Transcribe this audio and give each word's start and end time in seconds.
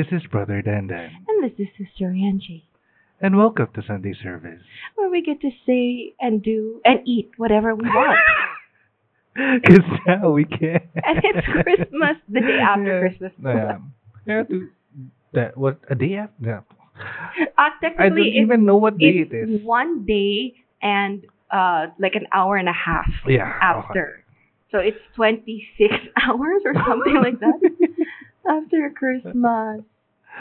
This 0.00 0.22
is 0.22 0.26
Brother 0.30 0.62
Dandan, 0.62 1.10
And 1.28 1.44
this 1.44 1.52
is 1.58 1.66
Sister 1.76 2.06
Angie, 2.06 2.64
and 3.20 3.36
welcome 3.36 3.68
to 3.74 3.82
Sunday 3.86 4.14
service. 4.14 4.62
where 4.94 5.10
we 5.10 5.20
get 5.20 5.42
to 5.42 5.50
say 5.66 6.14
and 6.18 6.42
do 6.42 6.80
and 6.86 7.00
eat 7.06 7.32
whatever 7.36 7.74
we 7.74 7.84
want. 7.86 8.18
Because 9.60 9.84
now 10.06 10.30
we 10.30 10.46
can. 10.46 10.80
and 11.04 11.20
it's 11.22 11.46
Christmas, 11.62 12.16
the 12.30 12.40
day 12.40 12.58
after 12.62 12.84
Yeah. 12.84 13.00
Christmas. 13.08 13.32
Yeah. 13.44 13.78
Yeah, 14.26 14.42
to, 14.44 14.68
that, 15.34 15.56
what, 15.58 15.78
a 15.90 15.94
day 15.94 16.14
after? 16.14 16.34
Yeah. 16.40 16.60
Uh, 17.58 17.68
I 17.98 18.08
don't 18.08 18.18
even 18.18 18.64
know 18.64 18.76
what 18.76 18.96
day 18.96 19.26
it's 19.30 19.62
one 19.64 20.06
day 20.06 20.54
and 20.80 21.26
uh, 21.50 21.88
like 21.98 22.14
an 22.14 22.26
hour 22.32 22.56
and 22.56 22.70
a 22.70 22.72
half 22.72 23.10
Yeah. 23.28 23.52
after. 23.60 24.24
So 24.72 24.78
it's 24.78 24.98
26 25.16 25.92
hours 26.26 26.62
or 26.64 26.72
something 26.88 27.16
like 27.16 27.38
that 27.40 27.60
after 28.48 28.90
Christmas. 28.96 29.82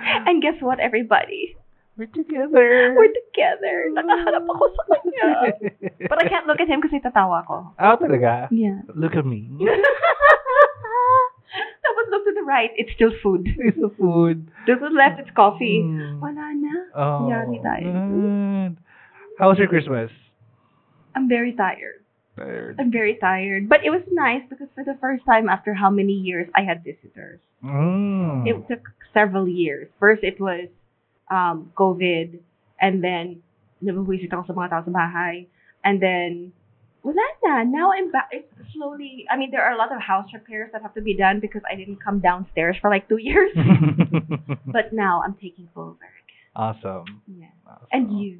And 0.03 0.41
guess 0.41 0.55
what, 0.61 0.79
everybody? 0.79 1.55
We're 1.99 2.07
together. 2.07 2.95
We're 2.95 3.11
together. 3.11 3.91
Nakaharap 3.91 4.47
ako 4.47 4.65
sa 4.71 4.83
kanya. 4.87 5.51
But 6.09 6.23
I 6.23 6.31
can't 6.31 6.47
look 6.47 6.63
at 6.63 6.71
him 6.71 6.79
kasi 6.79 7.03
tatawa 7.03 7.43
ko. 7.43 7.75
Ah, 7.75 7.99
talaga? 7.99 8.47
Yeah. 8.55 8.87
Look 8.95 9.19
at 9.19 9.27
me. 9.27 9.51
Tapos 11.83 12.05
look 12.07 12.23
to 12.23 12.31
the 12.31 12.45
right, 12.47 12.69
it's 12.79 12.93
still 12.95 13.11
food. 13.19 13.51
It's 13.67 13.75
the 13.75 13.91
food. 13.99 14.47
To 14.67 14.79
the 14.79 14.87
left, 14.95 15.19
it's 15.19 15.33
coffee. 15.35 15.83
Mm. 15.83 16.23
Wala 16.23 16.55
na. 16.55 16.75
Oh. 16.95 17.27
Yari 17.27 17.59
tayo. 17.59 17.91
How 19.35 19.51
was 19.51 19.59
your 19.59 19.67
Christmas? 19.67 20.07
I'm 21.15 21.27
very 21.27 21.51
tired. 21.51 21.98
Tired. 22.39 22.79
I'm 22.79 22.91
very 22.91 23.19
tired. 23.19 23.67
But 23.67 23.83
it 23.83 23.91
was 23.91 24.01
nice 24.07 24.41
because 24.49 24.71
for 24.73 24.83
the 24.87 24.95
first 25.03 25.25
time 25.27 25.49
after 25.51 25.73
how 25.75 25.89
many 25.91 26.13
years 26.15 26.47
I 26.55 26.63
had 26.63 26.83
visitors. 26.87 27.39
Mm. 27.63 28.47
It 28.47 28.55
took 28.71 28.87
several 29.13 29.43
years. 29.47 29.91
First 29.99 30.23
it 30.23 30.39
was 30.39 30.71
um, 31.27 31.71
COVID 31.75 32.39
and 32.79 33.03
then 33.03 33.43
nabawisit 33.83 34.31
ako 34.31 34.47
sa 34.47 34.53
mga 34.55 34.69
tao 34.71 34.81
sa 34.87 34.91
bahay. 34.95 35.51
And 35.83 35.99
then 35.99 36.55
wala 37.03 37.19
na. 37.43 37.63
Now 37.67 37.91
I'm 37.91 38.11
back. 38.11 38.31
It's 38.31 38.47
slowly, 38.71 39.27
I 39.27 39.35
mean, 39.35 39.51
there 39.51 39.63
are 39.63 39.75
a 39.75 39.77
lot 39.77 39.91
of 39.91 39.99
house 39.99 40.31
repairs 40.33 40.71
that 40.71 40.81
have 40.81 40.95
to 40.95 41.01
be 41.03 41.15
done 41.15 41.39
because 41.43 41.61
I 41.67 41.75
didn't 41.75 41.99
come 41.99 42.19
downstairs 42.23 42.77
for 42.79 42.89
like 42.89 43.07
two 43.11 43.19
years. 43.29 43.51
but 44.71 44.95
now 44.95 45.21
I'm 45.25 45.35
taking 45.35 45.67
over 45.75 45.99
again. 45.99 46.55
awesome. 46.55 47.21
Yeah. 47.27 47.51
awesome. 47.67 47.87
And 47.91 48.03
you. 48.19 48.39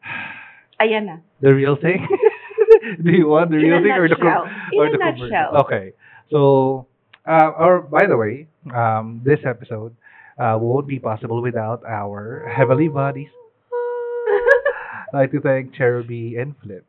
Ayan 0.80 1.06
na. 1.06 1.16
The 1.40 1.52
real 1.52 1.76
thing? 1.76 2.06
Do 3.04 3.10
you 3.10 3.28
want 3.28 3.50
the 3.50 3.56
real 3.56 3.82
thing 3.82 3.92
or 3.92 4.08
the 4.08 4.16
com- 4.16 4.48
In 4.72 4.78
or 4.78 4.86
a 4.86 4.90
the 4.90 4.98
nutshell. 4.98 5.28
commercial? 5.28 5.56
Okay. 5.62 5.92
So, 6.30 6.86
uh, 7.26 7.50
or 7.58 7.80
by 7.82 8.06
the 8.06 8.16
way, 8.16 8.48
um, 8.74 9.22
this 9.24 9.40
episode 9.46 9.94
uh, 10.38 10.58
won't 10.60 10.86
be 10.86 10.98
possible 10.98 11.42
without 11.42 11.84
our 11.86 12.50
heavenly 12.54 12.88
bodies. 12.88 13.28
I'd 15.12 15.16
like 15.16 15.30
to 15.32 15.40
thank 15.40 15.74
Cheruby 15.74 16.40
and 16.40 16.54
Flip 16.62 16.84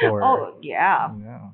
for 0.00 0.22
oh, 0.22 0.54
yeah. 0.62 1.10
yeah. 1.22 1.48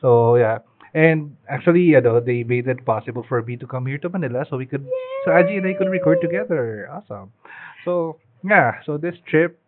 So 0.00 0.36
yeah, 0.36 0.58
and 0.94 1.36
actually, 1.48 1.82
you 1.82 2.00
know, 2.00 2.20
they 2.20 2.42
made 2.42 2.68
it 2.68 2.84
possible 2.84 3.24
for 3.28 3.42
me 3.42 3.56
to 3.56 3.66
come 3.66 3.86
here 3.86 3.98
to 3.98 4.08
Manila, 4.08 4.44
so 4.48 4.56
we 4.56 4.66
could, 4.66 4.86
so 5.24 5.30
Angie 5.32 5.56
and 5.56 5.66
I 5.66 5.74
could 5.74 5.88
record 5.88 6.18
together. 6.20 6.88
Awesome. 6.90 7.32
So 7.84 8.18
yeah, 8.42 8.80
so 8.84 8.96
this 8.96 9.14
trip, 9.28 9.58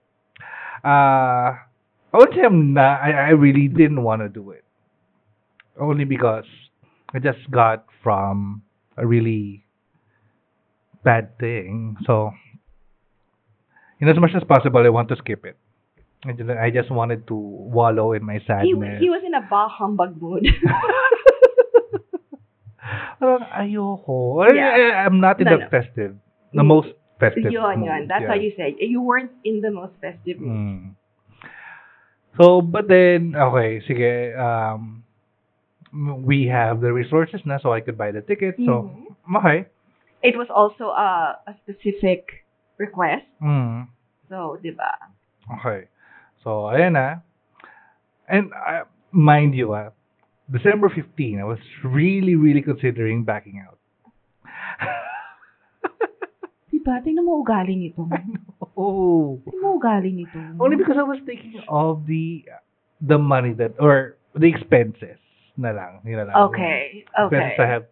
uh, 0.84 1.54
I 2.12 2.16
would 2.18 2.30
say 2.34 2.42
I'm 2.44 2.72
not. 2.74 3.00
I, 3.02 3.12
I 3.12 3.28
really 3.30 3.68
didn't 3.68 4.02
want 4.02 4.22
to 4.22 4.28
do 4.28 4.50
it, 4.50 4.64
only 5.78 6.04
because 6.04 6.44
I 7.12 7.18
just 7.18 7.50
got 7.50 7.84
from 8.02 8.62
a 8.96 9.06
really 9.06 9.64
bad 11.04 11.38
thing. 11.38 11.96
So, 12.06 12.32
in 14.00 14.08
as 14.08 14.18
much 14.18 14.30
as 14.34 14.42
possible, 14.44 14.84
I 14.84 14.88
want 14.88 15.08
to 15.10 15.16
skip 15.16 15.44
it. 15.44 15.56
I 16.24 16.32
just, 16.32 16.50
I 16.50 16.70
just 16.70 16.90
wanted 16.90 17.28
to 17.28 17.34
wallow 17.36 18.12
in 18.12 18.24
my 18.24 18.38
He, 18.40 18.46
sadness. 18.46 19.00
he 19.00 19.08
was 19.10 19.22
in 19.24 19.34
a 19.34 19.46
bah 19.48 19.68
humbug 19.68 20.20
mood. 20.20 20.46
Parang 23.20 23.46
ayoko. 23.52 24.42
I- 24.42 24.54
Yeah. 24.54 24.70
I, 24.70 25.04
I'm 25.06 25.20
not 25.20 25.38
in 25.40 25.44
No, 25.46 25.58
the 25.58 25.64
no. 25.66 25.70
festive, 25.70 26.16
the 26.54 26.64
most 26.64 26.88
festive. 27.20 27.52
yun, 27.52 27.80
mood. 27.80 27.86
yun. 27.86 28.06
That's 28.08 28.22
Yeah. 28.22 28.28
how 28.34 28.38
you 28.38 28.52
say. 28.56 28.74
You 28.78 29.02
weren't 29.02 29.30
in 29.44 29.60
the 29.60 29.70
most 29.70 29.94
festive 30.00 30.40
mood. 30.40 30.56
Mm. 30.56 30.94
So, 32.36 32.60
but 32.60 32.86
then, 32.88 33.34
okay, 33.34 33.80
sige, 33.88 34.36
um, 34.38 35.02
we 36.24 36.46
have 36.46 36.80
the 36.80 36.92
resources 36.92 37.40
na 37.44 37.58
so 37.58 37.72
I 37.72 37.80
could 37.80 37.96
buy 37.98 38.12
the 38.12 38.20
ticket. 38.20 38.54
So, 38.58 38.92
Mhm. 38.92 39.36
okay. 39.38 39.66
It 40.22 40.36
was 40.36 40.48
also 40.50 40.90
a, 40.90 41.38
a 41.46 41.54
specific 41.62 42.44
request. 42.78 43.26
Mm. 43.42 43.88
So, 44.28 44.58
di 44.62 44.70
ba? 44.70 44.92
Okay. 45.58 45.88
So, 46.44 46.68
ayan 46.70 46.92
na. 46.92 47.22
And 48.28 48.52
uh, 48.52 48.84
mind 49.10 49.54
you, 49.54 49.72
ah, 49.74 49.90
December 50.50 50.88
15, 50.90 51.40
I 51.40 51.44
was 51.44 51.58
really, 51.82 52.36
really 52.36 52.62
considering 52.62 53.24
backing 53.24 53.62
out. 53.64 53.78
Diba? 56.88 57.04
Tingnan 57.04 57.24
mo 57.28 57.44
ugali 57.44 57.76
nito. 57.76 58.08
oh. 58.80 59.36
Tingnan 59.44 59.60
mo 59.60 59.76
ugali 59.76 60.08
nito. 60.08 60.40
Only 60.56 60.80
because 60.80 60.96
I 60.96 61.04
was 61.04 61.20
thinking 61.28 61.60
of 61.68 62.08
the 62.08 62.48
the 63.04 63.20
money 63.20 63.52
that 63.60 63.76
or 63.76 64.16
the 64.32 64.48
expenses 64.48 65.20
na 65.60 65.76
lang. 65.76 66.00
Na 66.08 66.24
lang. 66.24 66.36
Okay. 66.48 67.04
Expenses 67.04 67.28
Okay. 67.28 67.60
I 67.60 67.68
have 67.68 67.86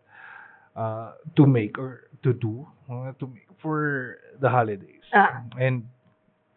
uh, 0.73 1.09
to 1.37 1.45
make 1.45 1.77
or 1.77 2.09
to 2.25 2.33
do 2.33 2.65
uh, 2.89 3.13
to 3.21 3.29
make 3.29 3.45
for 3.61 4.17
the 4.41 4.49
holidays. 4.49 5.05
Ah. 5.13 5.45
And 5.61 5.93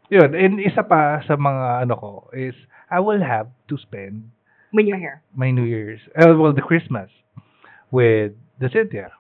yun, 0.08 0.32
and 0.32 0.64
isa 0.64 0.88
pa 0.88 1.20
sa 1.28 1.36
mga 1.36 1.84
ano 1.84 1.96
ko 2.00 2.12
is 2.32 2.56
I 2.88 3.04
will 3.04 3.20
have 3.20 3.52
to 3.68 3.76
spend 3.76 4.32
When 4.72 4.88
you're 4.88 5.02
here. 5.02 5.20
my 5.36 5.52
New 5.52 5.68
Year's, 5.68 6.00
uh, 6.16 6.32
well, 6.40 6.56
the 6.56 6.64
Christmas 6.64 7.12
with 7.92 8.32
the 8.64 8.70
Cynthia. 8.72 9.12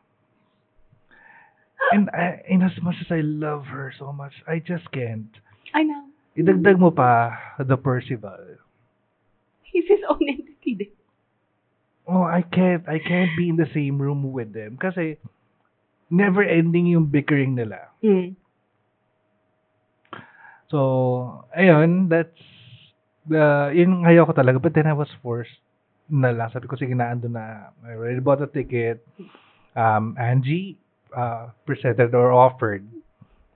And 1.91 2.09
I, 2.13 2.41
in 2.47 2.61
as 2.61 2.75
much 2.81 2.95
as 3.01 3.09
I 3.09 3.22
love 3.22 3.66
her 3.66 3.94
so 3.97 4.13
much, 4.13 4.33
I 4.47 4.59
just 4.59 4.89
can't. 4.91 5.31
I 5.73 5.83
know. 5.83 6.05
Idagdag 6.38 6.79
mo 6.79 6.91
pa 6.91 7.33
the 7.59 7.77
Percival. 7.77 8.57
He's 9.63 9.85
his 9.88 10.01
own 10.09 10.22
entity. 10.23 10.85
din. 10.85 10.94
Oh, 12.09 12.23
I 12.25 12.41
can't. 12.41 12.88
I 12.89 12.97
can't 12.97 13.33
be 13.38 13.50
in 13.50 13.57
the 13.57 13.69
same 13.73 14.01
room 14.01 14.33
with 14.33 14.53
them 14.53 14.77
kasi 14.81 15.17
never 16.09 16.41
ending 16.41 16.89
yung 16.89 17.05
bickering 17.05 17.53
nila. 17.53 17.94
Mm. 18.01 18.33
So, 20.69 21.45
ayun, 21.53 22.09
that's 22.09 22.38
the 23.29 23.69
yun 23.77 24.01
ngayon 24.01 24.25
ko 24.25 24.33
talaga 24.33 24.57
but 24.57 24.73
then 24.73 24.89
I 24.89 24.97
was 24.97 25.09
forced 25.21 25.53
na 26.09 26.33
lang 26.33 26.50
sabi 26.50 26.66
ko 26.66 26.73
sige 26.73 26.97
na 26.97 27.13
ando 27.13 27.29
na 27.29 27.69
I 27.85 27.94
already 27.94 28.17
bought 28.17 28.41
a 28.41 28.50
ticket 28.50 29.06
um 29.77 30.17
Angie 30.17 30.81
uh 31.15 31.49
presented 31.65 32.13
or 32.13 32.31
offered 32.31 32.85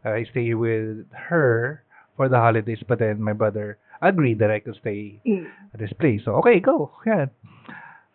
I 0.04 0.26
stay 0.30 0.54
with 0.54 1.08
her 1.30 1.84
for 2.18 2.28
the 2.28 2.38
holidays 2.38 2.84
but 2.84 3.00
then 3.00 3.22
my 3.22 3.34
brother 3.34 3.78
agreed 4.04 4.40
that 4.44 4.52
I 4.52 4.60
could 4.60 4.76
stay 4.84 5.24
Mm. 5.24 5.48
at 5.72 5.80
this 5.80 5.96
place. 5.96 6.28
So, 6.28 6.36
okay, 6.44 6.60
go. 6.60 6.92
Yan. 7.08 7.32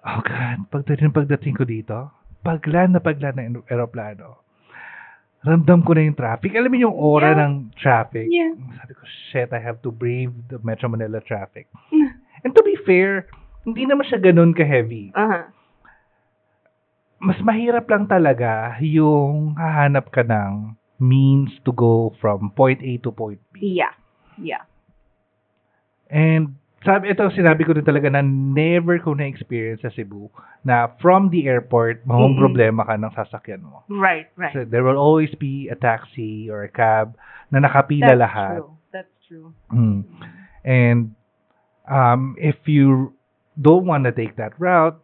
Oh, 0.04 0.20
God. 0.20 0.68
Pagdating, 0.68 1.16
pagdating 1.16 1.56
ko 1.56 1.64
dito, 1.64 2.12
paglan 2.44 2.92
na 2.92 3.00
paglan 3.00 3.40
ng 3.40 3.64
aeroplano, 3.72 4.44
ramdam 5.40 5.80
ko 5.88 5.96
na 5.96 6.04
yung 6.04 6.12
traffic. 6.18 6.52
Alam 6.52 6.76
mo 6.76 6.78
yung 6.78 6.92
aura 6.92 7.32
Yeah. 7.32 7.40
ng 7.40 7.52
traffic? 7.80 8.26
Yeah. 8.28 8.52
Sabi 8.84 8.92
ko, 8.94 9.02
shit, 9.32 9.48
I 9.48 9.60
have 9.64 9.80
to 9.80 9.90
brave 9.90 10.28
the 10.52 10.60
Metro 10.60 10.92
Manila 10.92 11.24
traffic. 11.24 11.64
And 12.44 12.52
to 12.52 12.60
be 12.62 12.76
fair, 12.84 13.24
hindi 13.64 13.88
naman 13.88 14.04
siya 14.06 14.20
ganun 14.20 14.52
ka-heavy. 14.52 15.16
Uh-huh. 15.16 15.48
Mas 17.18 17.38
mahirap 17.42 17.90
lang 17.90 18.06
talaga 18.06 18.78
yung 18.78 19.58
hahanap 19.58 20.10
ka 20.14 20.22
ng 20.22 20.78
means 21.02 21.50
to 21.66 21.74
go 21.74 22.14
from 22.22 22.50
point 22.54 22.78
A 22.82 22.98
to 23.02 23.10
point 23.10 23.42
B. 23.54 23.78
Yeah. 23.78 23.94
Yeah. 24.38 24.66
And 26.10 26.58
sabi, 26.86 27.10
ito 27.10 27.26
sinabi 27.34 27.66
ko 27.66 27.74
din 27.74 27.82
talaga 27.82 28.06
na 28.06 28.22
never 28.22 29.02
ko 29.02 29.14
na-experience 29.14 29.82
sa 29.82 29.90
Cebu 29.90 30.30
na 30.62 30.94
from 31.02 31.26
the 31.34 31.50
airport, 31.50 32.06
mahong 32.06 32.38
Mm-mm. 32.38 32.42
problema 32.46 32.86
ka 32.86 32.94
ng 32.94 33.12
sasakyan 33.14 33.66
mo. 33.66 33.82
Right, 33.90 34.30
right. 34.38 34.54
So, 34.54 34.62
there 34.62 34.86
will 34.86 34.98
always 34.98 35.34
be 35.34 35.66
a 35.70 35.76
taxi 35.78 36.46
or 36.46 36.62
a 36.62 36.70
cab 36.70 37.18
na 37.50 37.58
nakapila 37.58 38.14
That's 38.14 38.22
lahat. 38.22 38.58
true. 38.62 38.70
That's 38.94 39.14
true. 39.26 39.48
Mm. 39.74 40.00
And 40.62 41.00
um, 41.90 42.38
if 42.38 42.56
you 42.70 43.12
don't 43.58 43.86
want 43.86 44.06
to 44.06 44.14
take 44.14 44.38
that 44.38 44.54
route, 44.62 45.02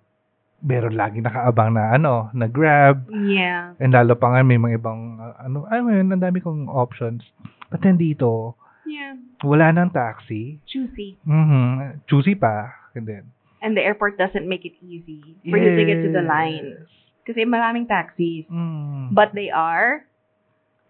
meron 0.65 0.97
lagi 0.97 1.21
nakaabang 1.21 1.77
na 1.77 1.93
ano, 1.93 2.33
na 2.33 2.49
Grab. 2.49 3.05
Yeah. 3.13 3.77
And 3.77 3.93
lalo 3.93 4.17
pa 4.17 4.33
nga 4.33 4.41
may 4.41 4.57
mga 4.57 4.81
ibang 4.81 5.21
uh, 5.21 5.37
ano, 5.39 5.69
ay 5.69 5.79
ngayon, 5.79 6.09
ang 6.11 6.23
dami 6.25 6.41
kong 6.41 6.67
options. 6.67 7.21
But 7.69 7.85
then 7.85 8.01
dito, 8.01 8.57
Yeah. 8.85 9.17
wala 9.41 9.73
nang 9.73 9.93
taxi. 9.93 10.61
Juicy. 10.65 11.21
Mhm. 11.25 12.05
Choosy 12.05 12.33
pa. 12.35 12.73
And 12.93 13.05
then, 13.05 13.25
And 13.61 13.73
the 13.73 13.81
airport 13.81 14.21
doesn't 14.21 14.45
make 14.45 14.65
it 14.65 14.77
easy 14.81 15.41
for 15.49 15.57
you 15.57 15.73
to 15.73 15.85
get 15.85 16.05
to 16.05 16.13
the 16.13 16.21
line. 16.21 16.85
Yes. 16.85 16.89
Kasi 17.25 17.49
maraming 17.49 17.89
taxis. 17.89 18.45
Mm. 18.53 19.17
But 19.17 19.33
they 19.33 19.49
are 19.49 20.05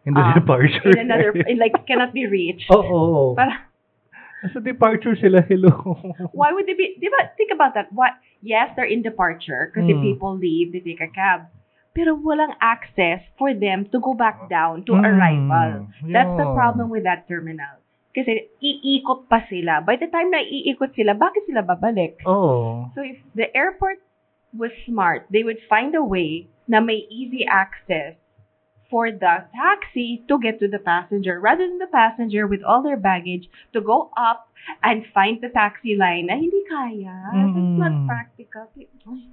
in 0.03 0.11
the 0.11 0.21
Ah, 0.21 0.35
departure. 0.35 0.91
in 0.91 1.06
another, 1.06 1.31
in 1.47 1.62
like, 1.62 1.73
cannot 1.87 2.11
be 2.11 2.26
reached. 2.26 2.67
Oo. 2.75 2.82
Oh, 2.82 3.26
Parang, 3.38 3.62
Sa 4.52 4.61
departure 4.61 5.17
sila, 5.17 5.41
hello. 5.41 5.96
why 6.37 6.52
would 6.52 6.67
they 6.69 6.76
be, 6.76 7.00
di 7.00 7.08
ba, 7.08 7.32
think 7.37 7.49
about 7.55 7.73
that. 7.73 7.88
What, 7.93 8.12
yes, 8.44 8.75
they're 8.76 8.88
in 8.88 9.00
departure 9.00 9.73
if 9.73 9.96
Mm. 9.96 10.02
people 10.02 10.37
leave, 10.37 10.73
they 10.76 10.85
take 10.85 11.00
a 11.00 11.08
cab. 11.08 11.49
Pero 11.94 12.19
walang 12.19 12.58
access 12.61 13.23
for 13.38 13.55
them 13.55 13.87
to 13.94 14.02
go 14.02 14.12
back 14.12 14.50
down 14.50 14.82
to 14.85 14.99
Mm, 14.99 15.06
arrival. 15.06 15.70
That's 16.11 16.35
the 16.35 16.50
problem 16.52 16.91
with 16.91 17.06
that 17.06 17.31
terminal. 17.31 17.79
Kasi 18.11 18.50
iikot 18.58 19.31
pa 19.31 19.46
sila. 19.46 19.79
By 19.82 19.96
the 19.96 20.11
time 20.11 20.35
na 20.35 20.43
iikot 20.43 20.94
sila, 20.99 21.14
bakit 21.14 21.47
sila 21.47 21.62
babalik? 21.62 22.19
Oo. 22.26 22.90
So 22.94 23.02
if 23.02 23.23
the 23.38 23.50
airport 23.55 24.02
was 24.55 24.75
smart, 24.87 25.26
they 25.31 25.43
would 25.47 25.62
find 25.70 25.94
a 25.94 26.02
way 26.02 26.50
na 26.67 26.82
may 26.82 27.06
easy 27.11 27.47
access 27.47 28.19
for 28.91 29.11
the 29.11 29.45
taxi 29.53 30.23
to 30.29 30.39
get 30.39 30.61
to 30.61 30.69
the 30.69 30.79
passenger 30.79 31.41
rather 31.41 31.67
than 31.67 31.79
the 31.79 31.91
passenger 31.91 32.47
with 32.47 32.63
all 32.63 32.83
their 32.83 32.97
baggage 32.99 33.49
to 33.73 33.81
go 33.81 34.11
up 34.17 34.49
and 34.81 35.05
find 35.13 35.41
the 35.45 35.49
taxi 35.53 35.93
line 35.95 36.27
na 36.33 36.41
hindi 36.41 36.63
kaya. 36.65 37.13
That's 37.33 37.77
not 37.77 37.93
Mm. 37.93 38.07
practical. 38.09 38.65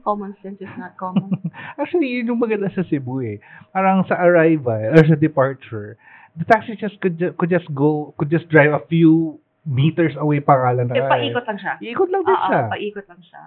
Common 0.03 0.35
sense 0.43 0.59
is 0.59 0.71
not 0.75 0.99
common. 0.99 1.31
Actually, 1.79 2.11
yun 2.19 2.27
yung 2.27 2.41
maganda 2.41 2.67
sa 2.67 2.83
Cebu 2.83 3.23
eh. 3.23 3.37
Parang 3.71 4.03
sa 4.03 4.19
arrival 4.19 4.91
or 4.91 5.03
sa 5.07 5.15
departure, 5.15 5.95
the 6.35 6.43
taxi 6.43 6.75
just 6.75 6.99
could, 6.99 7.15
ju- 7.15 7.31
could 7.39 7.47
just 7.47 7.67
go, 7.71 8.11
could 8.19 8.27
just 8.27 8.51
drive 8.51 8.75
a 8.75 8.83
few 8.91 9.39
meters 9.63 10.17
away 10.19 10.43
pa 10.43 10.57
kala 10.57 10.83
na. 10.83 10.95
Eh, 10.95 11.05
paikot 11.05 11.47
lang 11.47 11.59
siya. 11.59 11.73
Iikot 11.79 12.09
lang 12.11 12.23
din 12.25 12.35
Oo, 12.35 12.47
siya. 12.49 12.59
paikot 12.67 13.05
lang 13.07 13.21
siya. 13.23 13.41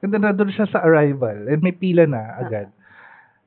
Ganda 0.00 0.16
na 0.20 0.32
doon 0.32 0.52
siya 0.52 0.68
sa 0.68 0.80
arrival. 0.84 1.48
And 1.48 1.60
may 1.60 1.72
pila 1.72 2.04
na 2.06 2.36
agad. 2.38 2.72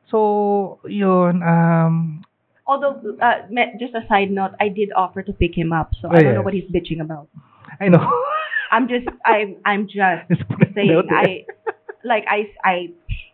So, 0.10 0.80
yun, 0.86 1.44
um, 1.44 2.24
Although, 2.66 3.18
uh, 3.20 3.48
just 3.80 3.96
a 3.96 4.06
side 4.08 4.30
note, 4.30 4.52
I 4.60 4.70
did 4.70 4.92
offer 4.96 5.24
to 5.24 5.34
pick 5.34 5.58
him 5.58 5.74
up, 5.74 5.92
so 6.02 6.08
Oh, 6.12 6.16
I 6.16 6.22
don't 6.22 6.36
know 6.36 6.44
what 6.44 6.54
he's 6.54 6.70
bitching 6.70 7.02
about. 7.02 7.28
I 7.80 7.88
know. 7.88 8.24
I'm 8.72 8.88
just, 8.88 9.08
I'm, 9.26 9.58
I'm 9.66 9.88
just 9.88 10.30
Just 10.30 10.48
put 10.48 10.62
it 10.62 10.74
saying. 10.76 11.10
I, 11.10 11.46
like, 12.04 12.26
I, 12.30 12.54
I, 12.64 12.90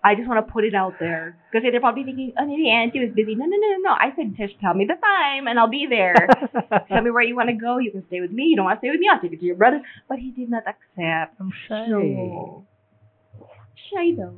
I 0.06 0.16
just 0.16 0.30
want 0.30 0.46
to 0.46 0.52
put 0.52 0.64
it 0.64 0.74
out 0.74 0.94
there 1.02 1.38
because 1.52 1.68
they're 1.70 1.82
probably 1.82 2.06
thinking, 2.06 2.32
oh, 2.40 2.46
maybe 2.46 2.70
Auntie 2.70 3.00
was 3.00 3.10
busy. 3.14 3.36
No, 3.36 3.46
no, 3.46 3.58
no, 3.58 3.68
no, 3.72 3.78
no. 3.90 3.92
I 3.92 4.14
said, 4.16 4.36
just 4.38 4.58
tell 4.62 4.74
me 4.74 4.86
the 4.86 4.96
time 4.96 5.48
and 5.48 5.60
I'll 5.60 5.68
be 5.68 5.88
there. 5.90 6.30
tell 6.88 7.02
me 7.02 7.12
where 7.12 7.24
you 7.24 7.36
want 7.36 7.50
to 7.50 7.56
go. 7.56 7.78
You 7.78 7.92
can 7.92 8.06
stay 8.08 8.22
with 8.22 8.32
me. 8.32 8.44
You 8.44 8.56
don't 8.56 8.66
want 8.66 8.80
to 8.80 8.82
stay 8.86 8.92
with 8.92 9.02
me. 9.02 9.10
I'll 9.12 9.20
take 9.20 9.34
it 9.34 9.40
to 9.40 9.46
your 9.46 9.58
brother. 9.58 9.82
But 10.08 10.20
he 10.20 10.32
did 10.32 10.50
not 10.50 10.64
accept. 10.64 11.36
I'm 11.42 11.52
shy. 11.68 11.88
So, 11.90 12.64
shy 13.92 14.16
though. 14.16 14.38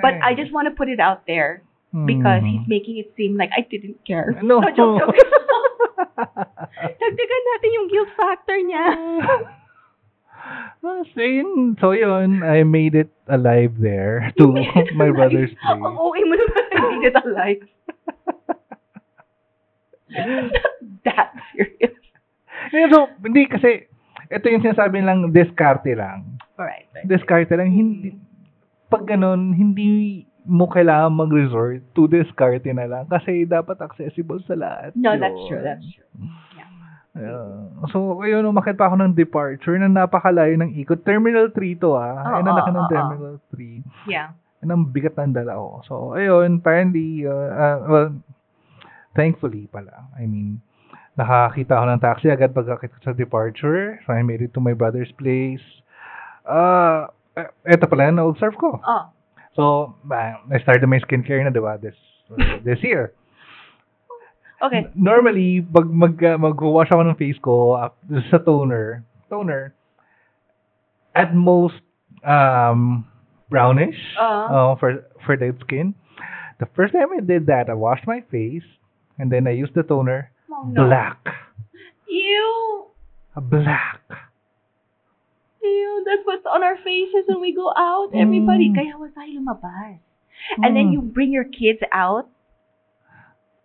But 0.00 0.18
I 0.22 0.34
just 0.34 0.52
want 0.52 0.66
to 0.68 0.74
put 0.74 0.88
it 0.88 1.00
out 1.00 1.26
there 1.26 1.62
because 1.92 2.40
Hmm. 2.40 2.48
he's 2.48 2.66
making 2.66 2.96
it 2.98 3.12
seem 3.16 3.36
like 3.36 3.50
I 3.52 3.62
didn't 3.68 4.00
care. 4.06 4.32
No. 4.42 4.60
joke, 4.64 4.76
joke. 4.76 5.12
Dagdagan 7.02 7.42
natin 7.52 7.70
yung 7.76 7.86
guilt 7.88 8.10
factor 8.16 8.56
niya. 8.58 8.84
Well, 10.82 11.06
so 11.14 11.20
yun, 11.22 11.76
so 11.78 11.92
yun, 11.94 12.42
I 12.42 12.64
made 12.66 12.98
it 12.98 13.12
alive 13.30 13.78
there 13.78 14.32
to 14.42 14.50
my 14.98 15.12
brother's 15.14 15.54
place. 15.54 15.78
Ang 15.78 15.94
OA 15.94 16.20
mo 16.26 16.34
naman, 16.34 16.64
I 16.72 16.78
made 16.90 17.06
it 17.06 17.16
alive. 17.22 17.62
That 21.04 21.30
serious. 21.54 21.94
Yeah, 22.72 22.88
so, 22.90 23.06
hindi 23.22 23.46
kasi, 23.46 23.86
ito 24.30 24.44
yung 24.48 24.62
sinasabi 24.64 25.02
lang, 25.02 25.30
diskarte 25.30 25.94
lang. 25.94 26.38
Alright. 26.58 26.88
Diskarte 27.06 27.54
lang, 27.54 27.70
hindi, 27.70 28.16
pag 28.92 29.08
ganun, 29.08 29.56
hindi 29.56 30.22
mo 30.44 30.66
kailangan 30.66 31.14
mag-resort 31.14 31.80
to 31.94 32.10
diskarte 32.10 32.66
na 32.74 32.86
lang 32.86 33.04
kasi 33.06 33.46
dapat 33.46 33.78
accessible 33.78 34.42
sa 34.44 34.58
lahat. 34.58 34.90
No, 34.98 35.14
yun. 35.14 35.22
that's 35.22 35.42
true. 35.48 35.62
That's 35.62 35.86
true. 35.94 36.10
Yeah. 37.12 37.68
So, 37.92 38.24
ayun, 38.24 38.48
umakit 38.48 38.80
pa 38.80 38.88
ako 38.88 39.04
ng 39.04 39.12
departure 39.12 39.76
na 39.76 39.88
napakalayo 39.88 40.56
ng 40.56 40.72
ikot. 40.80 41.04
Terminal 41.04 41.52
3 41.52 41.76
to 41.76 41.92
ah. 41.92 42.24
Oo, 42.24 42.40
Ayun, 42.40 42.48
oo, 42.48 42.56
ng 42.56 42.78
oo. 42.80 42.90
Terminal 42.90 43.36
3. 43.52 44.08
Yeah. 44.08 44.32
Ang 44.64 44.88
bigat 44.94 45.18
ng 45.20 45.36
dala 45.36 45.60
ko. 45.60 45.84
So, 45.84 45.94
ayun, 46.16 46.64
apparently, 46.64 47.28
uh, 47.28 47.50
uh, 47.52 47.78
well, 47.84 48.10
thankfully 49.12 49.68
pala. 49.68 50.08
I 50.16 50.24
mean, 50.24 50.64
nakakita 51.20 51.76
ako 51.76 51.84
ng 51.92 52.02
taxi 52.02 52.26
agad 52.32 52.56
pagkakit 52.56 52.90
ko 52.96 52.98
sa 53.04 53.12
departure. 53.12 54.00
So, 54.08 54.16
I 54.16 54.24
made 54.24 54.40
it 54.40 54.56
to 54.56 54.64
my 54.64 54.72
brother's 54.72 55.12
place. 55.20 55.62
Uh, 56.48 57.12
uh, 57.36 57.48
eto 57.66 57.86
pala 57.88 58.08
yung 58.08 58.16
na-observe 58.16 58.56
ko. 58.56 58.80
Oh. 58.82 59.04
So, 59.56 59.94
I 60.10 60.58
started 60.62 60.88
my 60.88 60.98
skincare 61.00 61.44
na, 61.44 61.50
diba, 61.52 61.76
this, 61.80 61.96
this 62.64 62.80
year. 62.82 63.12
Okay. 64.62 64.86
Normally, 64.94 65.60
pag 65.60 65.90
mag, 65.90 66.16
uh, 66.22 66.38
mag-wash 66.38 66.88
ako 66.88 67.02
ng 67.02 67.18
face 67.18 67.36
ko 67.42 67.74
uh, 67.76 67.90
sa 68.30 68.38
toner, 68.38 69.02
toner, 69.28 69.74
at 71.14 71.34
most, 71.34 71.82
um, 72.24 73.04
brownish 73.52 73.98
Uh. 74.16 74.48
uh, 74.48 74.72
for 74.80 75.04
for 75.26 75.36
dead 75.36 75.58
skin. 75.60 75.92
The 76.56 76.64
first 76.72 76.94
time 76.96 77.12
I 77.12 77.20
did 77.20 77.44
that, 77.52 77.68
I 77.68 77.74
washed 77.76 78.06
my 78.08 78.24
face, 78.32 78.64
and 79.18 79.28
then 79.28 79.44
I 79.44 79.52
used 79.52 79.74
the 79.76 79.82
toner, 79.84 80.30
Oh, 80.48 80.64
no. 80.64 80.86
black, 80.88 81.18
Ew. 82.08 82.86
black. 83.36 84.00
That's 86.04 86.24
what's 86.26 86.46
on 86.46 86.62
our 86.62 86.76
faces 86.82 87.24
when 87.30 87.40
we 87.40 87.54
go 87.54 87.70
out. 87.70 88.10
Everybody. 88.14 88.70
Mm. 88.70 88.74
Kaya 88.74 88.94
was 88.98 89.14
tayo 89.14 89.38
lumabas. 89.38 90.02
And 90.58 90.74
then 90.74 90.90
Mm. 90.90 90.92
you 90.98 91.00
bring 91.02 91.30
your 91.30 91.46
kids 91.46 91.78
out. 91.94 92.26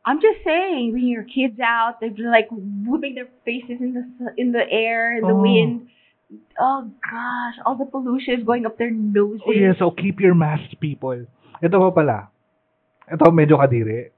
I'm 0.05 0.21
just 0.21 0.39
saying, 0.45 0.93
bring 0.95 1.09
your 1.09 1.25
kids 1.27 1.59
out. 1.59 1.99
They're 1.99 2.13
like 2.31 2.47
whooping 2.53 3.15
their 3.17 3.27
faces 3.43 3.81
in 3.81 3.91
the 3.97 4.03
in 4.39 4.53
the 4.55 4.63
air, 4.63 5.17
in 5.17 5.25
the 5.27 5.35
Oh. 5.35 5.41
wind. 5.41 5.89
Oh 6.59 6.87
gosh, 7.03 7.57
all 7.65 7.75
the 7.75 7.87
pollution 7.89 8.39
is 8.39 8.43
going 8.45 8.63
up 8.65 8.77
their 8.77 8.91
noses. 8.93 9.43
Oh 9.43 9.51
yeah, 9.51 9.73
so 9.75 9.91
keep 9.91 10.19
your 10.21 10.35
masks, 10.35 10.75
people. 10.79 11.25
Ito 11.59 11.75
pa 11.75 11.89
pala. 11.91 12.19
Ito 13.09 13.31
medyo 13.33 13.57
kadiri. 13.59 14.11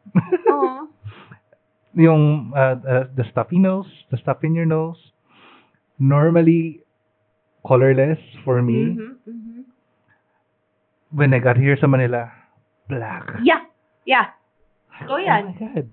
Oo. 0.52 0.90
yung 2.10 2.54
uh, 2.54 2.76
uh, 2.86 3.06
the 3.18 3.26
stuffy 3.34 3.58
nose, 3.58 3.90
the 4.14 4.18
stuff 4.22 4.44
in 4.46 4.54
your 4.54 4.66
nose, 4.70 4.98
normally 5.98 6.82
colorless 7.70 8.18
for 8.42 8.66
me. 8.66 8.98
Mhm, 8.98 9.14
mhm. 9.30 9.62
When 11.14 11.34
I 11.34 11.40
got 11.40 11.58
here 11.58 11.78
sa 11.78 11.86
Manila, 11.86 12.30
black. 12.90 13.42
Yeah, 13.42 13.66
yeah. 14.06 14.34
Oh 15.10 15.18
So 15.18 15.22
yan. 15.22 15.54
my 15.54 15.58
God. 15.58 15.86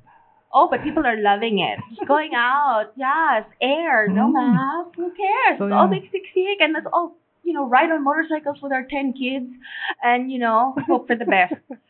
Oh, 0.56 0.68
but 0.72 0.80
people 0.80 1.04
are 1.04 1.20
loving 1.20 1.60
it. 1.60 1.76
Going 2.08 2.32
out, 2.32 2.96
yes, 2.96 3.44
air, 3.60 4.08
no 4.08 4.32
Mm. 4.32 4.40
mask, 4.40 4.96
who 4.96 5.12
cares? 5.12 5.60
So, 5.60 5.68
It's 5.68 5.76
all 5.76 5.84
yeah. 5.92 6.00
big 6.00 6.08
sick 6.08 6.58
and 6.64 6.72
let's 6.72 6.88
all, 6.88 7.20
you 7.44 7.52
know, 7.52 7.68
ride 7.68 7.92
on 7.92 8.00
motorcycles 8.00 8.64
with 8.64 8.72
our 8.72 8.88
10 8.88 9.12
kids 9.12 9.52
and, 10.00 10.32
you 10.32 10.40
know, 10.40 10.72
hope 10.88 11.06
for 11.12 11.16
the 11.16 11.28
best. 11.28 11.60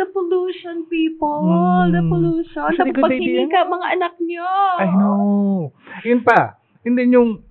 The 0.00 0.08
pollution, 0.16 0.88
people. 0.88 1.88
The 1.92 2.00
Mm. 2.00 2.08
pollution. 2.08 2.60
Actually, 2.64 2.92
good 2.96 3.04
idea. 3.08 3.44
Napapaghingi 3.44 3.52
ka, 3.52 3.60
mga 3.68 3.86
anak 4.00 4.14
nyo. 4.20 4.48
I 4.80 4.88
know. 4.96 5.72
Yun 6.08 6.20
pa. 6.24 6.56
And 6.88 6.96
then 6.96 7.12
yung 7.12 7.44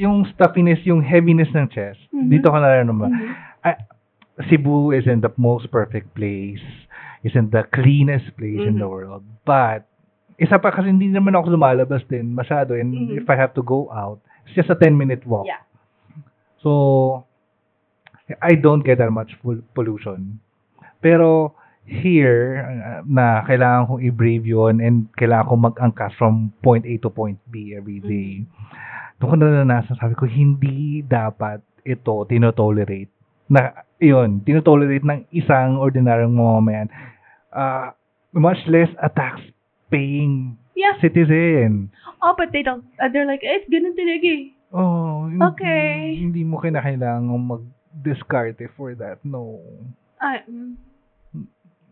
yung 0.00 0.24
stuffiness, 0.32 0.80
yung 0.88 1.04
heaviness 1.04 1.52
ng 1.52 1.68
chest. 1.68 2.00
Mhm. 2.08 2.32
Dito 2.32 2.48
ko 2.48 2.56
na 2.56 2.80
naman. 2.80 3.12
Mhm. 3.12 3.28
I- 3.68 3.84
Cebu 4.48 4.96
isn't 4.96 5.20
the 5.20 5.28
most 5.36 5.68
perfect 5.68 6.16
place. 6.16 6.64
Isn't 7.20 7.52
the 7.52 7.68
cleanest 7.68 8.32
place 8.40 8.64
in 8.64 8.80
the 8.80 8.88
Mhm. 8.88 8.96
world. 8.96 9.22
But, 9.44 9.84
isa 10.40 10.56
pa 10.56 10.72
kasi 10.72 10.88
hindi 10.88 11.12
naman 11.12 11.36
ako 11.36 11.52
lumalabas 11.52 12.00
din 12.08 12.32
masyado. 12.32 12.72
And 12.72 13.12
Mhm. 13.12 13.20
if 13.20 13.28
I 13.28 13.36
have 13.36 13.52
to 13.52 13.60
go 13.60 13.92
out, 13.92 14.24
it's 14.48 14.56
just 14.56 14.72
a 14.72 14.78
10-minute 14.80 15.28
walk. 15.28 15.44
Yeah. 15.44 15.60
So, 16.64 17.28
I 18.40 18.56
don't 18.56 18.80
get 18.80 19.04
that 19.04 19.12
much 19.12 19.36
pol- 19.44 19.64
pollution. 19.76 20.40
Pero, 21.04 21.52
here, 21.84 22.64
uh, 22.64 23.02
na 23.04 23.44
kailangan 23.44 23.86
kong 23.88 24.00
i-brave 24.00 24.46
yun 24.48 24.80
and 24.80 25.12
kailangan 25.20 25.48
kong 25.52 25.62
mag-angkas 25.68 26.16
from 26.16 26.54
point 26.64 26.88
A 26.88 26.96
to 27.04 27.10
point 27.12 27.36
B 27.52 27.76
every 27.76 28.00
day. 28.00 28.48
Doon 29.20 29.30
ko 29.30 29.36
naranasan, 29.36 30.00
sabi 30.00 30.16
ko, 30.16 30.24
hindi 30.24 31.04
dapat 31.04 31.60
ito 31.84 32.24
tinotolerate. 32.24 33.12
Na, 33.46 33.72
yun, 33.96 34.40
tinotolerate 34.40 35.04
ng 35.04 35.28
isang 35.30 35.76
ordinaryong 35.76 36.32
mamamayan. 36.32 36.88
Uh, 37.52 37.92
much 38.32 38.64
less 38.64 38.88
a 38.98 39.12
tax-paying 39.12 40.56
Yeah. 40.72 40.96
citizen. 40.98 41.92
Oh, 42.24 42.32
but 42.32 42.48
they 42.50 42.64
don't, 42.64 42.80
uh, 42.96 43.12
they're 43.12 43.28
like, 43.28 43.44
eh, 43.44 43.60
it's 43.60 43.68
ganun 43.68 43.92
talaga 43.92 44.24
eh. 44.24 44.44
Oh, 44.72 45.28
hindi, 45.28 45.44
Okay. 45.44 45.96
Hindi 46.16 46.40
mo 46.40 46.56
kinakailangan 46.56 47.26
mag-discarte 47.28 48.64
for 48.72 48.96
that. 48.96 49.20
No. 49.20 49.60
I, 50.16 50.40
mm, 50.48 50.80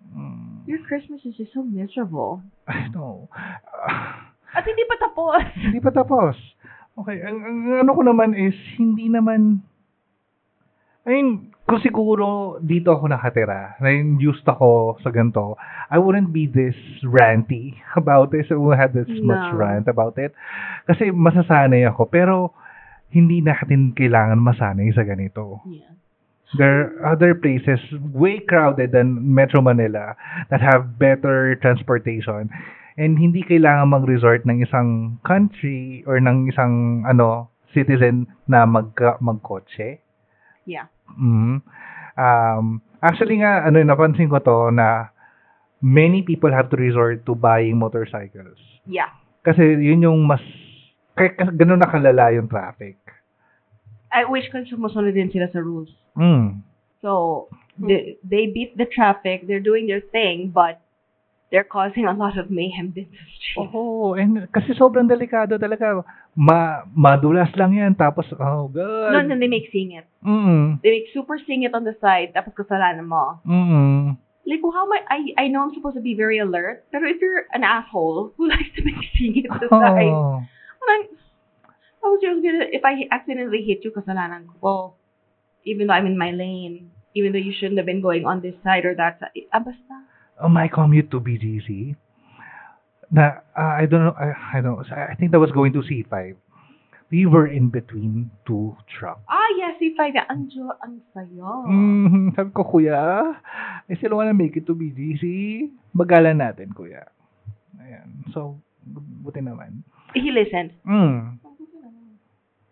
Mm, 0.09 0.65
your 0.65 0.81
Christmas 0.89 1.21
is 1.29 1.37
just 1.37 1.53
so 1.53 1.61
miserable. 1.61 2.41
I 2.65 2.89
know. 2.89 3.29
Ah, 3.29 4.33
At 4.57 4.65
hindi 4.65 4.81
pa 4.89 4.97
tapos. 4.97 5.45
hindi 5.53 5.85
pa 5.85 5.93
tapos. 5.93 6.33
Okay, 6.99 7.23
ang, 7.23 7.39
ang 7.39 7.59
ano 7.87 7.91
ko 7.95 8.03
naman 8.03 8.35
is, 8.35 8.59
hindi 8.75 9.07
naman, 9.07 9.63
I 11.07 11.09
mean, 11.15 11.55
kung 11.69 11.79
siguro 11.85 12.57
dito 12.59 12.91
ako 12.91 13.13
nakatira, 13.13 13.79
na 13.79 13.93
used 14.19 14.43
ako 14.49 14.99
sa 15.05 15.13
ganito, 15.15 15.55
I 15.93 16.01
wouldn't 16.01 16.35
be 16.35 16.49
this 16.51 16.75
ranty 17.05 17.79
about 18.01 18.35
it. 18.35 18.51
I 18.51 18.59
wouldn't 18.59 18.83
have 18.83 18.95
this 18.97 19.11
much 19.23 19.53
No. 19.53 19.59
rant 19.61 19.87
about 19.87 20.19
it. 20.19 20.35
Kasi 20.91 21.15
masasanay 21.15 21.87
ako. 21.87 22.09
Pero, 22.11 22.57
hindi 23.13 23.41
natin 23.41 23.97
kailangan 23.97 24.41
masanay 24.41 24.93
sa 24.93 25.05
ganito. 25.05 25.65
Yeah. 25.65 25.97
There 26.57 26.97
are 27.05 27.13
other 27.13 27.37
places 27.37 27.77
way 28.17 28.41
crowded 28.41 28.97
than 28.97 29.37
Metro 29.37 29.61
Manila 29.61 30.17
that 30.49 30.65
have 30.65 30.97
better 30.97 31.61
transportation. 31.61 32.49
And 32.99 33.15
hindi 33.15 33.47
kailangan 33.47 33.95
mag-resort 33.95 34.43
ng 34.43 34.59
isang 34.67 35.23
country 35.23 36.03
or 36.03 36.19
ng 36.19 36.51
isang 36.51 37.07
ano 37.07 37.47
citizen 37.71 38.27
na 38.51 38.67
mag 38.67 38.91
magkotse. 39.23 40.03
Yeah. 40.67 40.91
Mhm. 41.15 41.63
Um, 42.19 42.83
actually 42.99 43.39
nga, 43.39 43.63
ano, 43.63 43.79
napansin 43.87 44.27
ko 44.27 44.43
to 44.43 44.75
na 44.75 45.15
many 45.79 46.27
people 46.27 46.51
have 46.51 46.67
to 46.71 46.77
resort 46.77 47.23
to 47.27 47.39
buying 47.39 47.79
motorcycles. 47.79 48.59
Yeah. 48.85 49.15
Kasi 49.47 49.79
yun 49.79 50.03
yung 50.03 50.27
mas, 50.27 50.43
kaya 51.15 51.39
kasi 51.39 51.55
ganun 51.55 51.79
na 51.79 51.91
kalala 51.91 52.35
yung 52.35 52.51
traffic. 52.51 52.99
I 54.11 54.27
wish 54.27 54.51
ko 54.51 54.65
sumusunod 54.67 55.15
din 55.15 55.31
sila 55.31 55.47
sa 55.53 55.63
rules. 55.63 55.93
Mm. 56.19 56.67
So, 56.99 57.47
they, 57.79 58.19
they 58.27 58.51
beat 58.51 58.75
the 58.75 58.89
traffic, 58.91 59.47
they're 59.47 59.63
doing 59.63 59.87
their 59.87 60.03
thing, 60.03 60.51
but 60.51 60.83
they're 61.51 61.65
causing 61.65 62.05
a 62.05 62.13
lot 62.13 62.37
of 62.37 62.53
mayhem 62.53 62.93
din 62.93 63.09
sa 63.09 63.23
street. 63.33 63.73
Oo, 63.73 64.13
and 64.15 64.45
kasi 64.53 64.77
sobrang 64.77 65.09
delikado 65.09 65.57
talaga. 65.57 66.05
Ma 66.37 66.85
madulas 66.93 67.49
lang 67.57 67.73
yan, 67.73 67.97
tapos, 67.97 68.29
oh 68.37 68.69
god. 68.69 69.11
No, 69.17 69.19
no, 69.25 69.35
they 69.35 69.49
make 69.49 69.73
singit. 69.73 70.05
Mm, 70.23 70.79
They 70.85 71.03
make 71.03 71.09
super 71.17 71.41
singit 71.41 71.73
on 71.73 71.83
the 71.89 71.97
side, 71.99 72.37
tapos 72.37 72.53
kasalanan 72.55 73.09
mo. 73.09 73.41
mm, 73.43 74.15
Like, 74.49 74.65
well, 74.65 74.73
how 74.73 74.89
am 74.89 74.93
I, 74.97 75.01
I, 75.13 75.19
I 75.45 75.49
know 75.53 75.61
I'm 75.61 75.75
supposed 75.77 75.97
to 75.97 76.05
be 76.05 76.17
very 76.17 76.41
alert, 76.41 76.89
pero 76.89 77.05
if 77.05 77.21
you're 77.21 77.45
an 77.53 77.65
asshole 77.69 78.33
who 78.37 78.49
likes 78.53 78.73
to 78.77 78.85
make 78.85 78.97
singit 79.13 79.45
on 79.53 79.61
the 79.61 79.69
side, 79.69 80.09
oh. 80.09 80.41
parang, 80.81 81.05
I 82.01 82.07
was 82.09 82.21
just 82.23 82.41
gonna, 82.41 82.65
if 82.73 82.81
I 82.81 83.05
accidentally 83.13 83.61
hit 83.65 83.85
you, 83.85 83.93
kasalanan 83.93 84.49
ko. 84.49 84.55
Well, 84.65 84.85
even 85.69 85.89
though 85.89 85.97
I'm 85.97 86.07
in 86.09 86.17
my 86.17 86.31
lane, 86.33 86.93
even 87.13 87.33
though 87.37 87.43
you 87.43 87.53
shouldn't 87.53 87.77
have 87.77 87.85
been 87.85 88.01
going 88.01 88.25
on 88.25 88.41
this 88.41 88.57
side 88.65 88.85
or 88.89 88.95
that 88.97 89.21
side, 89.21 89.37
ah, 89.53 89.61
basta. 89.61 90.08
On 90.41 90.53
my 90.53 90.69
commute 90.69 91.11
to 91.11 91.21
BGC, 91.21 91.97
na, 93.11 93.41
uh, 93.57 93.75
I 93.81 93.87
don't 93.87 94.05
know, 94.05 94.15
I, 94.19 94.59
I 94.59 94.61
don't 94.61 94.79
know, 94.79 94.85
I 94.95 95.15
think 95.15 95.33
that 95.33 95.41
was 95.41 95.51
going 95.53 95.73
to 95.75 95.83
C5. 95.83 96.37
We 97.11 97.25
were 97.25 97.49
in 97.49 97.71
between 97.73 98.29
two 98.45 98.77
trucks. 98.85 99.25
Ah, 99.33 99.49
yes, 99.57 99.81
if 99.81 99.97
I, 99.97 100.13
ang, 100.29 100.53
jo, 100.53 100.69
ang 100.85 101.01
sayo. 101.17 101.65
Mm, 101.65 102.37
sabi 102.37 102.51
ko, 102.53 102.69
kuya, 102.69 103.33
I 103.89 103.93
still 103.97 104.13
wanna 104.21 104.37
make 104.37 104.61
it 104.61 104.69
to 104.69 104.77
BGC. 104.77 105.25
Bagalan 105.97 106.45
natin, 106.45 106.77
kuya. 106.77 107.09
Ayan. 107.81 108.29
So, 108.37 108.61
buti 109.25 109.41
naman. 109.41 109.81
He 110.13 110.29
listened. 110.29 110.77
Mm. 110.85 111.41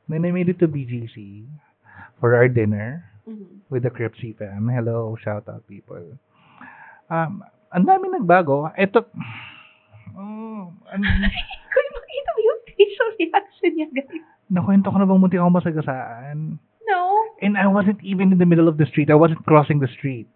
Then 0.09 0.23
I 0.25 0.31
made 0.31 0.53
it 0.53 0.61
to 0.61 0.69
BGC 0.69 1.49
for 2.21 2.37
our 2.37 2.47
dinner 2.47 3.09
Mhm. 3.27 3.67
with 3.73 3.83
the 3.83 3.91
Cripsy 3.91 4.37
fam. 4.39 4.69
Hello, 4.71 5.17
shout 5.19 5.49
out 5.49 5.67
people. 5.67 6.15
Um, 7.11 7.43
ang 7.73 7.85
dami 7.85 8.07
nagbago. 8.11 8.71
Ito, 8.75 9.07
oh, 10.17 10.71
an, 10.91 11.01
Kung 11.77 11.89
makita 11.93 12.31
mo 12.33 12.41
yung 12.41 12.61
facial 12.73 13.09
reaction 13.21 13.71
niya, 13.77 13.89
guys. 13.93 14.25
nakwento 14.47 14.89
ko 14.89 14.97
na 14.97 15.07
bang 15.09 15.21
munti 15.21 15.37
ako 15.37 15.51
masagasaan? 15.59 16.57
No. 16.87 17.01
And 17.43 17.59
I 17.59 17.67
wasn't 17.67 17.99
even 18.07 18.31
in 18.31 18.39
the 18.39 18.47
middle 18.47 18.71
of 18.71 18.79
the 18.79 18.87
street. 18.87 19.11
I 19.11 19.19
wasn't 19.19 19.43
crossing 19.45 19.83
the 19.83 19.91
street. 19.99 20.31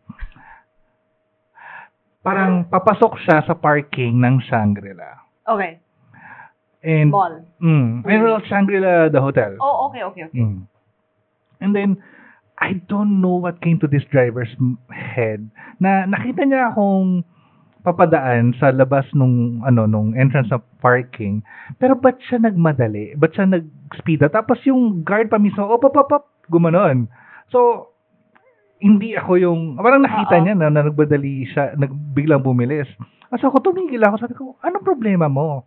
Parang 2.21 2.69
papasok 2.69 3.17
siya 3.25 3.41
sa 3.49 3.55
parking 3.57 4.21
ng 4.21 4.45
Shangri-La. 4.45 5.25
Okay. 5.49 5.81
And, 6.85 7.09
Mall. 7.13 7.45
mm, 7.61 8.05
and 8.05 8.21
well, 8.21 8.41
Shangri-La, 8.45 9.09
the 9.09 9.21
hotel. 9.21 9.57
Oh, 9.61 9.89
okay, 9.89 10.03
okay, 10.05 10.23
okay. 10.29 10.41
Mm. 10.45 10.69
And 11.61 11.73
then, 11.73 12.03
I 12.61 12.77
don't 12.93 13.25
know 13.25 13.41
what 13.41 13.65
came 13.65 13.81
to 13.81 13.89
this 13.89 14.05
driver's 14.13 14.53
head. 14.93 15.49
Na 15.81 16.05
nakita 16.05 16.45
niya 16.45 16.77
akong 16.77 17.25
papadaan 17.81 18.53
sa 18.61 18.69
labas 18.69 19.09
nung 19.17 19.65
ano 19.65 19.89
nung 19.89 20.13
entrance 20.13 20.53
ng 20.53 20.61
parking 20.85 21.41
pero 21.81 21.97
ba't 21.97 22.21
siya 22.29 22.45
nagmadali? 22.45 23.17
Ba't 23.17 23.33
siya 23.33 23.49
nag-speed 23.49 24.29
tapos 24.29 24.61
yung 24.69 25.01
guard 25.01 25.33
pa 25.33 25.41
mismo 25.41 25.65
op 25.65 25.89
op 25.89 25.97
op, 25.97 26.13
op 26.13 26.25
gumanon. 26.53 27.09
So 27.49 27.91
hindi 28.85 29.17
ako 29.17 29.41
yung 29.41 29.61
parang 29.81 30.05
nakita 30.05 30.37
Oo. 30.37 30.45
niya 30.45 30.55
na, 30.61 30.69
na 30.69 30.85
nagmadali 30.85 31.49
siya 31.49 31.73
nagbiglang 31.81 32.45
bumilis. 32.45 32.89
Kasi 33.33 33.45
ako 33.49 33.65
tumigil 33.65 34.05
ako. 34.05 34.17
Sabi 34.21 34.35
ko 34.37 34.61
anong 34.61 34.85
problema 34.85 35.33
mo? 35.33 35.65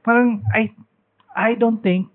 Parang 0.00 0.40
I 0.56 0.72
I 1.36 1.52
don't 1.52 1.84
think 1.84 2.08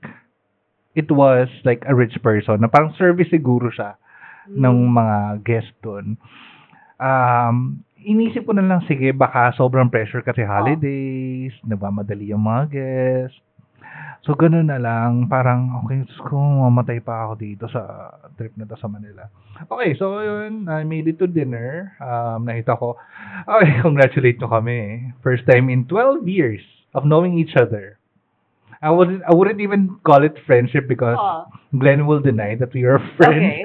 it 0.97 1.09
was 1.11 1.47
like 1.63 1.85
a 1.85 1.93
rich 1.93 2.17
person 2.25 2.61
na 2.61 2.67
parang 2.67 2.93
service 2.97 3.29
siguro 3.29 3.69
siya 3.69 3.95
ng 4.49 4.77
Mm. 4.89 4.93
mga 4.97 5.17
guest 5.45 5.71
doon. 5.85 6.17
Um, 6.97 7.85
inisip 8.01 8.49
ko 8.49 8.57
na 8.57 8.65
lang, 8.65 8.81
sige, 8.89 9.13
baka 9.13 9.53
sobrang 9.53 9.91
pressure 9.93 10.25
kasi 10.25 10.41
holidays, 10.41 11.53
nagmamadali 11.63 12.33
yung 12.33 12.43
mga 12.43 12.63
guests. 12.71 13.39
So, 14.25 14.35
ganun 14.35 14.67
na 14.67 14.81
lang. 14.81 15.29
Parang, 15.31 15.79
okay, 15.85 16.03
ko, 16.27 16.35
mamatay 16.67 16.99
pa 16.99 17.29
ako 17.29 17.33
dito 17.39 17.65
sa 17.71 18.11
trip 18.35 18.51
na 18.57 18.67
to 18.67 18.75
sa 18.75 18.89
Manila. 18.91 19.29
Okay, 19.69 19.95
so 19.95 20.19
yun, 20.19 20.67
I 20.67 20.83
made 20.83 21.07
it 21.07 21.19
to 21.23 21.27
dinner. 21.27 21.95
Um, 22.03 22.43
nakita 22.49 22.75
ko, 22.75 22.99
okay, 23.47 23.79
congratulate 23.85 24.41
nyo 24.41 24.49
kami. 24.51 25.11
First 25.23 25.47
time 25.47 25.69
in 25.71 25.87
12 25.87 26.27
years 26.27 26.63
of 26.91 27.07
knowing 27.07 27.37
each 27.37 27.55
other. 27.55 27.98
I 28.81 28.89
wouldn't, 28.91 29.21
I 29.27 29.33
wouldn't 29.35 29.59
even 29.59 29.99
call 30.05 30.23
it 30.23 30.35
friendship 30.47 30.87
because 30.87 31.17
Oh, 31.19 31.45
Glenn 31.77 32.07
will 32.07 32.21
deny 32.21 32.55
that 32.55 32.73
we 32.73 32.83
are 32.83 32.99
friends. 33.17 33.43
Okay. 33.43 33.63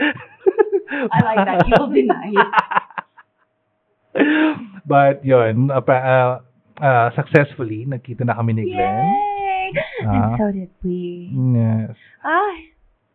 I 1.12 1.18
like 1.24 1.46
that. 1.46 1.66
You 1.66 1.74
will 1.78 1.90
deny 1.92 2.30
it. 2.34 2.50
But 4.86 5.24
yun, 5.24 5.70
uh, 5.70 5.80
pa- 5.80 6.04
uh, 6.04 6.84
uh, 6.84 7.08
successfully, 7.16 7.86
nagkita 7.88 8.22
na 8.26 8.34
kami 8.36 8.52
ni 8.52 8.64
Glenn. 8.68 9.04
Yay! 9.08 9.72
Ah. 10.06 10.12
and 10.12 10.24
so 10.38 10.46
did 10.52 10.70
we. 10.84 11.32
Yes. 11.32 11.96
Ah, 12.22 12.54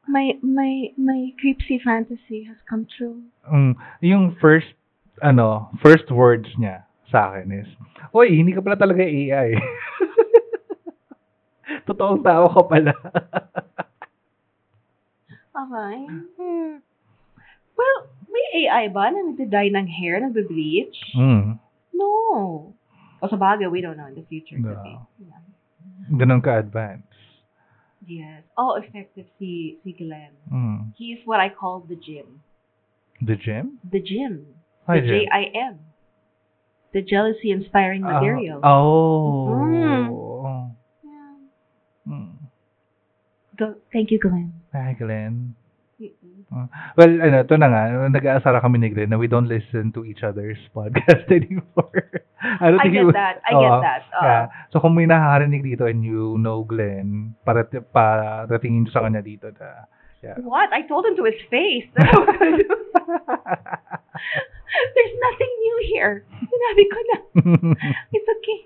my 0.09 0.33
my 0.41 0.89
my 0.97 1.29
creepsy 1.39 1.77
fantasy 1.79 2.43
has 2.49 2.57
come 2.67 2.87
true. 2.89 3.21
Mm, 3.45 3.77
yung 4.01 4.35
first, 4.41 4.73
ano, 5.21 5.69
first 5.85 6.09
words 6.11 6.49
niya 6.57 6.83
sa 7.13 7.31
akin 7.31 7.53
is, 7.63 7.69
Uy, 8.11 8.33
hindi 8.33 8.51
ka 8.51 8.65
pala 8.65 8.75
talaga 8.75 9.05
AI. 9.05 9.53
Totoong 11.87 12.21
tao 12.21 12.49
ka 12.49 12.61
pala. 12.65 12.93
Okay. 15.59 16.07
Well, 17.75 17.97
may 18.31 18.67
AI 18.67 18.87
ba 18.87 19.11
na 19.11 19.27
nagda-dye 19.27 19.71
ng 19.71 19.87
hair, 19.87 20.19
nagbe-bleach? 20.19 21.15
mm, 21.15 21.59
No. 21.91 22.11
O 23.19 23.27
sa 23.27 23.35
bagay, 23.35 23.67
we 23.67 23.81
don't 23.83 23.99
know 23.99 24.07
in 24.07 24.15
the 24.15 24.23
future. 24.23 24.55
No. 24.55 24.71
Could 24.71 24.83
be. 24.87 24.95
Yeah. 25.27 25.43
ganun 26.15 26.39
ka-advance. 26.39 27.03
Yes. 28.07 28.47
Oh, 28.55 28.79
effective 28.79 29.27
si, 29.35 29.77
si 29.83 29.91
Glenn. 29.91 30.31
Mm. 30.47 30.95
He's 30.95 31.19
what 31.27 31.43
I 31.43 31.51
call 31.51 31.83
the 31.83 31.99
gym. 31.99 32.39
The 33.19 33.35
gym? 33.35 33.83
The 33.83 33.99
gym. 33.99 34.55
Hi, 34.87 35.03
the 35.03 35.27
Jim. 35.27 35.79
The 36.95 37.01
jealousy-inspiring 37.03 38.01
Ah, 38.07 38.15
material. 38.17 38.59
oh. 38.63 39.51
Mm. 39.51 40.07
Thank 43.91 44.11
you, 44.11 44.19
Glenn. 44.19 44.53
Hi, 44.73 44.95
Glenn. 44.97 45.55
Mm-mm. 45.99 46.67
Well, 46.95 47.11
ano, 47.19 47.43
ito 47.43 47.55
na 47.59 47.67
nga, 47.67 47.81
nag-aasara 48.07 48.63
kami 48.63 48.79
ni 48.79 48.89
Glenn 48.89 49.11
na 49.11 49.19
we 49.19 49.27
don't 49.27 49.51
listen 49.51 49.91
to 49.93 50.07
each 50.07 50.23
other's 50.23 50.57
podcast 50.71 51.27
anymore. 51.39 52.23
I 52.39 52.71
don't 52.71 52.79
I 52.79 52.87
get 52.87 53.03
you- 53.03 53.11
that. 53.11 53.43
I 53.43 53.51
get 53.51 53.75
that. 53.83 54.01
Uh, 54.15 54.23
Yeah. 54.23 54.43
So, 54.71 54.79
kung 54.79 54.95
may 54.95 55.05
nakakarinig 55.05 55.61
dito 55.61 55.85
and 55.85 56.01
you 56.01 56.39
know 56.39 56.63
Glenn, 56.63 57.35
para 57.43 57.67
para 57.67 58.47
paratingin 58.47 58.87
sa 58.89 59.03
kanya 59.03 59.19
dito 59.19 59.51
na, 59.59 59.85
yeah. 60.23 60.39
What? 60.39 60.71
I 60.71 60.87
told 60.87 61.03
him 61.05 61.19
to 61.19 61.27
his 61.27 61.37
face. 61.51 61.85
that 61.99 62.07
I 62.07 62.15
was 62.15 62.31
gonna 62.39 62.57
do. 62.63 62.69
There's 64.95 65.15
nothing 65.19 65.51
new 65.59 65.77
here. 65.91 66.23
Sinabi 66.31 66.83
ko 66.87 66.97
na. 67.11 67.17
It's 68.15 68.29
okay. 68.39 68.59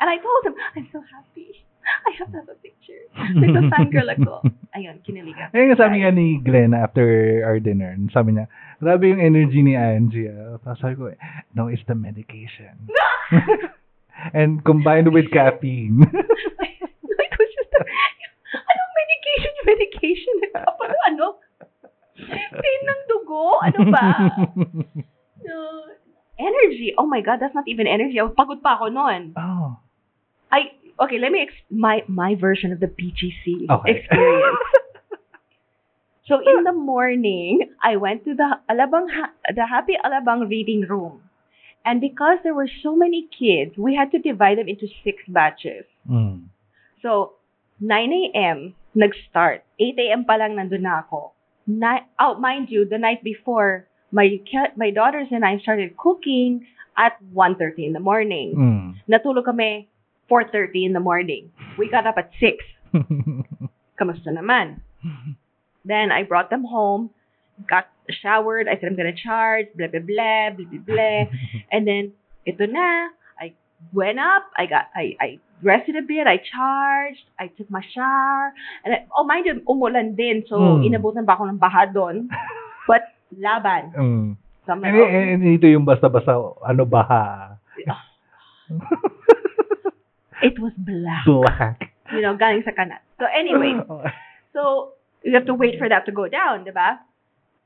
And 0.00 0.08
I 0.12 0.16
told 0.20 0.42
him, 0.44 0.54
I'm 0.76 0.88
so 0.92 1.00
happy. 1.08 1.64
I 2.08 2.10
have 2.18 2.30
to 2.32 2.38
have 2.42 2.50
a 2.50 2.58
picture. 2.58 3.02
With 3.36 3.52
the 3.54 3.64
fangirl 3.70 4.10
ako. 4.14 4.46
Ayun, 4.76 5.02
kiniligan. 5.02 5.50
Ayun 5.52 5.76
sabi 5.76 6.02
nga 6.02 6.10
ni 6.14 6.38
Glenn 6.40 6.72
after 6.74 7.04
our 7.44 7.58
dinner, 7.58 7.94
sabi 8.14 8.36
niya, 8.38 8.46
grabe 8.78 9.10
yung 9.10 9.22
energy 9.22 9.60
ni 9.62 9.74
Angie. 9.74 10.30
ah." 10.30 10.56
Tapos 10.62 10.78
sabi 10.80 10.94
ko, 10.96 11.10
no, 11.54 11.68
it's 11.68 11.84
the 11.90 11.96
medication. 11.96 12.74
and 14.36 14.62
combined 14.64 15.10
with 15.10 15.28
caffeine. 15.34 16.00
it 16.06 17.32
was 17.34 17.50
just, 17.56 17.72
a, 17.74 17.80
anong 18.56 18.92
medication? 18.94 19.52
Medication? 19.66 20.34
Nagpapalo, 20.46 20.96
ano? 21.10 21.26
Pain 22.30 22.80
ng 22.84 23.00
dugo? 23.08 23.58
Ano 23.64 23.80
ba? 23.88 24.06
No. 25.40 25.88
Energy. 26.36 26.92
Oh 26.96 27.08
my 27.08 27.20
God, 27.24 27.40
that's 27.40 27.56
not 27.56 27.68
even 27.68 27.88
energy. 27.88 28.20
Pagod 28.36 28.60
pa 28.60 28.76
ako 28.76 28.92
noon. 28.92 29.32
oh. 29.36 29.80
I 30.50 30.74
okay. 30.98 31.18
Let 31.18 31.30
me 31.32 31.42
ex- 31.46 31.66
my 31.70 32.02
my 32.08 32.34
version 32.34 32.72
of 32.72 32.80
the 32.80 32.88
BGC 32.88 33.68
Okay. 33.70 33.90
experience. 34.02 34.64
so 36.26 36.38
in 36.40 36.64
the 36.64 36.72
morning, 36.72 37.70
I 37.82 37.96
went 37.96 38.24
to 38.24 38.34
the 38.34 38.58
Alabang 38.70 39.10
ha- 39.10 39.34
the 39.54 39.66
Happy 39.66 39.96
Alabang 39.98 40.48
reading 40.48 40.86
room, 40.88 41.22
and 41.84 42.00
because 42.00 42.38
there 42.42 42.54
were 42.54 42.70
so 42.82 42.94
many 42.96 43.28
kids, 43.30 43.76
we 43.76 43.94
had 43.94 44.10
to 44.12 44.18
divide 44.18 44.58
them 44.58 44.68
into 44.68 44.86
six 45.04 45.22
batches. 45.28 45.84
Mm. 46.08 46.48
So 47.02 47.34
9 47.80 48.12
a.m. 48.12 48.74
nag-start. 48.94 49.64
8 49.78 49.98
a.m. 49.98 50.24
pa 50.24 50.34
lang 50.36 50.54
nandun 50.60 50.84
na 50.84 51.00
ako. 51.02 51.32
Ni- 51.66 52.06
oh, 52.18 52.36
mind 52.38 52.68
you, 52.70 52.84
the 52.84 52.98
night 52.98 53.22
before, 53.24 53.86
my 54.12 54.38
my 54.76 54.90
daughters 54.90 55.28
and 55.30 55.44
I 55.44 55.58
started 55.58 55.96
cooking 55.96 56.66
at 56.98 57.16
1.30 57.34 57.90
in 57.90 57.92
the 57.94 58.02
morning. 58.02 58.48
Mm. 58.54 58.86
Natulog 59.08 59.46
kami 59.46 59.89
4.30 60.30 60.86
in 60.86 60.92
the 60.94 61.00
morning. 61.02 61.50
We 61.76 61.90
got 61.90 62.06
up 62.06 62.14
at 62.16 62.30
6. 62.38 62.56
Kamusta 63.98 64.30
naman? 64.30 64.80
Then 65.84 66.12
I 66.12 66.22
brought 66.22 66.48
them 66.48 66.64
home, 66.64 67.10
got 67.68 67.88
showered. 68.22 68.68
I 68.68 68.78
said, 68.78 68.88
I'm 68.88 68.96
gonna 68.96 69.16
charge, 69.16 69.66
blah, 69.76 69.88
blah, 69.88 70.00
blah, 70.00 70.54
blah, 70.54 70.66
blah, 70.66 70.82
blah. 70.86 71.20
And 71.72 71.82
then, 71.86 72.12
ito 72.46 72.64
na. 72.64 73.12
I 73.40 73.52
went 73.92 74.20
up. 74.20 74.48
I 74.56 74.66
got, 74.66 74.88
I, 74.94 75.16
I 75.20 75.28
rested 75.62 75.96
a 75.96 76.04
bit. 76.04 76.26
I 76.26 76.40
charged. 76.40 77.24
I 77.38 77.48
took 77.52 77.70
my 77.70 77.82
shower. 77.92 78.52
And 78.84 78.94
I, 78.94 78.98
oh, 79.16 79.24
mind 79.24 79.46
you, 79.46 79.60
umulan 79.66 80.16
din. 80.16 80.44
So, 80.48 80.56
Hmm. 80.56 80.84
inabutan 80.84 81.24
pa 81.28 81.36
ako 81.36 81.48
ng 81.48 81.60
baha 81.60 81.88
doon. 81.92 82.28
But, 82.88 83.06
laban. 83.36 83.92
mm. 83.94 84.28
So, 84.66 84.72
And, 84.76 84.84
okay. 84.84 85.32
and 85.34 85.40
ito 85.46 85.64
yung 85.68 85.84
basta-basta, 85.88 86.36
ano 86.64 86.84
baha? 86.84 87.56
It 90.42 90.58
was 90.58 90.72
black. 90.76 91.24
Black. 91.26 91.92
You 92.12 92.22
know, 92.22 92.36
galing 92.36 92.62
sa 92.64 92.70
kanat. 92.72 93.00
So, 93.18 93.26
anyway. 93.26 93.80
So, 94.52 94.98
you 95.22 95.34
have 95.34 95.46
to 95.46 95.54
wait 95.54 95.78
for 95.78 95.88
that 95.88 96.06
to 96.06 96.12
go 96.12 96.26
down, 96.26 96.64
diba? 96.66 96.98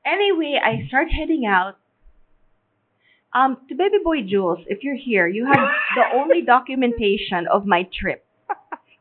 Anyway, 0.05 0.61
I 0.61 0.85
start 0.87 1.09
heading 1.09 1.47
out. 1.49 1.77
Um, 3.33 3.57
to 3.67 3.73
Baby 3.75 3.97
Boy 4.03 4.21
Jules, 4.21 4.59
if 4.67 4.83
you're 4.83 4.95
here, 4.95 5.25
you 5.27 5.45
have 5.49 5.65
the 5.97 6.05
only 6.13 6.43
documentation 6.45 7.47
of 7.51 7.65
my 7.65 7.89
trip. 7.89 8.23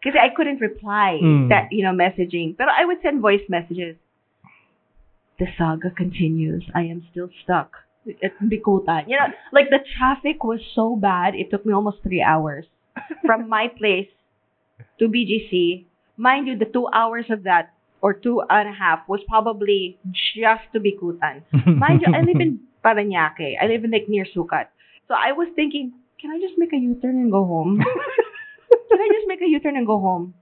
Because 0.00 0.16
I 0.16 0.32
couldn't 0.34 0.60
reply 0.64 1.20
Mm. 1.22 1.48
that, 1.50 1.68
you 1.72 1.84
know, 1.84 1.92
messaging. 1.92 2.56
But 2.56 2.68
I 2.72 2.84
would 2.84 2.98
send 3.02 3.20
voice 3.20 3.44
messages. 3.48 3.96
The 5.38 5.46
saga 5.58 5.90
continues. 5.90 6.64
I 6.74 6.82
am 6.88 7.04
still 7.10 7.28
stuck 7.44 7.84
at 8.22 8.32
Bicutan. 8.40 9.08
You 9.08 9.16
know, 9.20 9.28
like 9.52 9.68
the 9.68 9.80
traffic 9.96 10.42
was 10.44 10.60
so 10.74 10.96
bad, 10.96 11.34
it 11.34 11.50
took 11.50 11.66
me 11.66 11.72
almost 11.74 11.98
three 12.02 12.22
hours 12.22 12.64
from 13.26 13.48
my 13.48 13.68
place 13.68 14.08
to 14.98 15.08
BGC. 15.08 15.86
Mind 16.16 16.46
you, 16.46 16.58
the 16.58 16.66
two 16.66 16.88
hours 16.92 17.26
of 17.30 17.42
that, 17.44 17.74
or 18.00 18.12
two 18.12 18.42
and 18.48 18.68
a 18.68 18.72
half, 18.72 19.00
was 19.08 19.20
probably 19.28 19.98
just 20.12 20.62
to 20.72 20.80
Bicutan. 20.80 21.42
Mind 21.66 22.02
you, 22.06 22.12
I 22.14 22.20
live 22.20 22.40
in 22.40 22.60
Paranaque. 22.84 23.56
I 23.60 23.66
live 23.66 23.84
in 23.84 23.90
like 23.90 24.08
near 24.08 24.26
Sucat. 24.28 24.68
So 25.08 25.14
I 25.14 25.32
was 25.32 25.48
thinking, 25.56 25.92
can 26.20 26.30
I 26.30 26.38
just 26.40 26.54
make 26.56 26.72
a 26.72 26.76
U-turn 26.76 27.16
and 27.16 27.30
go 27.30 27.44
home? 27.44 27.78
can 28.88 29.00
I 29.00 29.08
just 29.12 29.26
make 29.26 29.42
a 29.42 29.48
U-turn 29.48 29.76
and 29.76 29.86
go 29.86 30.00
home? 30.00 30.34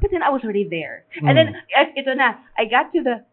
But 0.00 0.10
then 0.10 0.22
I 0.22 0.30
was 0.30 0.42
already 0.42 0.68
there. 0.68 1.04
And 1.16 1.36
then, 1.36 1.56
at, 1.72 1.96
ito 1.96 2.12
na, 2.12 2.34
I 2.58 2.64
got 2.66 2.92
to 2.92 3.00
the, 3.00 3.24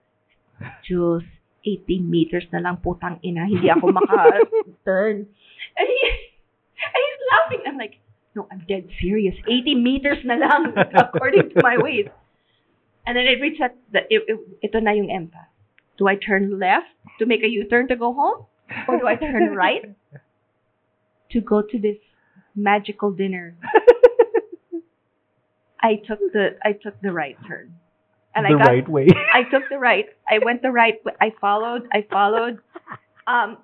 Jules, 0.87 1.23
80 1.65 1.99
meters 1.99 2.45
na 2.53 2.59
lang, 2.59 2.77
putang 2.77 3.19
ina, 3.25 3.45
hindi 3.49 3.69
ako 3.69 3.91
maka-turn. 3.91 5.25
And, 5.75 5.87
he, 5.87 5.99
and 6.79 7.01
he's 7.01 7.21
laughing. 7.33 7.61
I'm 7.65 7.77
like, 7.77 7.99
no, 8.35 8.47
I'm 8.51 8.63
dead 8.67 8.87
serious. 9.01 9.35
80 9.47 9.75
meters 9.75 10.17
na 10.23 10.35
lang, 10.35 10.73
according 10.95 11.49
to 11.49 11.61
my 11.61 11.75
Waze. 11.75 12.09
And 13.05 13.17
then 13.17 13.25
it 13.25 13.41
reached 13.41 13.59
that, 13.59 13.75
the, 13.91 13.99
it, 14.09 14.23
it, 14.27 14.39
ito 14.63 14.79
na 14.79 14.91
yung 14.91 15.09
empath. 15.09 15.49
Do 15.97 16.07
I 16.07 16.15
turn 16.15 16.59
left 16.59 16.87
to 17.19 17.25
make 17.25 17.43
a 17.43 17.49
U-turn 17.49 17.87
to 17.89 17.95
go 17.95 18.13
home? 18.13 18.45
Or 18.87 18.99
do 18.99 19.07
I 19.07 19.15
turn 19.15 19.55
right 19.55 19.93
to 21.31 21.41
go 21.41 21.61
to 21.61 21.79
this 21.79 21.97
magical 22.55 23.11
dinner? 23.11 23.57
I 25.81 25.95
took 26.07 26.19
the 26.31 26.57
I 26.63 26.73
took 26.73 27.01
the 27.01 27.11
right 27.11 27.35
turn. 27.47 27.73
And 28.35 28.45
the 28.45 28.49
I 28.49 28.51
got 28.53 28.69
right 28.69 28.87
way. 28.87 29.07
I 29.33 29.43
took 29.49 29.63
the 29.69 29.77
right. 29.77 30.05
I 30.29 30.39
went 30.45 30.61
the 30.61 30.71
right 30.71 31.03
way. 31.03 31.13
I 31.19 31.33
followed. 31.41 31.89
I 31.91 32.05
followed. 32.09 32.59
Um, 33.27 33.57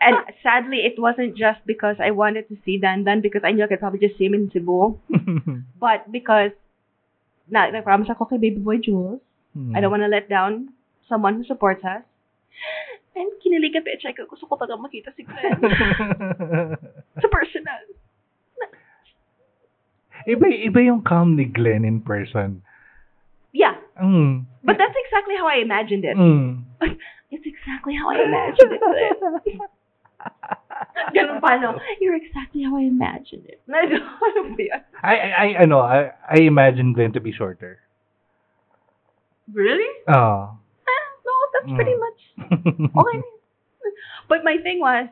and 0.00 0.16
sadly, 0.42 0.84
it 0.84 0.98
wasn't 0.98 1.36
just 1.36 1.60
because 1.66 1.96
I 1.98 2.10
wanted 2.10 2.48
to 2.48 2.56
see 2.64 2.78
Dan 2.78 3.04
Dan 3.04 3.20
because 3.20 3.42
I 3.44 3.52
knew 3.52 3.64
I 3.64 3.68
could 3.68 3.80
probably 3.80 4.00
just 4.00 4.18
see 4.18 4.26
him 4.26 4.34
in 4.34 4.50
Cebu, 4.50 4.98
but 5.80 6.10
because 6.10 6.52
na 7.48 7.68
nag-promise 7.68 8.08
ako 8.08 8.24
kay 8.24 8.38
Baby 8.40 8.60
Boy 8.60 8.78
Jules. 8.80 9.20
I 9.54 9.80
don't 9.80 9.90
want 9.90 10.02
to 10.02 10.10
let 10.10 10.28
down 10.28 10.74
someone 11.08 11.38
who 11.38 11.44
supports 11.44 11.84
us. 11.86 12.02
And 13.14 13.30
kinilig 13.38 13.70
ka, 13.70 13.86
bitch. 13.86 14.02
Ay, 14.02 14.18
gusto 14.26 14.50
ko 14.50 14.58
talaga 14.58 14.82
makita 14.82 15.14
si 15.14 15.22
Glenn. 15.22 15.62
sa 17.22 17.28
personal. 17.30 17.82
iba, 20.26 20.46
iba 20.50 20.80
yung 20.82 21.06
calm 21.06 21.38
ni 21.38 21.46
Glenn 21.46 21.86
in 21.86 22.02
person. 22.02 22.66
Yeah. 23.54 23.78
Mm. 23.94 24.50
But 24.66 24.82
that's 24.82 24.98
exactly 25.06 25.38
how 25.38 25.46
I 25.46 25.62
imagined 25.62 26.02
it. 26.02 26.18
Mm. 26.18 26.66
It's 27.34 27.42
exactly 27.44 27.98
how 27.98 28.14
I 28.14 28.22
imagined 28.22 28.72
it. 28.78 28.80
Glenn. 28.80 29.58
Ganun 31.14 31.38
pa, 31.42 31.58
no? 31.58 31.74
You're 31.98 32.14
exactly 32.14 32.62
how 32.62 32.78
I 32.78 32.86
imagined 32.86 33.50
it. 33.50 33.58
Ano 33.66 34.54
ba 34.54 34.62
yan? 34.62 34.80
I, 35.02 35.14
I, 35.18 35.28
I, 35.34 35.46
I 35.62 35.64
know, 35.66 35.82
I, 35.82 36.14
I 36.30 36.46
imagine 36.46 36.94
Glenn 36.94 37.12
to 37.12 37.20
be 37.20 37.32
shorter. 37.34 37.82
Really? 39.52 39.90
Oh. 40.08 40.54
Eh, 40.86 41.04
no, 41.26 41.34
that's 41.52 41.70
Mm. 41.74 41.76
pretty 41.76 41.96
much 41.98 42.20
okay. 42.96 43.18
But 44.30 44.40
my 44.44 44.56
thing 44.62 44.80
was, 44.80 45.08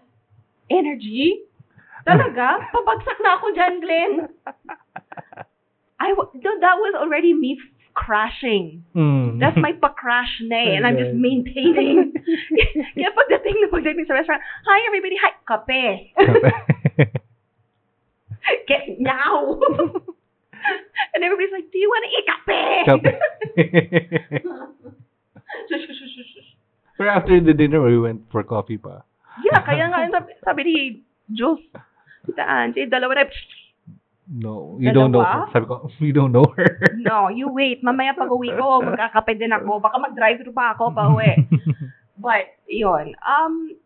energy? 0.71 1.45
Talaga? 2.09 2.65
Pabagsak 2.75 3.19
na 3.21 3.37
ako 3.37 3.47
dyan, 3.53 3.75
Glenn. 3.85 4.13
I, 6.01 6.17
w- 6.17 6.33
that 6.41 6.77
was 6.81 6.95
already 6.97 7.35
me 7.37 7.61
f- 7.61 7.73
crashing. 7.95 8.85
Mm. 8.95 9.41
That's 9.41 9.57
my 9.57 9.73
pa-crash 9.73 10.41
na 10.43 10.57
eh, 10.57 10.77
and 10.77 10.87
I'm 10.87 10.97
just 10.97 11.15
maintaining. 11.15 12.13
Kaya 12.97 13.11
pagdating 13.13 13.61
na 13.63 13.69
pagdating 13.73 14.07
sa 14.09 14.15
restaurant, 14.15 14.43
hi 14.67 14.81
everybody, 14.89 15.17
hi, 15.21 15.33
kape. 15.47 16.13
Get 18.69 18.99
now. 18.99 19.61
and 21.15 21.23
everybody's 21.23 21.53
like, 21.53 21.71
do 21.71 21.79
you 21.79 21.89
want 21.89 22.05
to 22.05 22.11
eat 22.13 22.27
kape? 22.27 22.87
Kape. 22.89 23.15
Pero 26.99 27.09
after 27.09 27.41
the 27.41 27.55
dinner, 27.55 27.81
we 27.83 27.99
went 27.99 28.31
for 28.31 28.43
coffee 28.45 28.79
pa. 28.79 29.03
yeah, 29.41 29.65
kaya 29.65 29.89
nga, 29.89 30.09
sabi, 30.13 30.33
sabi 30.45 30.61
ni 30.65 31.01
Jules, 31.33 31.65
Tita 32.29 32.45
Angie, 32.45 32.85
dalawa 32.87 33.15
na, 33.17 33.25
No, 34.33 34.81
you 34.81 34.93
don't 34.97 35.13
know 35.13 35.21
her. 35.21 35.45
Dalawa? 35.45 35.53
Sabi 35.53 35.67
ko, 35.69 35.91
you 36.01 36.17
don't 36.17 36.33
know 36.33 36.49
her. 36.57 36.97
no, 36.97 37.29
you 37.29 37.53
wait, 37.53 37.85
mamaya 37.85 38.17
pag 38.17 38.33
uwi 38.33 38.49
ko, 38.57 38.81
magkakape 38.89 39.37
din 39.37 39.53
ako, 39.53 39.77
baka 39.77 40.01
mag-drive-thru 40.01 40.57
pa 40.57 40.73
ako 40.73 40.89
pa 40.97 41.13
uwi. 41.13 41.37
But, 42.23 42.57
yun, 42.65 43.13
um, 43.21 43.77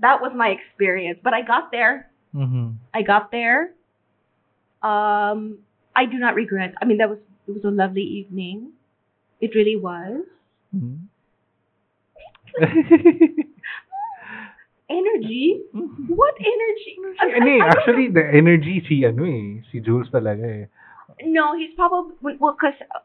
that 0.00 0.20
was 0.20 0.36
my 0.36 0.52
experience. 0.52 1.20
But 1.24 1.32
I 1.32 1.40
got 1.40 1.72
there. 1.72 2.12
mm-hmm. 2.34 2.76
I 2.92 3.00
got 3.00 3.32
there. 3.32 3.72
Um, 4.84 5.64
I 5.96 6.04
do 6.04 6.20
not 6.20 6.34
regret. 6.36 6.74
I 6.80 6.84
mean, 6.84 6.98
that 6.98 7.08
was 7.08 7.18
it 7.48 7.54
was 7.54 7.64
a 7.64 7.70
lovely 7.70 8.02
evening. 8.02 8.72
It 9.40 9.54
really 9.54 9.76
was. 9.76 10.24
Mm-hmm. 10.74 11.08
Energy? 14.88 15.66
What 16.08 16.34
energy? 16.38 16.94
I- 17.18 17.34
ano 17.34 17.48
eh, 17.50 17.58
I- 17.58 17.66
I 17.66 17.68
actually, 17.74 18.06
the 18.08 18.22
energy 18.22 18.82
si, 18.86 19.02
ano 19.02 19.26
eh, 19.26 19.62
si 19.70 19.82
Jules 19.82 20.06
talaga 20.14 20.46
eh. 20.46 20.66
No, 21.26 21.56
he's 21.58 21.74
probably 21.74 22.14
well, 22.38 22.54
cause 22.54 22.76
uh, 22.94 23.02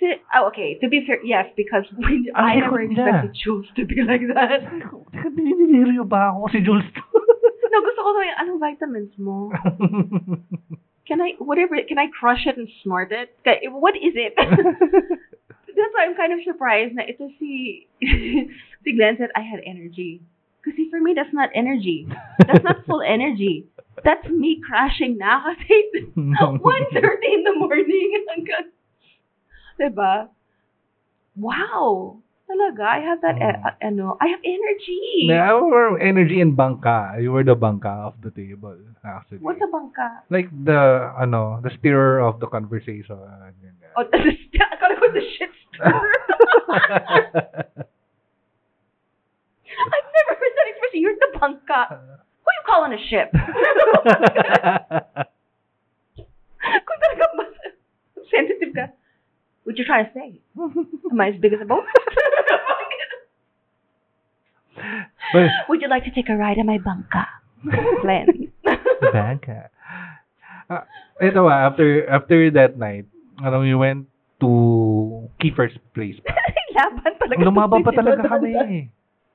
si- 0.00 0.18
oh, 0.34 0.48
okay. 0.50 0.78
To 0.82 0.88
be 0.90 1.04
fair, 1.06 1.22
yes, 1.22 1.46
because 1.54 1.86
we, 1.94 2.26
Ang 2.34 2.42
I 2.42 2.54
never 2.58 2.80
expected 2.82 3.34
Jules 3.38 3.66
to 3.78 3.86
be 3.86 4.02
like 4.02 4.26
that. 4.34 4.66
Teka, 4.66 5.28
dinidiriyo 5.30 6.02
ba 6.08 6.34
ako 6.34 6.48
si 6.50 6.58
Jules 6.64 6.86
to? 6.90 7.02
no, 7.70 7.76
gusto 7.86 8.00
ko 8.02 8.10
sabi, 8.18 8.30
anong 8.42 8.58
vitamins 8.58 9.14
mo? 9.20 9.52
Can 11.06 11.18
I 11.22 11.34
whatever? 11.38 11.78
Can 11.86 11.98
I 11.98 12.10
crush 12.10 12.46
it 12.46 12.56
and 12.58 12.66
snort 12.82 13.10
it? 13.14 13.30
What 13.70 13.94
is 13.98 14.14
it? 14.18 14.34
That's 15.72 15.92
why 15.96 16.04
I'm 16.06 16.14
kind 16.14 16.32
of 16.32 16.40
surprised 16.46 16.94
na 16.94 17.02
ito 17.06 17.26
si 17.38 17.84
si 18.82 18.88
Glenn 18.94 19.18
said 19.18 19.30
I 19.34 19.42
had 19.42 19.60
energy. 19.66 20.22
Kasi 20.62 20.86
for 20.90 21.02
me, 21.02 21.10
that's 21.12 21.34
not 21.34 21.50
energy. 21.54 22.06
That's 22.46 22.62
not 22.62 22.86
full 22.86 23.02
energy. 23.16 23.66
That's 24.06 24.24
me 24.30 24.62
crashing 24.62 25.18
na 25.18 25.42
kasi 25.46 25.74
1.30 26.16 26.62
in 27.26 27.42
the 27.44 27.54
morning 27.58 28.08
hanggang, 28.30 28.70
diba? 29.76 30.30
Wow. 31.36 32.18
Talaga, 32.46 32.84
I 32.84 33.00
have 33.00 33.20
that, 33.24 33.36
Mm. 33.40 33.48
eh, 33.48 33.56
uh, 33.64 33.74
ano, 33.80 34.06
I 34.20 34.28
have 34.28 34.42
energy. 34.44 35.24
Yeah, 35.32 35.56
or 35.56 35.96
energy 35.96 36.40
and 36.44 36.52
bangka. 36.52 37.16
You 37.22 37.32
were 37.32 37.44
the 37.46 37.56
bangka 37.56 38.12
of 38.12 38.20
the 38.20 38.28
table, 38.28 38.76
actually. 39.00 39.40
What's 39.40 39.62
a 39.64 39.70
bangka? 39.72 40.28
Like 40.28 40.52
the, 40.52 41.12
ano, 41.16 41.60
the 41.64 41.72
steerer 41.80 42.20
of 42.20 42.40
the 42.44 42.46
conversation. 42.52 43.16
Oh, 43.96 44.04
akala 44.04 44.94
ko 45.00 45.06
the 45.16 45.24
shit 45.36 45.52
stirrer. 45.72 46.12
I've 49.80 50.10
never 50.12 50.32
heard 50.36 50.54
that 50.56 50.68
expression. 50.68 51.00
You're 51.00 51.16
the 51.16 51.38
punk 51.38 51.62
bangka. 51.68 51.98
Who 52.42 52.48
you 52.50 52.64
calling 52.66 52.92
a 52.92 53.00
ship? 53.08 53.30
Kung 56.62 56.98
talaga 57.02 57.24
ba 57.36 57.44
sensitive 58.30 58.72
ka, 58.74 58.86
what 59.64 59.76
you 59.76 59.84
trying 59.84 60.06
to 60.06 60.12
say? 60.14 60.40
Am 60.56 61.20
I 61.20 61.28
as 61.28 61.38
big 61.40 61.52
as 61.52 61.60
a 61.60 61.68
boat? 61.68 61.84
But, 65.32 65.48
Would 65.68 65.82
you 65.82 65.88
like 65.88 66.04
to 66.04 66.10
take 66.10 66.28
a 66.28 66.36
ride 66.36 66.58
on 66.58 66.66
my 66.66 66.78
bangka? 66.78 67.26
Glenn. 68.02 68.50
bangka. 69.12 69.68
Ah, 70.70 70.86
ito 71.20 71.46
ah, 71.46 71.68
after, 71.68 72.06
after 72.08 72.50
that 72.56 72.78
night, 72.78 73.04
ano, 73.42 73.60
we 73.60 73.74
went 73.74 74.08
to 74.40 75.28
Kiefer's 75.38 75.76
place 75.94 76.16
pa. 76.24 76.32
Laban 76.76 77.12
talaga. 77.20 77.44
Lumaba 77.44 77.76
pa 77.84 77.92
talaga 77.92 78.22
kami. 78.38 78.88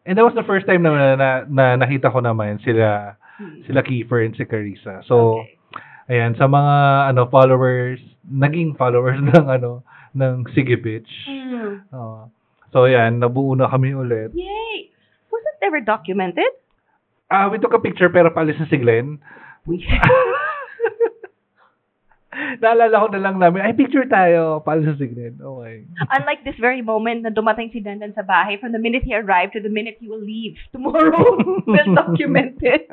And 0.08 0.16
that 0.16 0.24
was 0.24 0.34
the 0.34 0.48
first 0.48 0.64
time 0.66 0.88
na, 0.88 1.20
na, 1.20 1.30
na 1.46 1.76
nakita 1.76 2.08
ko 2.08 2.24
naman 2.24 2.64
sila 2.64 3.20
Hmm. 3.38 3.62
sila 3.70 3.86
Kiefer 3.86 4.26
and 4.26 4.34
si 4.34 4.42
Carissa. 4.50 5.06
So, 5.06 5.46
Okay. 5.46 6.18
ayan, 6.18 6.34
sa 6.34 6.50
mga 6.50 6.74
ano 7.14 7.30
followers, 7.30 8.02
naging 8.26 8.74
followers 8.74 9.22
ng 9.30 9.46
ano 9.46 9.86
ng 10.18 10.50
Sige 10.58 10.74
Bitch. 10.74 11.12
Hmm. 11.30 11.86
Oo. 11.94 12.34
so, 12.74 12.90
ayan, 12.90 13.22
nabuo 13.22 13.54
na 13.54 13.70
kami 13.70 13.94
ulit. 13.94 14.34
Yay! 14.34 14.90
Was 15.30 15.46
it 15.46 15.62
ever 15.62 15.78
documented? 15.86 16.50
Ah, 17.30 17.46
we 17.46 17.62
took 17.62 17.78
a 17.78 17.84
picture 17.84 18.10
pero 18.10 18.34
paalis 18.34 18.58
na 18.58 18.66
si 18.66 18.82
Glenn. 18.82 19.22
We 19.70 19.86
Naalala 22.62 23.02
ko 23.02 23.08
na 23.14 23.22
lang 23.22 23.36
namin, 23.42 23.66
ay 23.66 23.74
picture 23.74 24.06
tayo, 24.06 24.62
paalis 24.62 24.94
na 24.94 24.96
si 24.98 25.08
Glenn. 25.10 25.38
Okay. 25.42 25.86
Unlike 26.22 26.42
this 26.46 26.60
very 26.62 26.82
moment 26.82 27.26
na 27.26 27.32
dumating 27.34 27.74
si 27.74 27.82
Dandan 27.82 28.14
sa 28.14 28.22
bahay, 28.22 28.60
from 28.62 28.72
the 28.72 28.82
minute 28.82 29.04
he 29.04 29.14
arrived 29.16 29.54
to 29.58 29.62
the 29.62 29.72
minute 29.72 29.98
he 29.98 30.08
will 30.10 30.22
leave 30.22 30.58
tomorrow, 30.70 31.38
well 31.68 31.92
documented. 31.96 32.86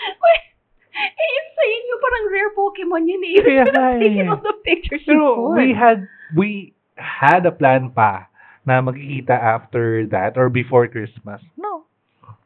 Wait, 0.00 0.44
eh, 0.96 1.28
yung 1.28 1.50
sa 1.52 1.64
inyo, 1.68 1.94
parang 2.00 2.24
rare 2.32 2.52
Pokemon 2.56 3.04
yun 3.04 3.22
eh. 3.24 3.36
Kaya 3.44 3.64
nga 3.68 3.84
taking 4.00 4.28
eh. 4.28 4.32
all 4.32 4.40
the 4.40 4.56
pictures 4.64 5.04
Pero 5.04 5.52
could. 5.52 5.60
we 5.60 5.76
had 5.76 6.08
we 6.32 6.72
had 6.96 7.44
a 7.44 7.52
plan 7.52 7.92
pa 7.92 8.32
na 8.64 8.80
magkikita 8.80 9.36
after 9.36 10.08
that 10.08 10.40
or 10.40 10.48
before 10.48 10.88
Christmas. 10.88 11.40
No. 11.60 11.84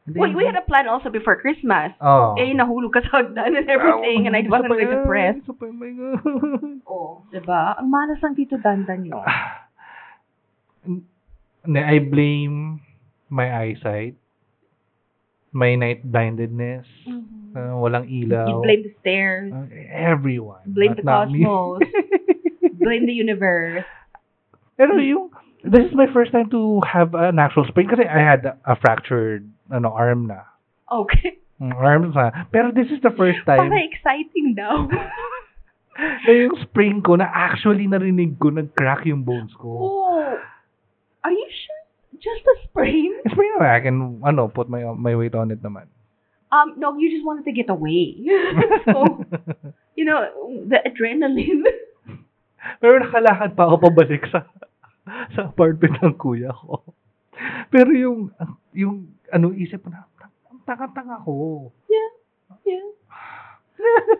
Wait, 0.05 0.37
we 0.37 0.45
had 0.45 0.53
a 0.55 0.61
plan 0.61 0.85
also 0.87 1.09
before 1.09 1.33
Christmas. 1.41 1.89
Oh. 1.97 2.37
Eh, 2.37 2.53
nahulog 2.53 2.93
ka 2.93 3.01
sa 3.09 3.25
hagdan 3.25 3.57
and 3.57 3.65
everything, 3.65 4.29
and 4.29 4.37
I 4.37 4.45
wasn't 4.45 4.77
yan, 4.77 5.01
press. 5.01 5.33
isa 5.41 5.49
pa 5.57 5.65
God. 5.65 6.21
Oh, 6.85 7.25
diba? 7.33 7.73
Ang 7.81 7.89
malas 7.89 8.21
ng 8.21 8.37
Tito 8.37 8.61
Dandan 8.61 9.01
yun. 9.01 9.17
I 11.65 11.97
blame 11.97 12.85
my 13.33 13.49
eyesight, 13.49 14.13
my 15.49 15.73
night 15.73 16.05
blindedness, 16.05 16.85
Mhm. 17.09 17.57
uh, 17.57 17.73
walang 17.81 18.05
ilaw. 18.05 18.45
You 18.45 18.61
blame 18.61 18.85
the 18.85 18.93
stairs, 19.01 19.49
Uh, 19.49 19.65
everyone. 19.89 20.61
blame 20.69 20.93
not- 21.01 21.33
the 21.33 21.41
cosmos, 21.41 21.81
blame 22.85 23.09
the 23.09 23.17
universe. 23.17 23.89
Pero 24.77 25.01
yung, 25.01 25.33
this 25.65 25.85
is 25.89 25.93
my 25.97 26.05
first 26.13 26.31
time 26.31 26.49
to 26.53 26.81
have 26.85 27.13
an 27.17 27.39
actual 27.39 27.65
sprain 27.67 27.89
kasi 27.89 28.05
I 28.05 28.21
had 28.21 28.45
a 28.45 28.75
fractured 28.77 29.49
ano, 29.73 29.91
arm 29.91 30.29
na. 30.29 30.45
Okay. 30.91 31.41
Mm, 31.57 31.73
Arm 31.73 32.11
na. 32.11 32.45
Pero 32.51 32.69
this 32.75 32.91
is 32.91 32.99
the 33.01 33.15
first 33.15 33.41
time 33.47 33.71
Para 33.71 33.79
exciting 33.81 34.53
daw. 34.53 34.85
na 34.85 36.31
yung 36.45 36.59
sprain 36.67 36.99
ko 36.99 37.15
na 37.15 37.25
actually 37.31 37.87
narinig 37.87 38.35
ko 38.37 38.51
nag-crack 38.51 39.07
yung 39.07 39.23
bones 39.23 39.55
ko. 39.55 39.69
oh. 39.71 40.35
Are 41.25 41.33
you 41.33 41.47
sure? 41.49 41.83
Just 42.21 42.45
a 42.45 42.55
sprain? 42.69 43.11
Sprain 43.31 43.57
na 43.57 43.65
I 43.75 43.81
can, 43.81 44.21
ano, 44.21 44.47
put 44.47 44.69
my 44.69 44.85
my 44.93 45.17
weight 45.17 45.33
on 45.33 45.49
it 45.49 45.59
naman. 45.65 45.89
Um, 46.53 46.77
no, 46.77 46.93
you 46.95 47.09
just 47.09 47.25
wanted 47.25 47.43
to 47.49 47.51
get 47.51 47.67
away. 47.67 48.15
so, 48.85 49.25
you 49.97 50.05
know, 50.05 50.21
the 50.69 50.79
adrenaline. 50.85 51.65
Pero 52.81 53.01
nakalakad 53.01 53.57
pa 53.57 53.67
ako 53.67 53.89
pabalik 53.89 54.23
sa 54.29 54.45
sa 55.33 55.47
apartment 55.47 55.97
ng 56.01 56.15
kuya 56.15 56.51
ko. 56.51 56.81
Pero 57.69 57.89
yung 57.91 58.31
yung 58.71 59.11
ano 59.29 59.51
isip 59.51 59.81
ko 59.81 59.89
na 59.89 60.05
ang 60.49 60.61
tanga-tanga 60.63 61.19
ko. 61.21 61.69
yeah. 61.85 62.09
Yeah. 62.65 62.87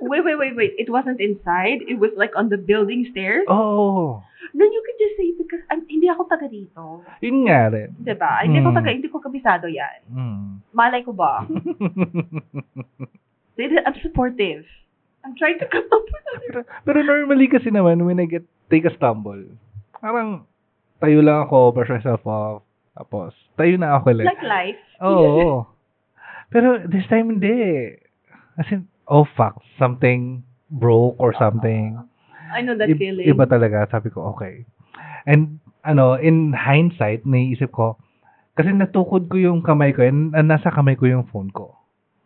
Wait, 0.04 0.22
wait, 0.22 0.38
wait, 0.38 0.54
wait. 0.54 0.74
It 0.78 0.92
wasn't 0.92 1.18
inside. 1.18 1.82
It 1.88 1.98
was 1.98 2.12
like 2.14 2.36
on 2.38 2.50
the 2.50 2.60
building 2.60 3.08
stairs. 3.10 3.46
Oh, 3.50 4.22
No, 4.54 4.62
you 4.64 4.82
could 4.86 5.00
just 5.02 5.18
say 5.18 5.34
because 5.34 5.64
um, 5.74 5.82
hindi 5.90 6.06
ako 6.08 6.30
taga 6.30 6.46
dito. 6.46 7.02
yun 7.20 7.50
nga 7.50 7.74
rin. 7.74 7.90
Diba? 7.98 8.46
Hindi 8.46 8.62
ako 8.62 8.70
Hmm. 8.72 8.78
taga, 8.78 8.90
hindi 8.94 9.10
ko 9.10 9.18
kabisado 9.20 9.66
yan. 9.66 10.00
Mm. 10.08 10.62
Malay 10.72 11.02
ko 11.02 11.12
ba? 11.12 11.44
They- 13.58 13.84
I'm 13.84 13.98
supportive. 14.04 14.64
I'm 15.26 15.34
trying 15.36 15.58
to 15.60 15.66
come 15.66 15.90
up 15.90 16.06
with 16.06 16.26
pero, 16.46 16.60
pero 16.86 17.00
normally 17.02 17.50
kasi 17.50 17.74
naman 17.74 18.06
when 18.06 18.22
I 18.22 18.30
get 18.30 18.46
take 18.70 18.86
a 18.86 18.94
stumble, 18.94 19.42
parang 19.98 20.46
tayo 21.00 21.20
lang 21.22 21.48
ako, 21.48 21.76
brush 21.76 21.92
myself 21.92 22.24
off, 22.26 22.64
tapos 22.96 23.36
tayo 23.56 23.76
na 23.76 24.00
ako 24.00 24.16
ulit. 24.16 24.28
Like 24.28 24.46
life. 24.46 24.82
Oo. 25.04 25.68
Pero 26.52 26.80
this 26.88 27.08
time 27.12 27.36
hindi. 27.36 27.52
As 28.56 28.68
in, 28.72 28.88
oh 29.12 29.28
fuck, 29.36 29.60
something 29.76 30.44
broke 30.72 31.20
or 31.20 31.36
something. 31.36 32.00
I 32.56 32.64
know 32.64 32.78
that 32.78 32.88
Ib- 32.88 33.02
feeling. 33.02 33.28
Iba 33.28 33.44
talaga. 33.50 33.90
Sabi 33.92 34.14
ko, 34.14 34.32
okay. 34.32 34.64
And, 35.28 35.60
ano, 35.84 36.16
in 36.16 36.54
hindsight, 36.56 37.26
naiisip 37.28 37.74
ko, 37.76 38.00
kasi 38.56 38.72
natukod 38.72 39.28
ko 39.28 39.36
yung 39.36 39.60
kamay 39.60 39.92
ko 39.92 40.06
and 40.08 40.32
nasa 40.32 40.72
kamay 40.72 40.96
ko 40.96 41.10
yung 41.10 41.28
phone 41.28 41.52
ko. 41.52 41.76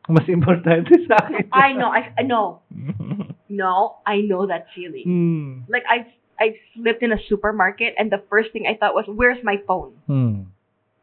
Mas 0.09 0.29
importante 0.29 0.93
sa 1.09 1.17
akin. 1.25 1.49
I 1.49 1.73
know. 1.73 1.89
I, 1.89 2.13
I 2.17 2.23
know. 2.25 2.61
No, 3.49 3.97
I 4.05 4.21
know 4.21 4.45
that 4.45 4.69
feeling. 4.77 5.09
hmm. 5.09 5.49
Like 5.73 5.81
I've 5.89 6.05
I've 6.39 6.55
slipped 6.73 7.03
in 7.03 7.11
a 7.11 7.19
supermarket 7.27 7.93
and 7.99 8.07
the 8.09 8.23
first 8.31 8.53
thing 8.55 8.63
I 8.65 8.79
thought 8.79 8.95
was, 8.95 9.03
"Where's 9.11 9.43
my 9.43 9.59
phone?" 9.67 9.91
Hmm. 10.07 10.47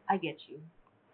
I 0.09 0.17
get 0.17 0.41
you. 0.49 0.57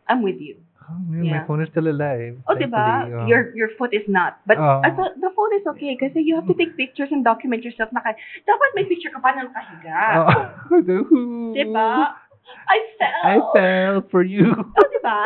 I'm 0.08 0.24
with 0.24 0.40
you. 0.40 0.64
Oh, 0.84 1.00
man, 1.08 1.32
My 1.32 1.48
phone 1.48 1.64
is 1.64 1.72
still 1.72 1.88
alive. 1.88 2.44
Oh, 2.44 2.60
diba? 2.60 3.08
Oh. 3.08 3.24
Your 3.28 3.56
your 3.56 3.70
foot 3.80 3.94
is 3.96 4.04
not. 4.08 4.40
But. 4.44 4.60
Ah. 4.60 4.84
I 4.84 4.92
thought 4.92 5.16
the 5.16 5.32
phone 5.32 5.56
is 5.56 5.64
okay 5.76 5.96
kasi 5.96 6.20
you 6.20 6.36
have 6.36 6.44
to 6.48 6.54
take 6.60 6.76
pictures 6.76 7.08
and 7.12 7.24
document 7.24 7.64
yourself. 7.64 7.88
Naka, 7.96 8.12
dapat 8.44 8.70
may 8.76 8.84
picture 8.84 9.08
ka 9.16 9.24
pa 9.24 9.32
na 9.32 9.48
nakahiga. 9.48 9.96
Oh. 10.20 10.28
Ah. 10.28 10.52
Diba? 11.56 12.20
I 12.68 12.78
fell. 13.00 13.24
I 13.24 13.40
fell 13.56 14.04
for 14.12 14.24
you. 14.28 14.52
Oh, 14.76 14.84
diba? 14.92 15.20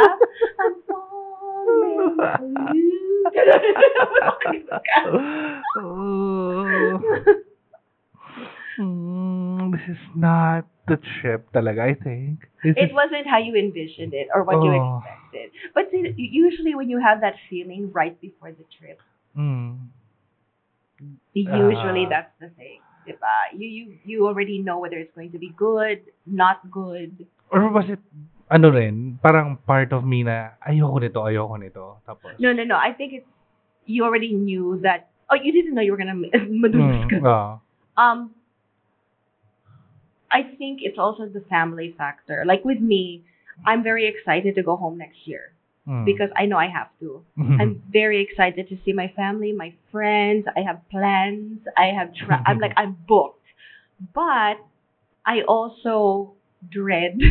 I'm 0.61 0.75
falling 0.85 2.21
for 2.37 2.53
you. 2.77 3.25
Oh. 5.77 7.37
Hmm, 8.77 9.73
this 9.73 9.81
is 9.89 10.01
not 10.13 10.69
the 10.85 11.01
trip 11.19 11.49
talaga, 11.51 11.81
I 11.81 11.93
think. 11.97 12.45
This 12.61 12.77
It 12.77 12.93
wasn't 12.93 13.25
how 13.25 13.41
you 13.41 13.57
envisioned 13.57 14.13
it 14.13 14.29
or 14.33 14.45
what 14.45 14.61
you 14.61 14.69
Oh. 14.69 15.01
expected. 15.01 15.49
But 15.73 15.89
see, 15.89 16.13
usually 16.15 16.77
when 16.77 16.89
you 16.89 17.01
have 17.01 17.21
that 17.25 17.35
feeling 17.49 17.89
right 17.91 18.13
before 18.21 18.53
the 18.53 18.65
trip, 18.69 19.01
Hmm. 19.33 19.89
usually 21.33 22.05
Ah. 22.05 22.09
that's 22.09 22.33
the 22.39 22.49
thing. 22.53 22.81
Diba? 23.07 23.37
You, 23.55 23.65
you, 23.67 23.83
you 24.03 24.17
already 24.27 24.59
know 24.59 24.79
whether 24.79 24.97
it's 24.97 25.13
going 25.15 25.31
to 25.31 25.39
be 25.39 25.49
good, 25.55 26.01
not 26.27 26.59
good. 26.69 27.25
Or 27.49 27.71
was 27.71 27.87
it, 27.89 27.99
ano 28.51 28.69
rin, 28.69 29.17
parang 29.23 29.57
part 29.65 29.93
of 29.95 30.03
me 30.03 30.21
na, 30.23 30.59
ayoko 30.61 30.99
nito, 31.01 31.23
ayoko 31.23 31.55
nito. 31.57 31.85
Tapos, 32.05 32.35
No, 32.37 32.51
no, 32.53 32.63
no. 32.63 32.75
I 32.75 32.91
think 32.93 33.13
it's, 33.13 33.29
you 33.87 34.03
already 34.03 34.33
knew 34.35 34.79
that, 34.83 35.09
oh, 35.31 35.39
you 35.39 35.55
didn't 35.55 35.73
know 35.73 35.81
you 35.81 35.95
were 35.95 36.01
going 36.01 36.11
to 36.13 36.29
madulas 36.51 36.99
ka. 37.09 37.17
ah. 37.23 37.49
Um, 37.97 38.36
I 40.31 40.43
think 40.57 40.79
it's 40.81 40.97
also 40.97 41.27
the 41.27 41.41
family 41.49 41.93
factor. 41.97 42.43
Like 42.45 42.65
with 42.65 42.79
me, 42.79 43.23
I'm 43.65 43.83
very 43.83 44.07
excited 44.07 44.55
to 44.55 44.63
go 44.63 44.75
home 44.75 44.97
next 44.97 45.19
year 45.25 45.51
Hmm. 45.85 46.03
because 46.03 46.29
I 46.35 46.45
know 46.47 46.57
I 46.57 46.67
have 46.67 46.89
to. 46.99 47.23
I'm 47.59 47.81
very 47.91 48.21
excited 48.21 48.67
to 48.69 48.77
see 48.83 48.91
my 48.91 49.07
family, 49.15 49.53
my 49.53 49.73
friends. 49.91 50.45
I 50.55 50.61
have 50.67 50.81
plans. 50.89 51.59
I 51.77 51.87
have. 51.97 52.13
Tra- 52.13 52.43
I'm 52.45 52.59
like 52.59 52.73
I'm 52.75 52.97
booked, 53.07 53.39
but 54.13 54.57
I 55.25 55.41
also 55.47 56.33
dread 56.69 57.17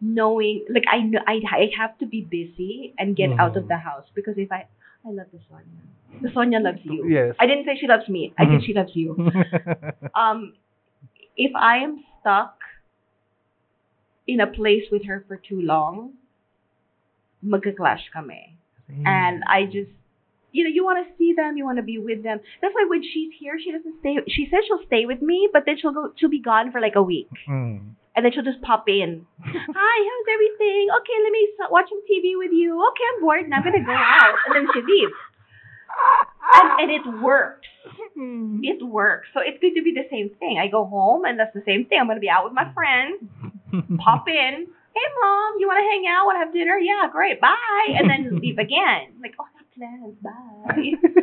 knowing. 0.00 0.64
Like 0.68 0.84
I 0.90 0.98
know 1.00 1.20
I 1.26 1.40
I 1.50 1.70
have 1.78 1.98
to 1.98 2.06
be 2.06 2.22
busy 2.22 2.94
and 2.98 3.16
get 3.16 3.30
out 3.38 3.56
of 3.56 3.64
Mhm. 3.64 3.68
the 3.68 3.76
house 3.76 4.06
because 4.14 4.34
if 4.38 4.50
I 4.52 4.66
I 5.06 5.10
love 5.10 5.26
the 5.32 5.38
Sonia. 5.48 5.64
The 6.22 6.30
Sonia 6.34 6.60
loves 6.60 6.80
you. 6.84 7.06
Yes. 7.08 7.34
I 7.38 7.46
didn't 7.46 7.64
say 7.64 7.76
she 7.80 7.86
loves 7.86 8.06
me. 8.08 8.34
I 8.36 8.44
said 8.44 8.62
she 8.64 8.74
loves 8.74 8.90
you. 8.94 9.16
Um, 10.14 10.52
if 11.40 11.52
I 11.56 11.78
am 11.78 12.04
stuck 12.20 12.56
in 14.26 14.40
a 14.40 14.46
place 14.46 14.84
with 14.92 15.04
her 15.06 15.24
for 15.26 15.36
too 15.36 15.60
long, 15.62 16.12
magka-clash 17.44 18.04
kami. 18.12 18.56
And 19.06 19.42
I 19.46 19.64
just, 19.66 19.90
you 20.52 20.64
know, 20.64 20.70
you 20.76 20.84
want 20.84 20.98
to 21.06 21.12
see 21.16 21.32
them, 21.32 21.56
you 21.56 21.64
want 21.64 21.78
to 21.78 21.86
be 21.86 21.98
with 21.98 22.22
them. 22.24 22.40
That's 22.60 22.74
why 22.74 22.84
when 22.90 23.02
she's 23.02 23.30
here, 23.38 23.54
she 23.62 23.70
doesn't 23.70 24.00
stay. 24.00 24.18
She 24.28 24.48
says 24.50 24.60
she'll 24.66 24.84
stay 24.86 25.06
with 25.06 25.22
me, 25.22 25.48
but 25.52 25.62
then 25.64 25.76
she'll 25.78 25.92
go. 25.94 26.10
She'll 26.18 26.28
be 26.38 26.42
gone 26.42 26.72
for 26.72 26.80
like 26.80 26.96
a 26.96 27.02
week, 27.02 27.30
Mm. 27.48 27.94
and 28.14 28.20
then 28.24 28.32
she'll 28.34 28.42
just 28.52 28.60
pop 28.62 28.88
in. 28.88 29.26
Hi, 29.46 29.96
how's 30.10 30.28
everything? 30.34 30.84
Okay, 30.98 31.16
let 31.22 31.32
me 31.38 31.42
watch 31.70 31.86
some 31.88 32.02
TV 32.10 32.34
with 32.36 32.50
you. 32.52 32.74
Okay, 32.90 33.06
I'm 33.14 33.20
bored. 33.22 33.48
Now 33.48 33.58
I'm 33.58 33.64
gonna 33.64 33.86
go 33.86 33.94
out, 33.94 34.34
and 34.46 34.52
then 34.58 34.66
she 34.74 34.82
leaves. 34.82 35.14
And, 36.52 36.80
and 36.80 36.90
it 36.90 37.22
works. 37.22 37.68
Hmm. 38.14 38.60
It 38.62 38.84
works. 38.84 39.28
So 39.32 39.40
it's 39.40 39.60
going 39.60 39.74
to 39.76 39.82
be 39.82 39.94
the 39.94 40.08
same 40.10 40.30
thing. 40.38 40.58
I 40.58 40.68
go 40.68 40.84
home, 40.84 41.24
and 41.24 41.38
that's 41.38 41.54
the 41.54 41.62
same 41.64 41.86
thing. 41.86 41.98
I'm 42.00 42.08
gonna 42.08 42.20
be 42.20 42.28
out 42.28 42.44
with 42.44 42.52
my 42.52 42.64
hmm. 42.64 42.74
friends. 42.74 43.22
Pop 44.02 44.28
in. 44.28 44.66
Hey, 44.92 45.06
mom, 45.22 45.54
you 45.58 45.68
want 45.68 45.78
to 45.78 45.86
hang 45.86 46.04
out? 46.10 46.26
Want 46.26 46.36
to 46.36 46.44
have 46.44 46.52
dinner? 46.52 46.76
Yeah, 46.76 47.06
great. 47.12 47.40
Bye. 47.40 47.94
And 47.94 48.10
then 48.10 48.40
leave 48.40 48.58
again. 48.58 49.14
Like, 49.22 49.34
oh, 49.38 49.46
I 49.46 49.52
got 49.54 49.70
plans. 49.78 50.18
Bye. 50.20 50.98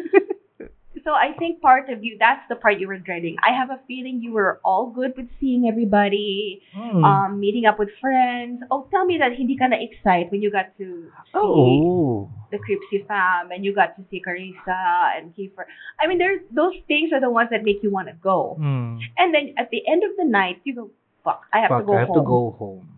So 1.08 1.16
I 1.16 1.32
think 1.40 1.62
part 1.64 1.88
of 1.88 2.04
you, 2.04 2.18
that's 2.20 2.44
the 2.50 2.58
part 2.60 2.82
you 2.84 2.88
were 2.92 3.00
dreading. 3.00 3.38
I 3.40 3.56
have 3.56 3.70
a 3.72 3.80
feeling 3.88 4.20
you 4.20 4.34
were 4.34 4.60
all 4.68 4.92
good 4.92 5.16
with 5.16 5.32
seeing 5.40 5.64
everybody, 5.72 6.60
Mm. 6.76 7.00
um, 7.00 7.40
meeting 7.40 7.64
up 7.64 7.80
with 7.80 7.88
friends. 8.02 8.60
Oh, 8.70 8.92
tell 8.92 9.06
me 9.08 9.16
that 9.24 9.32
hindi 9.32 9.56
ka 9.56 9.72
na-excite 9.72 10.28
when 10.36 10.44
you 10.44 10.52
got 10.52 10.76
to 10.84 11.08
see 11.32 11.40
oh. 11.40 12.28
the 12.52 12.60
Cripsy 12.60 13.08
fam 13.08 13.56
and 13.56 13.64
you 13.64 13.72
got 13.72 13.96
to 13.96 14.04
see 14.12 14.20
Carissa 14.20 15.16
and 15.16 15.32
Kiefer. 15.32 15.64
I 15.96 16.12
mean, 16.12 16.18
there's 16.20 16.44
those 16.52 16.76
things 16.92 17.16
are 17.16 17.24
the 17.24 17.32
ones 17.32 17.56
that 17.56 17.64
make 17.64 17.80
you 17.82 17.90
want 17.90 18.12
to 18.12 18.18
go. 18.20 18.60
Mm. 18.60 19.00
And 19.16 19.32
then 19.34 19.56
at 19.56 19.72
the 19.72 19.88
end 19.88 20.04
of 20.04 20.12
the 20.20 20.28
night, 20.28 20.60
you 20.68 20.76
go, 20.76 20.92
fuck, 21.24 21.48
I 21.56 21.64
have 21.64 21.70
Fuck, 21.72 21.82
to 21.82 21.86
go 21.88 21.96
I 21.96 22.00
have 22.04 22.12
home. 22.12 22.20
to 22.20 22.28
go 22.28 22.42
home. 22.60 22.97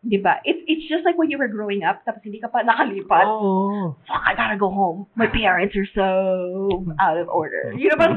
Diba? 0.00 0.40
It's, 0.44 0.60
it's 0.66 0.88
just 0.88 1.04
like 1.04 1.18
when 1.18 1.30
you 1.30 1.36
were 1.36 1.48
growing 1.48 1.84
up, 1.84 2.00
tapos 2.08 2.24
hindi 2.24 2.40
ka 2.40 2.48
pa 2.48 2.64
nakalipat. 2.64 3.24
Oh. 3.28 3.96
fuck, 4.08 4.22
I 4.24 4.32
gotta 4.34 4.56
go 4.56 4.72
home. 4.72 5.06
My 5.14 5.28
parents 5.28 5.76
are 5.76 5.88
so 5.92 6.86
out 7.00 7.20
of 7.20 7.28
order. 7.28 7.74
You 7.76 7.90
know 7.92 8.00
what 8.00 8.16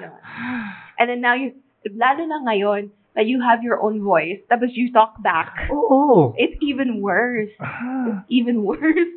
yeah. 0.00 0.12
And 1.00 1.08
then 1.08 1.20
now 1.24 1.34
you, 1.34 1.56
lalo 1.88 2.28
na 2.28 2.44
ngayon, 2.44 2.92
that 3.16 3.24
you 3.24 3.40
have 3.40 3.64
your 3.64 3.80
own 3.80 4.04
voice, 4.04 4.44
tapos 4.52 4.76
you 4.76 4.92
talk 4.92 5.16
back. 5.24 5.72
Oh. 5.72 6.36
It's 6.36 6.54
even 6.60 7.00
worse. 7.00 7.48
It's 7.48 8.24
even 8.28 8.62
worse. 8.62 9.08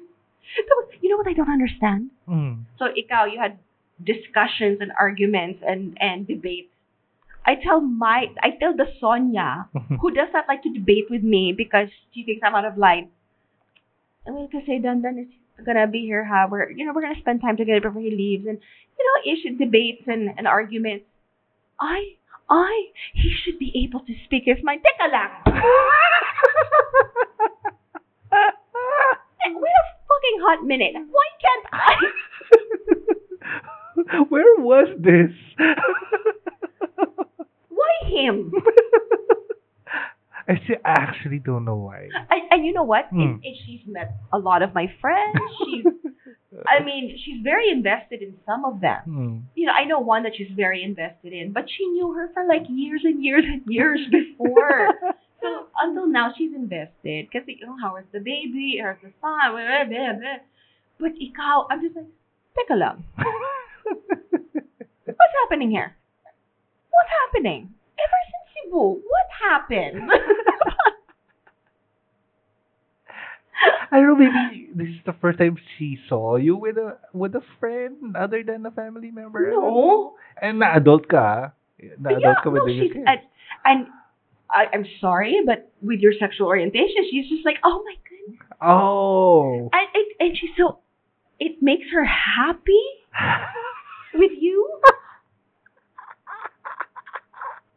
Tapos, 0.56 0.88
you 1.04 1.12
know 1.12 1.17
what 1.17 1.28
I 1.28 1.34
don't 1.34 1.52
understand? 1.52 2.10
Mm. 2.28 2.63
So 2.80 2.88
ikaw, 2.95 3.28
you 3.28 3.38
had 3.43 3.60
discussions 3.99 4.80
and 4.80 4.95
arguments 4.97 5.60
and, 5.67 5.97
and 5.99 6.25
debates. 6.25 6.71
I 7.45 7.56
tell 7.56 7.82
my, 7.82 8.28
I 8.41 8.52
tell 8.60 8.75
the 8.75 8.86
Sonia, 8.99 9.67
mm-hmm. 9.75 9.95
who 9.95 10.12
does 10.12 10.30
not 10.34 10.45
like 10.47 10.62
to 10.63 10.73
debate 10.73 11.06
with 11.10 11.23
me 11.23 11.54
because 11.56 11.88
she 12.13 12.23
thinks 12.23 12.41
I'm 12.45 12.56
out 12.56 12.65
of 12.65 12.78
line. 12.78 13.10
I 14.28 14.32
mean, 14.32 14.49
kasi 14.49 14.80
Dandan 14.80 15.19
is 15.21 15.28
gonna 15.65 15.88
be 15.88 16.02
here, 16.06 16.23
ha? 16.23 16.47
We're, 16.49 16.69
you 16.69 16.86
know, 16.86 16.93
we're 16.93 17.02
gonna 17.02 17.19
spend 17.19 17.41
time 17.41 17.58
together 17.58 17.82
before 17.82 18.02
he 18.02 18.12
leaves, 18.12 18.45
and 18.45 18.60
you 18.60 19.04
know, 19.06 19.32
issue 19.34 19.58
debates 19.58 20.04
and, 20.08 20.30
and 20.38 20.47
arguments. 20.47 21.06
I, 21.80 22.15
I, 22.49 22.91
he 23.13 23.34
should 23.43 23.58
be 23.58 23.71
able 23.88 24.02
to 24.02 24.13
speak 24.25 24.43
his 24.45 24.63
mind. 24.63 24.82
Teka 24.84 25.12
lang. 25.12 25.32
Wait 29.49 29.71
a 29.71 29.84
fucking 30.08 30.39
hot 30.41 30.63
minute. 30.63 30.93
Why 31.10 31.28
can't 31.41 31.65
I? 31.73 31.95
Where 34.30 34.56
was 34.58 34.88
this? 34.99 35.32
Him? 38.05 38.51
I 40.49 40.57
actually 40.83 41.39
don't 41.39 41.63
know 41.63 41.75
why. 41.75 42.09
And, 42.29 42.41
and 42.49 42.65
you 42.65 42.73
know 42.73 42.83
what? 42.83 43.05
Hmm. 43.09 43.19
And, 43.19 43.43
and 43.43 43.55
she's 43.65 43.81
met 43.85 44.17
a 44.33 44.39
lot 44.39 44.63
of 44.63 44.73
my 44.73 44.91
friends. 44.99 45.38
She's, 45.59 45.85
I 46.67 46.83
mean, 46.83 47.17
she's 47.23 47.41
very 47.43 47.69
invested 47.69 48.21
in 48.23 48.35
some 48.45 48.65
of 48.65 48.81
them. 48.81 49.01
Hmm. 49.05 49.38
You 49.55 49.67
know, 49.67 49.73
I 49.73 49.85
know 49.85 49.99
one 49.99 50.23
that 50.23 50.33
she's 50.35 50.49
very 50.55 50.83
invested 50.83 51.33
in, 51.33 51.53
but 51.53 51.65
she 51.69 51.85
knew 51.85 52.13
her 52.13 52.31
for 52.33 52.47
like 52.47 52.63
years 52.67 53.01
and 53.03 53.23
years 53.23 53.43
and 53.45 53.62
years 53.67 53.99
before. 54.09 54.89
so 55.41 55.67
until 55.81 56.07
now, 56.07 56.33
she's 56.35 56.53
invested. 56.55 57.27
because 57.31 57.47
you 57.47 57.65
know, 57.65 57.75
how 57.79 57.97
is 57.97 58.05
the 58.12 58.19
baby? 58.19 58.81
How's 58.83 58.97
the 59.03 59.13
son? 59.21 59.51
Blah, 59.51 59.85
blah, 59.85 60.13
blah. 60.17 60.38
But 60.99 61.12
ikaw, 61.21 61.67
I'm 61.69 61.81
just 61.81 61.95
like, 61.95 62.09
teka 62.57 62.75
lang. 62.75 63.05
What's 65.05 65.35
happening 65.43 65.69
here? 65.71 65.95
What's 66.89 67.09
happening? 67.25 67.73
Ever 67.99 68.19
since 68.25 68.47
Cebu, 68.55 69.01
what 69.03 69.27
happened? 69.43 70.09
I 73.91 73.97
don't 73.97 74.07
know, 74.07 74.15
maybe 74.15 74.69
this 74.73 74.88
is 74.88 75.01
the 75.05 75.13
first 75.19 75.39
time 75.39 75.57
she 75.77 75.97
saw 76.07 76.35
you 76.38 76.55
with 76.55 76.77
a 76.77 76.97
with 77.12 77.35
a 77.35 77.41
friend 77.59 78.15
other 78.15 78.43
than 78.43 78.65
a 78.65 78.71
family 78.71 79.12
member. 79.12 79.51
no. 79.51 80.13
And 80.41 80.59
na-adult 80.59 81.09
ka. 81.09 81.17
Ah. 81.17 81.51
Na-adult 81.99 82.21
yeah, 82.21 82.35
ka 82.43 82.49
with 82.51 82.63
no, 82.63 82.67
she's 82.71 82.93
kids. 82.93 83.03
and, 83.05 83.19
and 83.65 83.88
I, 84.51 84.67
I'm 84.71 84.85
sorry, 85.01 85.41
but 85.45 85.71
with 85.81 85.99
your 85.99 86.13
sexual 86.19 86.47
orientation, 86.47 87.03
she's 87.12 87.27
just 87.29 87.43
like, 87.45 87.57
oh 87.65 87.83
my 87.83 87.95
goodness, 88.07 88.39
Oh. 88.62 89.69
and 89.73 89.88
it, 89.93 90.07
and 90.19 90.38
she's 90.38 90.51
so, 90.55 90.79
it 91.39 91.62
makes 91.62 91.88
her 91.91 92.05
happy 92.05 92.79
with 94.13 94.31
you. 94.39 94.79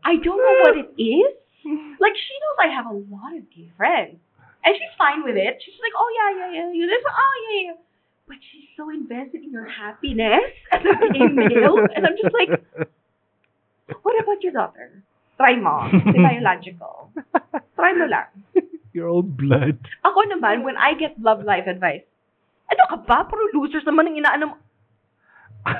I 0.04 0.16
don't 0.18 0.38
know 0.38 0.56
what 0.66 0.76
it 0.76 0.90
is. 1.00 1.32
Like 2.02 2.18
she 2.18 2.34
knows 2.42 2.58
I 2.58 2.68
have 2.74 2.90
a 2.90 2.98
lot 3.06 3.38
of 3.38 3.46
gay 3.54 3.70
friends, 3.78 4.18
and 4.66 4.74
she's 4.74 4.94
fine 4.98 5.22
with 5.22 5.38
it. 5.38 5.62
She's 5.62 5.78
like, 5.78 5.94
oh 5.94 6.10
yeah, 6.10 6.30
yeah, 6.34 6.50
yeah, 6.58 6.68
you 6.74 6.90
this, 6.90 7.06
oh 7.06 7.34
yeah, 7.46 7.70
yeah. 7.70 7.78
But 8.26 8.42
she's 8.42 8.66
so 8.74 8.90
invested 8.90 9.46
in 9.46 9.54
your 9.54 9.70
happiness 9.70 10.42
as 10.74 10.82
a 10.82 11.12
gay 11.14 11.30
male, 11.30 11.78
and 11.94 12.02
I'm 12.02 12.18
just 12.18 12.34
like, 12.34 12.50
what 14.02 14.18
about 14.18 14.42
your 14.42 14.50
daughter? 14.50 15.06
Try 15.38 15.54
mo. 15.54 15.86
Di 15.90 16.18
biological. 16.18 17.14
Try 17.78 17.94
mo 17.94 18.10
lang. 18.10 18.26
Your 18.90 19.08
own 19.14 19.30
blood. 19.38 19.78
Ako 20.02 20.26
naman, 20.26 20.66
when 20.66 20.74
I 20.74 20.98
get 20.98 21.14
love 21.22 21.46
life 21.46 21.70
advice, 21.70 22.02
ano 22.70 22.82
ka 22.90 22.96
ba? 23.06 23.22
Puro 23.26 23.54
losers 23.54 23.86
naman 23.86 24.10
ang 24.10 24.16
inaano 24.18 24.44
mo. 24.50 24.56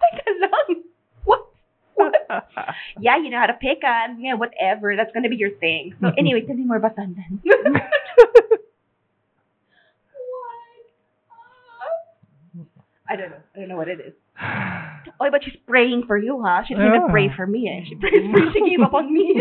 Teka 0.00 0.30
lang. 0.38 0.68
Yeah, 3.00 3.16
you 3.18 3.30
know 3.30 3.38
how 3.38 3.46
to 3.46 3.54
pick 3.54 3.82
on. 3.84 4.20
Yeah, 4.20 4.34
whatever. 4.34 4.96
That's 4.96 5.12
gonna 5.12 5.28
be 5.28 5.36
your 5.36 5.50
thing. 5.58 5.94
So 6.00 6.10
anyway, 6.18 6.42
tell 6.46 6.56
me 6.56 6.64
more 6.64 6.76
about 6.78 6.96
Dandan. 6.96 7.38
what? 7.42 7.74
I 13.10 13.16
don't 13.16 13.30
know. 13.30 13.36
I 13.54 13.58
don't 13.60 13.68
know 13.68 13.76
what 13.76 13.88
it 13.88 14.00
is. 14.00 14.14
Oh, 15.20 15.28
but 15.30 15.44
she's 15.44 15.56
praying 15.66 16.04
for 16.06 16.16
you, 16.16 16.42
huh? 16.42 16.62
She 16.66 16.74
didn't 16.74 16.88
even 16.88 17.02
Yeah. 17.06 17.12
pray 17.12 17.28
for 17.36 17.46
me. 17.46 17.68
Eh. 17.68 17.84
She 17.86 17.94
prays 17.96 18.24
for 18.32 18.40
She 18.52 18.60
gave 18.64 18.80
up 18.80 18.94
on 18.94 19.12
me. 19.12 19.34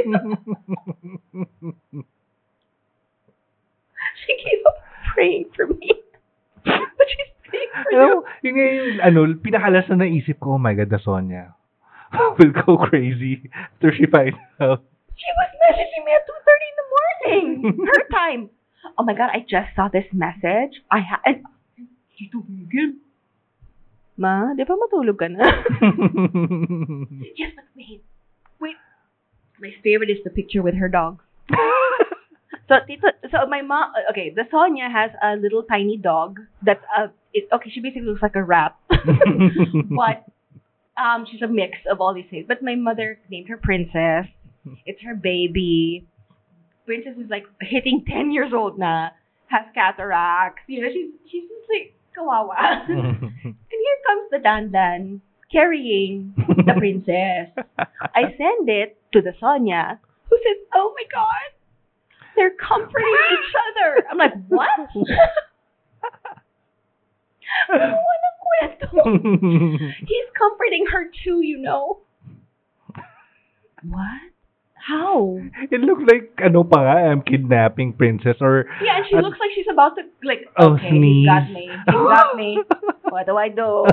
she 4.26 4.34
gave 4.44 4.62
up 4.68 4.76
praying 5.13 5.46
for 5.56 5.68
me. 5.68 5.92
but 6.66 7.08
she's 7.08 7.32
praying 7.48 7.70
for 7.84 7.92
you. 7.92 7.98
mo, 7.98 8.24
yun 8.44 8.54
nga 8.60 8.66
yung, 8.68 9.00
ano, 9.02 9.20
pinakalas 9.39 9.88
na 9.89 9.96
naisip 10.04 10.38
ko, 10.39 10.56
oh 10.56 10.62
my 10.62 10.74
God, 10.76 10.89
the 10.92 11.00
Sonia 11.00 11.56
will 12.39 12.54
go 12.65 12.78
crazy 12.78 13.49
after 13.54 13.91
she 13.93 14.06
finds 14.06 14.38
out. 14.60 14.84
She 15.15 15.30
was 15.38 15.49
messaging 15.62 16.04
me 16.06 16.12
at 16.13 16.26
2.30 16.28 16.69
in 16.69 16.76
the 16.80 16.88
morning. 16.93 17.88
Her 17.88 18.04
time. 18.12 18.49
Oh 18.97 19.04
my 19.04 19.13
God, 19.13 19.30
I 19.34 19.39
just 19.39 19.76
saw 19.76 19.88
this 19.88 20.06
message. 20.12 20.82
I 20.91 20.99
ha- 20.99 21.21
and 21.26 21.43
She 22.17 22.30
tumigil. 22.30 22.97
Ma, 24.17 24.54
di 24.54 24.63
ba 24.63 24.78
matulog 24.78 25.17
ka 25.17 25.28
na? 25.28 25.41
yes, 27.38 27.49
but 27.58 27.65
wait. 27.76 28.04
Wait. 28.62 28.78
My 29.60 29.73
favorite 29.82 30.10
is 30.10 30.21
the 30.23 30.30
picture 30.30 30.62
with 30.62 30.76
her 30.76 30.89
dog. 30.89 31.21
So, 32.69 32.80
tito, 32.88 33.08
so 33.30 33.45
my 33.49 33.62
mom, 33.62 33.91
okay, 34.12 34.32
the 34.34 34.45
Sonia 34.49 34.88
has 34.89 35.12
a 35.21 35.36
little 35.36 35.63
tiny 35.63 35.97
dog 35.97 36.39
that's 36.62 36.84
a, 36.97 37.02
uh, 37.04 37.08
it, 37.34 37.49
okay, 37.52 37.69
she 37.69 37.82
basically 37.82 38.08
looks 38.08 38.21
like 38.21 38.36
a 38.36 38.43
rat. 38.43 38.76
but 38.89 40.23
um, 40.97 41.25
she's 41.29 41.41
a 41.41 41.47
mix 41.47 41.77
of 41.89 42.01
all 42.01 42.13
these 42.13 42.25
things. 42.29 42.45
But 42.47 42.62
my 42.62 42.75
mother 42.75 43.19
named 43.29 43.49
her 43.49 43.58
Princess. 43.58 44.27
It's 44.86 45.01
her 45.03 45.13
baby. 45.13 46.08
Princess 46.86 47.15
is 47.17 47.29
like 47.29 47.43
hitting 47.60 48.06
10 48.08 48.32
years 48.32 48.53
old 48.53 48.79
na, 48.79 49.10
has 49.47 49.65
cataracts. 49.73 50.62
You 50.67 50.82
know, 50.82 50.88
she's, 50.88 51.12
she's 51.29 51.43
just 51.43 51.67
like, 51.69 51.93
kawawa. 52.17 52.86
and 52.88 53.56
here 53.69 53.99
comes 54.08 54.29
the 54.32 54.38
dandan 54.38 55.19
carrying 55.51 56.34
the 56.38 56.73
princess. 56.77 57.51
I 58.15 58.21
send 58.38 58.69
it 58.69 58.97
to 59.13 59.21
the 59.21 59.34
Sonia, 59.39 59.99
who 60.29 60.38
says, 60.38 60.58
"Oh 60.73 60.93
my 60.95 61.03
God, 61.12 61.51
they're 62.36 62.56
comforting 62.60 63.15
each 63.34 63.53
other." 63.69 64.08
I'm 64.10 64.17
like, 64.17 64.34
"What?" 64.47 64.69
Walang 68.62 68.78
kwento. 68.82 69.89
He's 70.06 70.30
comforting 70.38 70.86
her 70.92 71.06
too, 71.24 71.42
you 71.42 71.60
know. 71.60 72.00
What? 73.84 74.32
How? 74.84 75.39
It 75.72 75.80
looked 75.80 76.12
like, 76.12 76.36
ano 76.44 76.63
pa 76.63 76.84
nga, 76.84 77.08
I'm 77.08 77.22
kidnapping 77.24 77.94
princess 77.94 78.36
or... 78.42 78.66
Yeah, 78.84 78.98
and 79.00 79.06
she 79.10 79.16
At- 79.16 79.24
looks 79.24 79.39
like 79.39 79.52
she's 79.56 79.68
about 79.72 79.96
to 79.96 80.04
like. 80.28 80.44
Oh, 80.60 80.76
okay, 80.76 80.92
he 80.92 81.24
got 81.26 81.48
sneeze. 81.48 81.56
me. 81.56 81.72
He 81.88 81.92
got 81.92 82.36
me. 82.36 82.60
What 83.13 83.26
do 83.28 83.38
I 83.38 83.48
do? 83.48 83.86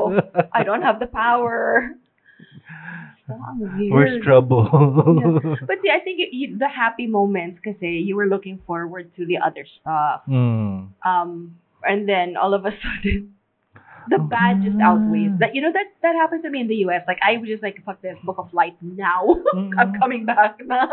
I 0.55 0.65
don't 0.65 0.83
have 0.83 0.99
the 0.99 1.07
power. 1.07 1.91
So. 3.29 3.35
Where's 3.93 4.25
trouble? 4.25 4.67
But 5.69 5.79
see, 5.85 5.91
I 5.93 6.01
think 6.03 6.19
you, 6.19 6.27
you, 6.33 6.47
the 6.59 6.67
happy 6.69 7.07
moments, 7.07 7.61
kasi 7.63 8.01
you 8.03 8.17
were 8.17 8.27
looking 8.27 8.59
forward 8.67 9.15
to 9.17 9.27
the 9.27 9.39
other 9.39 9.67
stuff. 9.81 10.23
Hmm. 10.27 10.91
Um, 11.07 11.55
and 11.85 12.09
then 12.09 12.35
all 12.41 12.55
of 12.55 12.65
a 12.65 12.73
sudden, 12.83 13.35
the 14.09 14.19
Oh, 14.19 14.29
bad 14.31 14.63
just 14.63 14.81
outweighs 14.81 15.37
that. 15.41 15.55
You 15.55 15.63
know 15.63 15.73
that 15.73 15.93
that 16.03 16.15
happened 16.15 16.43
to 16.45 16.51
me 16.51 16.61
in 16.61 16.69
the 16.69 16.87
U.S. 16.89 17.03
Like 17.07 17.19
I 17.21 17.37
was 17.37 17.49
just 17.49 17.63
like, 17.63 17.83
fuck 17.85 18.01
this, 18.01 18.17
book 18.25 18.39
of 18.39 18.53
light 18.55 18.77
now. 18.81 19.43
Mm. 19.55 19.73
I'm 19.79 19.93
coming 20.01 20.25
back 20.25 20.61
na. 20.65 20.87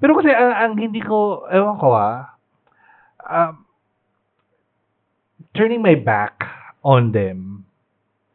Pero 0.00 0.12
kasi 0.20 0.28
ang, 0.28 0.52
ang 0.52 0.72
hindi 0.76 1.00
ko, 1.00 1.48
ewan 1.48 1.80
ko 1.80 1.88
ah, 1.96 2.36
um, 3.24 3.64
turning 5.56 5.80
my 5.80 5.96
back 5.96 6.44
on 6.84 7.16
them, 7.16 7.64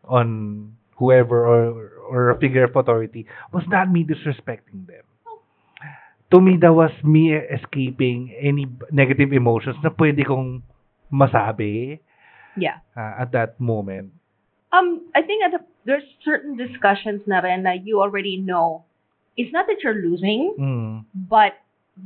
on 0.09 0.73
whoever 0.97 1.45
or 1.45 1.93
or 2.09 2.21
a 2.33 2.37
figure 2.41 2.65
of 2.65 2.75
authority, 2.75 3.29
was 3.53 3.63
not 3.69 3.87
me 3.87 4.03
disrespecting 4.03 4.89
them. 4.89 5.05
To 6.31 6.39
me, 6.39 6.57
that 6.63 6.73
was 6.73 6.91
me 7.03 7.35
escaping 7.35 8.33
any 8.39 8.65
negative 8.89 9.31
emotions 9.31 9.75
na 9.83 9.91
pwede 9.91 10.23
kong 10.23 10.63
masabi 11.11 11.99
Yeah. 12.55 12.79
ah, 12.95 13.15
at 13.19 13.31
that 13.31 13.59
moment. 13.59 14.11
Um, 14.71 15.07
I 15.15 15.21
think 15.21 15.43
at 15.43 15.51
the, 15.51 15.59
there's 15.85 16.03
certain 16.23 16.55
discussions 16.55 17.21
na 17.27 17.39
rin 17.39 17.63
na 17.63 17.71
you 17.71 18.01
already 18.01 18.37
know. 18.37 18.83
It's 19.37 19.51
not 19.51 19.67
that 19.67 19.83
you're 19.83 19.95
losing, 20.01 20.55
Mm. 20.59 21.05
but 21.15 21.53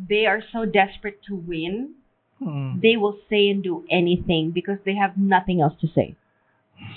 they 0.10 0.26
are 0.26 0.42
so 0.52 0.66
desperate 0.66 1.22
to 1.28 1.36
win, 1.36 1.96
Mm. 2.42 2.82
they 2.82 2.98
will 2.98 3.18
say 3.30 3.50
and 3.50 3.64
do 3.64 3.86
anything 3.90 4.52
because 4.52 4.80
they 4.86 4.96
have 4.96 5.18
nothing 5.18 5.62
else 5.62 5.74
to 5.82 5.88
say. 5.88 6.16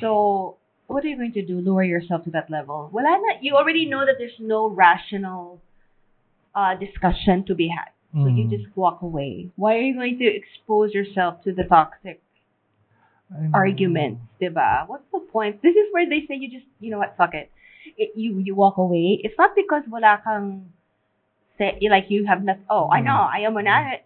So, 0.00 0.56
what 0.86 1.04
are 1.04 1.08
you 1.08 1.16
going 1.16 1.32
to 1.32 1.44
do? 1.44 1.60
Lower 1.60 1.82
yourself 1.84 2.24
to 2.24 2.30
that 2.30 2.50
level? 2.50 2.88
Well, 2.92 3.04
not, 3.04 3.42
you 3.42 3.54
already 3.56 3.86
know 3.86 4.04
that 4.06 4.16
there's 4.18 4.40
no 4.40 4.68
rational 4.68 5.60
uh, 6.54 6.74
discussion 6.74 7.44
to 7.44 7.54
be 7.54 7.68
had. 7.68 7.90
So 8.12 8.26
you 8.26 8.44
Mm. 8.44 8.50
just 8.50 8.74
walk 8.74 9.02
away. 9.02 9.50
Why 9.56 9.76
are 9.76 9.82
you 9.82 9.94
going 9.94 10.18
to 10.18 10.24
expose 10.24 10.94
yourself 10.94 11.42
to 11.44 11.52
the 11.52 11.64
toxic 11.64 12.22
I 13.28 13.48
arguments, 13.52 14.20
diba? 14.40 14.88
What's 14.88 15.04
the 15.12 15.20
point? 15.20 15.60
This 15.62 15.76
is 15.76 15.92
where 15.92 16.08
they 16.08 16.24
say 16.26 16.36
you 16.40 16.48
just, 16.50 16.66
you 16.80 16.90
know 16.90 16.98
what, 16.98 17.14
fuck 17.16 17.34
it. 17.34 17.50
it 17.96 18.12
you 18.16 18.38
you 18.40 18.54
walk 18.54 18.76
away. 18.80 19.20
It's 19.22 19.36
not 19.36 19.52
because 19.54 19.84
wala 19.88 20.20
kang, 20.24 20.72
say, 21.58 21.76
like 21.90 22.08
you 22.08 22.24
have 22.26 22.42
not, 22.42 22.58
oh, 22.70 22.88
I 22.88 23.00
know, 23.00 23.28
ayaw 23.28 23.52
mo 23.52 23.60
na. 23.60 24.00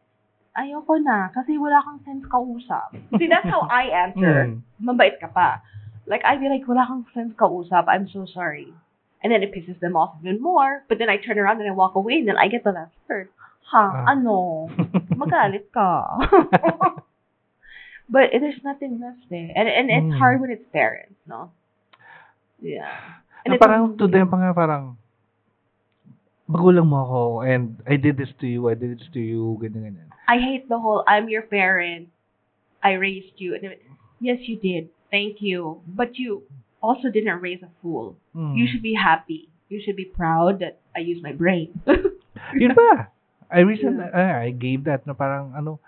Ayoko 0.52 1.00
na, 1.00 1.32
kasi 1.32 1.56
wala 1.56 1.80
kang 1.80 2.00
sense 2.04 2.26
kausap. 2.28 2.92
See, 3.16 3.24
that's 3.30 3.48
how 3.48 3.64
I 3.64 3.88
answer. 4.04 4.52
Mm. 4.52 4.60
Mabait 4.84 5.16
ka 5.16 5.32
pa. 5.32 5.64
Like, 6.04 6.20
I'd 6.28 6.40
be 6.44 6.48
like, 6.52 6.68
wala 6.68 6.84
kang 6.84 7.06
sense 7.16 7.32
kausap, 7.38 7.88
I'm 7.88 8.04
so 8.12 8.26
sorry. 8.28 8.68
And 9.24 9.32
then 9.32 9.40
it 9.42 9.54
pisses 9.54 9.78
them 9.80 9.96
off 9.96 10.18
even 10.20 10.42
more. 10.42 10.82
But 10.90 10.98
then 10.98 11.08
I 11.08 11.16
turn 11.16 11.38
around 11.38 11.62
and 11.62 11.70
I 11.70 11.72
walk 11.72 11.94
away 11.94 12.20
and 12.20 12.28
then 12.28 12.36
I 12.36 12.48
get 12.52 12.64
the 12.64 12.72
last 12.74 12.92
word. 13.08 13.30
Ha, 13.70 14.04
Ah. 14.04 14.12
ano? 14.12 14.66
Magalit 15.20 15.70
ka. 15.72 16.20
but 18.08 18.30
there's 18.32 18.60
nothing 18.64 18.98
left 19.00 19.22
there. 19.30 19.50
And 19.54 19.68
and 19.68 19.86
it's 19.90 20.10
Mm. 20.14 20.18
hard 20.18 20.40
when 20.40 20.50
it's 20.50 20.64
parents, 20.72 21.14
no? 21.26 21.50
Yeah. 22.60 22.88
And 23.44 23.54
it's 23.54 23.60
parang 23.62 23.98
to 23.98 24.06
them, 24.06 24.30
nga 24.30 24.54
parang, 24.54 24.96
magulang 26.46 26.86
mo 26.86 27.02
ako, 27.02 27.22
and 27.42 27.80
I 27.88 27.96
did 27.96 28.16
this 28.16 28.30
to 28.40 28.46
you, 28.46 28.68
I 28.68 28.74
did 28.74 28.98
this 28.98 29.08
to 29.14 29.20
you, 29.20 29.58
ganyan, 29.62 29.88
ganyan. 29.94 30.08
I 30.28 30.38
hate 30.38 30.68
the 30.68 30.78
whole 30.78 31.02
I'm 31.08 31.26
your 31.28 31.42
parent. 31.42 32.08
I 32.82 32.94
raised 32.98 33.38
you. 33.38 33.54
And 33.58 33.74
Yes, 34.22 34.38
you 34.46 34.54
did. 34.58 34.90
Thank 35.10 35.42
you. 35.42 35.82
But 35.86 36.14
you 36.18 36.46
also 36.78 37.10
didn't 37.10 37.42
raise 37.42 37.62
a 37.62 37.70
fool. 37.82 38.14
Mm. 38.34 38.54
You 38.54 38.70
should 38.70 38.82
be 38.82 38.94
happy. 38.94 39.50
You 39.66 39.82
should 39.82 39.96
be 39.98 40.06
proud 40.06 40.60
that 40.62 40.78
I 40.94 41.00
use 41.02 41.18
my 41.22 41.32
brain. 41.34 41.74
Yun 42.54 42.74
ba? 42.78 43.10
I 43.50 43.66
recent, 43.66 43.98
Yeah. 43.98 44.14
ah, 44.14 44.34
I 44.46 44.50
gave 44.54 44.84
that 44.86 45.02
na 45.06 45.12
parang, 45.12 45.52
ano, 45.58 45.82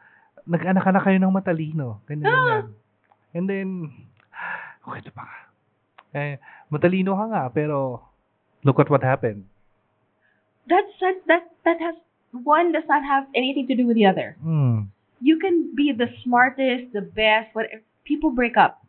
nag-anak 0.45 0.85
na 0.85 1.01
kayo 1.03 1.19
ng 1.21 1.33
matalino, 1.33 2.01
ganyan, 2.05 2.29
Ah. 2.29 2.37
ganyan. 2.37 2.67
And 3.35 3.45
then, 3.49 3.69
okay, 4.87 5.01
ito 5.01 5.11
pa 5.11 5.25
nga. 5.25 5.39
Eh, 6.15 6.37
matalino 6.71 7.17
ka 7.19 7.25
nga, 7.27 7.43
pero, 7.51 8.01
look 8.63 8.79
at 8.79 8.89
what 8.89 9.03
happened. 9.03 9.45
That's 10.65 10.89
that 11.05 11.21
that 11.29 11.45
that 11.69 11.77
has 11.77 11.97
one 12.33 12.73
does 12.73 12.89
not 12.89 13.05
have 13.05 13.29
anything 13.37 13.69
to 13.69 13.77
do 13.77 13.85
with 13.85 14.01
the 14.01 14.09
other. 14.09 14.33
Mm. 14.41 14.89
You 15.21 15.37
can 15.37 15.77
be 15.77 15.93
the 15.93 16.09
smartest, 16.25 16.97
the 16.97 17.05
best, 17.05 17.53
whatever. 17.53 17.85
People 18.09 18.33
break 18.33 18.57
up. 18.57 18.81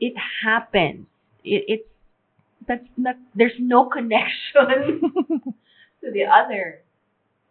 It 0.00 0.16
happens. 0.16 1.04
It, 1.44 1.64
it's 1.68 1.88
that's 2.64 2.88
not. 2.96 3.20
There's 3.36 3.56
no 3.60 3.92
connection 3.92 5.04
to 6.00 6.06
the 6.08 6.24
other. 6.24 6.80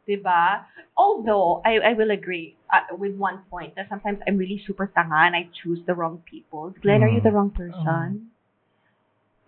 Diba? 0.08 0.64
Although 0.96 1.62
I, 1.66 1.78
I 1.80 1.94
will 1.94 2.12
agree 2.12 2.56
uh, 2.72 2.96
with 2.96 3.16
one 3.16 3.40
point 3.50 3.76
that 3.76 3.88
sometimes 3.90 4.20
I'm 4.28 4.38
really 4.38 4.62
super 4.66 4.88
tanga 4.88 5.16
and 5.28 5.36
I 5.36 5.50
choose 5.62 5.80
the 5.86 5.94
wrong 5.94 6.24
people. 6.26 6.74
Glenn, 6.82 7.04
are 7.04 7.10
you 7.10 7.20
Mm. 7.20 7.24
the 7.24 7.32
wrong 7.32 7.50
person? 7.52 8.32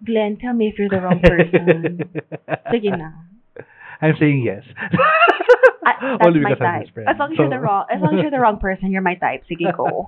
Glenn, 0.06 0.38
tell 0.38 0.54
me 0.54 0.68
if 0.68 0.78
you're 0.80 0.90
the 0.90 1.02
wrong 1.02 1.20
person. 1.24 2.00
Sige 2.72 2.92
na. 2.98 3.12
I'm 4.02 4.16
saying 4.20 4.44
yes. 4.44 4.64
I, 5.84 5.96
that's 6.20 6.24
Only 6.28 6.40
my 6.40 6.56
type. 6.56 6.94
friend. 6.94 7.08
As 7.10 7.16
long 7.20 7.32
as 7.34 7.38
you're 7.40 7.50
the 7.50 7.60
wrong, 7.60 7.86
as 7.92 8.00
long 8.02 8.16
as 8.18 8.22
you're 8.22 8.32
the 8.32 8.40
wrong 8.40 8.60
person, 8.64 8.92
you're 8.92 9.02
my 9.02 9.16
type. 9.16 9.44
Sige, 9.50 9.76
go. 9.76 10.08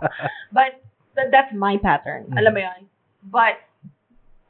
But 0.52 0.80
th- 1.16 1.28
that's 1.32 1.52
my 1.56 1.78
pattern. 1.78 2.28
Mm. 2.32 2.40
Alam 2.40 2.54
mo 2.54 2.60
yun? 2.60 2.82
But 3.24 3.56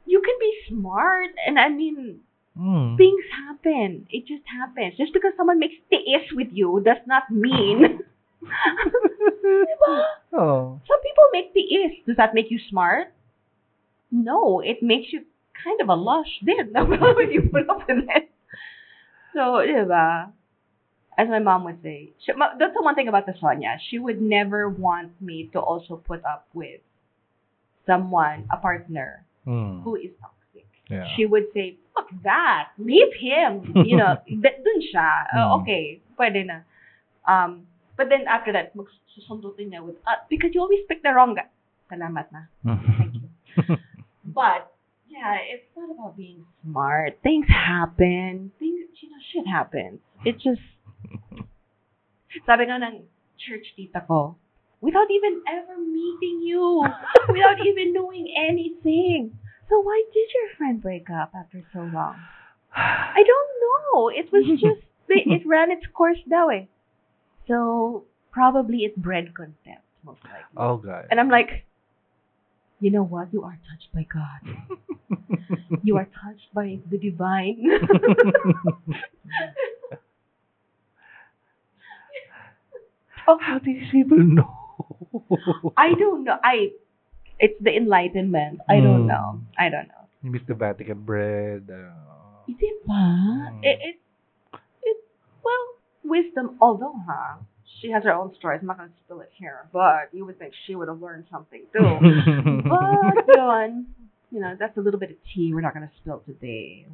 you 0.06 0.20
can 0.22 0.36
be 0.38 0.52
smart, 0.68 1.30
and 1.46 1.58
I 1.58 1.68
mean, 1.70 2.20
Mm. 2.58 2.96
things 2.98 3.24
happen. 3.32 4.06
It 4.10 4.26
just 4.26 4.44
happens. 4.44 4.96
Just 4.98 5.12
because 5.14 5.32
someone 5.36 5.58
makes 5.58 5.74
tiis 5.90 6.28
with 6.36 6.48
you 6.52 6.82
does 6.84 7.00
not 7.06 7.30
mean. 7.30 8.00
diba? 8.42 10.02
Oh. 10.34 10.80
Some 10.88 11.00
people 11.02 11.24
make 11.32 11.54
tiis. 11.54 12.04
Does 12.06 12.16
that 12.16 12.34
make 12.34 12.50
you 12.50 12.58
smart? 12.70 13.12
No, 14.10 14.60
it 14.60 14.82
makes 14.82 15.12
you 15.12 15.24
kind 15.62 15.80
of 15.80 15.88
a 15.88 15.94
lush 15.94 16.28
then 16.42 16.72
when 16.88 17.30
you 17.30 17.48
put 17.52 17.68
up 17.68 17.86
with 17.88 18.04
it. 18.08 18.30
So, 19.34 19.60
diba? 19.64 20.30
As 21.18 21.28
my 21.28 21.38
mom 21.38 21.64
would 21.64 21.82
say, 21.82 22.10
she, 22.24 22.32
that's 22.58 22.72
the 22.74 22.82
one 22.82 22.94
thing 22.94 23.08
about 23.08 23.26
the 23.26 23.34
Sonia. 23.40 23.76
She 23.90 23.98
would 23.98 24.20
never 24.20 24.68
want 24.68 25.12
me 25.20 25.50
to 25.52 25.60
also 25.60 25.96
put 25.96 26.24
up 26.24 26.48
with 26.54 26.80
someone, 27.86 28.48
a 28.52 28.56
partner, 28.56 29.24
Mm. 29.46 29.82
who 29.82 29.96
is 29.96 30.10
toxic. 30.20 30.41
Yeah. 30.88 31.06
She 31.16 31.26
would 31.26 31.46
say, 31.54 31.76
fuck 31.94 32.08
that. 32.24 32.72
Leave 32.78 33.12
him. 33.18 33.72
You 33.86 33.96
know, 33.96 34.18
dun 34.28 34.78
siya. 34.82 35.10
Uh, 35.30 35.62
okay, 35.62 36.00
pwede 36.18 36.46
na. 36.46 36.66
Um, 37.28 37.66
but 37.96 38.08
then 38.08 38.26
after 38.26 38.52
that, 38.52 38.74
magsusundutin 38.76 39.70
niya 39.72 39.80
with, 39.84 39.96
uh, 40.06 40.20
because 40.28 40.50
you 40.54 40.60
always 40.60 40.82
pick 40.88 41.02
the 41.02 41.12
wrong 41.14 41.34
guy. 41.34 41.48
Salamat 41.90 42.26
na. 42.32 42.42
Thank 42.98 43.14
you. 43.20 43.28
But, 44.32 44.72
yeah, 45.12 45.36
it's 45.44 45.68
not 45.76 45.92
about 45.92 46.16
being 46.16 46.46
smart. 46.64 47.20
Things 47.22 47.44
happen. 47.50 48.50
Things, 48.58 48.88
you 49.02 49.10
know, 49.10 49.20
shit 49.28 49.44
happens. 49.44 50.00
It 50.24 50.40
just, 50.40 50.62
sabi 52.48 52.64
nga 52.64 52.80
ng 52.80 53.04
church 53.36 53.76
tita 53.76 54.00
ko, 54.08 54.40
without 54.80 55.10
even 55.12 55.44
ever 55.44 55.76
meeting 55.76 56.40
you, 56.48 56.80
without 57.28 57.60
even 57.60 57.92
knowing 57.92 58.30
anything. 58.32 59.36
So 59.72 59.80
why 59.80 60.04
did 60.12 60.28
your 60.34 60.48
friend 60.58 60.82
break 60.82 61.08
up 61.08 61.32
after 61.34 61.62
so 61.72 61.78
long? 61.78 62.16
I 62.76 63.22
don't 63.26 63.50
know. 63.94 64.10
It 64.10 64.30
was 64.30 64.44
just, 64.60 64.82
it, 65.08 65.26
it 65.26 65.46
ran 65.46 65.70
its 65.70 65.86
course 65.94 66.18
that 66.28 66.46
way. 66.46 66.68
So 67.48 68.04
probably 68.30 68.84
it 68.84 68.94
bred 69.00 69.34
contempt, 69.34 69.86
most 70.04 70.22
likely. 70.24 70.58
oh 70.58 70.76
God. 70.76 71.06
And 71.10 71.18
I'm 71.18 71.30
like, 71.30 71.64
you 72.80 72.90
know 72.90 73.02
what? 73.02 73.32
You 73.32 73.44
are 73.44 73.58
touched 73.70 73.90
by 73.94 74.04
God. 74.12 74.40
You 75.84 75.96
are 75.96 76.04
touched 76.22 76.52
by 76.54 76.78
the 76.90 76.98
divine. 76.98 77.56
oh, 83.26 83.38
How 83.40 83.58
do 83.58 83.64
these 83.72 83.90
people 83.90 84.18
know? 84.18 84.54
I 85.76 85.94
don't 85.98 86.24
know. 86.24 86.38
I 86.44 86.72
it's 87.42 87.58
the 87.60 87.74
enlightenment. 87.76 88.60
I 88.70 88.78
don't 88.80 89.02
Hmm. 89.04 89.12
know. 89.12 89.26
I 89.58 89.68
don't 89.68 89.88
know. 89.90 90.06
You 90.22 90.30
miss 90.30 90.42
the 90.46 90.54
Vatican 90.54 91.02
bread. 91.02 91.66
Uh, 91.66 92.46
Is 92.48 92.56
it 92.62 92.76
ba? 92.86 92.94
Hmm. 92.94 93.58
It, 93.66 93.76
it 93.82 93.96
it 94.86 94.98
well 95.42 95.64
wisdom. 96.06 96.56
Although, 96.62 96.94
huh? 97.06 97.42
She 97.82 97.90
has 97.90 98.04
her 98.06 98.14
own 98.14 98.30
stories. 98.38 98.60
I'm 98.62 98.68
not 98.70 98.78
gonna 98.78 98.94
spill 99.04 99.20
it 99.26 99.30
here, 99.34 99.66
but 99.74 100.14
you 100.14 100.22
would 100.24 100.38
think 100.38 100.54
she 100.66 100.78
would 100.78 100.86
have 100.86 101.02
learned 101.02 101.26
something 101.34 101.66
too. 101.74 101.82
but 102.70 103.26
yun, 103.34 103.90
you 104.30 104.38
know, 104.38 104.54
that's 104.54 104.76
a 104.78 104.80
little 104.80 105.00
bit 105.02 105.10
of 105.10 105.18
tea 105.34 105.50
we're 105.52 105.66
not 105.66 105.74
gonna 105.74 105.90
spill 106.00 106.22
today. 106.22 106.86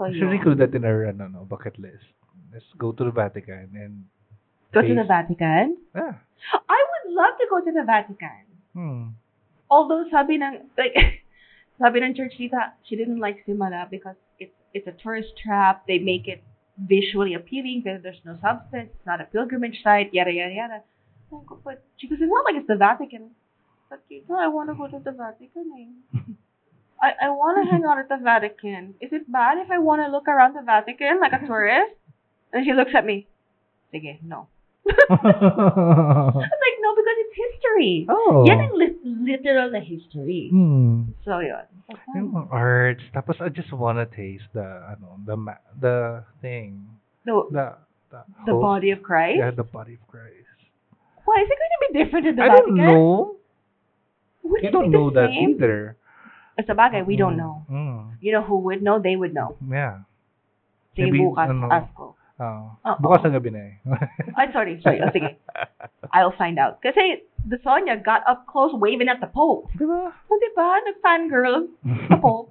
So 0.00 0.08
We 0.08 0.16
should 0.16 0.32
yun. 0.32 0.40
include 0.40 0.58
that 0.64 0.72
in 0.74 0.84
our 0.88 1.04
ano, 1.04 1.28
no, 1.28 1.40
bucket 1.44 1.76
list. 1.78 2.08
Let's 2.52 2.64
go 2.80 2.92
to 2.96 3.04
the 3.04 3.10
Vatican 3.12 3.76
and 3.76 4.08
Go 4.72 4.80
to 4.82 4.90
the 4.94 5.04
Vatican. 5.06 5.76
Yeah. 5.94 6.18
I 6.52 6.80
would 6.90 7.06
love 7.14 7.34
to 7.38 7.46
go 7.50 7.60
to 7.62 7.70
the 7.70 7.84
Vatican. 7.86 8.42
Hmm. 8.74 9.02
Although 9.70 10.04
sabi 10.10 10.36
ng 10.36 10.70
like 10.76 10.94
sabi 11.80 12.00
ng 12.02 12.14
church 12.14 12.36
tita, 12.36 12.74
she 12.84 12.96
didn't 12.96 13.20
like 13.20 13.44
Simala 13.46 13.88
because 13.90 14.16
it's 14.38 14.54
it's 14.72 14.86
a 14.86 14.96
tourist 15.02 15.32
trap. 15.40 15.86
They 15.86 15.98
make 15.98 16.28
it 16.28 16.42
visually 16.76 17.34
appealing 17.34 17.82
because 17.84 18.02
there's 18.02 18.22
no 18.24 18.38
substance. 18.42 18.90
It's 18.94 19.06
not 19.06 19.20
a 19.20 19.24
pilgrimage 19.24 19.82
site. 19.82 20.12
Yada 20.12 20.32
yada 20.32 20.54
yada. 20.54 20.78
But 21.64 21.82
she 21.96 22.06
goes, 22.06 22.18
it's 22.20 22.30
not 22.30 22.44
like 22.44 22.54
it's 22.54 22.68
the 22.68 22.76
Vatican. 22.76 23.34
But 23.90 24.06
tita, 24.08 24.34
I 24.34 24.48
want 24.48 24.70
to 24.70 24.74
go 24.74 24.86
to 24.86 25.02
the 25.02 25.12
Vatican. 25.12 25.66
Eh. 25.74 26.18
I 27.02 27.26
I 27.26 27.28
want 27.30 27.58
to 27.58 27.64
hang 27.70 27.84
out 27.84 27.98
at 27.98 28.08
the 28.08 28.18
Vatican. 28.22 28.94
Is 29.00 29.10
it 29.12 29.30
bad 29.30 29.58
if 29.58 29.70
I 29.70 29.78
want 29.78 30.02
to 30.02 30.10
look 30.10 30.28
around 30.28 30.54
the 30.54 30.62
Vatican 30.62 31.20
like 31.20 31.32
a 31.32 31.46
tourist? 31.46 31.94
And 32.52 32.64
she 32.64 32.72
looks 32.72 32.94
at 32.94 33.04
me. 33.04 33.26
Sige, 33.92 34.22
no. 34.22 34.46
I 34.86 34.92
was 36.30 36.60
like, 36.64 36.76
no, 36.84 36.90
because 36.94 37.18
it's 37.24 37.34
history. 37.84 38.06
oh. 38.08 38.44
Yan 38.48 38.58
ang 38.60 38.74
lit- 38.74 39.04
literal 39.04 39.68
na 39.70 39.80
history. 39.80 40.48
Hmm. 40.50 41.12
So, 41.24 41.38
yun. 41.40 41.64
Yung 42.16 42.48
arts. 42.50 43.04
Tapos 43.12 43.36
I 43.40 43.48
just 43.52 43.68
wanna 43.72 44.06
taste 44.06 44.48
the 44.52 44.64
ano, 44.88 45.20
the 45.24 45.36
ma- 45.36 45.60
the 45.76 46.24
thing. 46.40 46.80
The, 47.24 47.44
The 47.52 47.66
the, 48.10 48.20
the 48.48 48.52
host- 48.56 48.62
body 48.62 48.90
of 48.90 49.02
Christ? 49.02 49.38
Yeah, 49.38 49.50
the 49.52 49.64
body 49.66 49.94
of 50.00 50.04
Christ. 50.08 50.48
Why? 51.24 51.40
Is 51.40 51.48
it 51.48 51.56
going 51.56 51.74
to 51.74 51.80
be 51.84 51.90
different 52.04 52.24
in 52.28 52.34
the 52.36 52.44
I 52.44 52.48
Vatican? 52.52 52.76
don't 52.76 52.84
know. 52.84 53.36
Would 54.44 54.60
You 54.62 54.70
don't 54.70 54.90
know 54.92 55.08
that 55.08 55.32
same? 55.32 55.56
either. 55.56 55.96
a 56.60 56.62
bagay, 56.76 57.00
we 57.04 57.16
don't 57.16 57.36
know. 57.40 57.64
Mm. 57.66 58.20
You 58.20 58.32
know 58.36 58.44
who 58.44 58.60
would 58.68 58.84
know? 58.84 59.00
They 59.00 59.16
would 59.16 59.32
know. 59.32 59.56
Yeah. 59.64 60.04
Maybe, 60.94 61.18
bukas, 61.18 61.48
ano, 61.50 61.66
ask 61.72 61.88
ko. 61.96 62.14
Oh. 62.40 62.74
Oo. 62.82 62.98
Bukas 62.98 63.22
ng 63.22 63.34
gabi 63.34 63.50
na 63.54 63.60
eh. 63.62 63.74
Ay, 64.38 64.50
sorry, 64.50 64.82
sorry. 64.82 64.98
Oh, 64.98 65.10
sige. 65.14 65.38
I'll 66.10 66.34
find 66.34 66.58
out. 66.58 66.82
Kasi 66.82 67.22
the 67.46 67.62
Sonia 67.62 67.94
got 67.94 68.26
up 68.26 68.46
close 68.50 68.74
waving 68.74 69.06
at 69.06 69.22
the 69.22 69.30
Pope. 69.30 69.70
Diba? 69.78 70.10
O, 70.10 70.32
diba? 70.42 70.68
Nag-fangirl 70.82 71.70
the 72.10 72.18
Pope. 72.18 72.50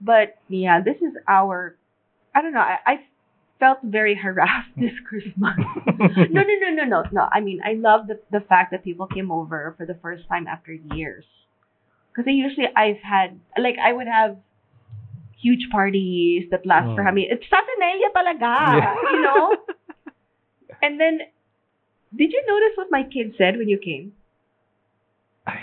But, 0.00 0.36
yeah, 0.52 0.84
this 0.84 1.00
is 1.00 1.16
our... 1.24 1.76
I 2.34 2.42
don't 2.42 2.52
know. 2.52 2.60
I, 2.60 2.76
I 2.84 2.94
felt 3.58 3.78
very 3.82 4.14
harassed 4.14 4.70
this 4.76 4.92
Christmas. 5.08 5.56
no, 5.88 6.42
no, 6.42 6.54
no, 6.60 6.70
no, 6.74 6.84
no, 6.84 7.02
no. 7.12 7.28
I 7.32 7.40
mean, 7.40 7.60
I 7.64 7.74
love 7.74 8.06
the 8.08 8.20
the 8.30 8.40
fact 8.40 8.72
that 8.72 8.84
people 8.84 9.06
came 9.06 9.30
over 9.30 9.74
for 9.78 9.86
the 9.86 9.94
first 10.02 10.28
time 10.28 10.46
after 10.46 10.72
years. 10.72 11.24
Because 12.10 12.26
usually 12.26 12.66
I've 12.74 13.00
had 13.02 13.38
like 13.56 13.76
I 13.82 13.92
would 13.92 14.06
have 14.06 14.36
huge 15.44 15.64
parties 15.76 16.48
that 16.50 16.64
last 16.72 16.88
for 16.96 17.02
Mm. 17.02 17.06
how 17.06 17.12
many? 17.16 17.26
It's 17.36 17.46
Saturnalia 17.54 18.10
talaga, 18.18 18.52
Yeah. 18.80 18.94
you 19.14 19.22
know. 19.28 19.44
And 20.84 21.00
then, 21.00 21.18
did 22.20 22.32
you 22.36 22.42
notice 22.48 22.76
what 22.80 22.90
my 22.96 23.02
kids 23.14 23.36
said 23.40 23.56
when 23.60 23.68
you 23.72 23.78
came? 23.84 24.12
I 25.46 25.58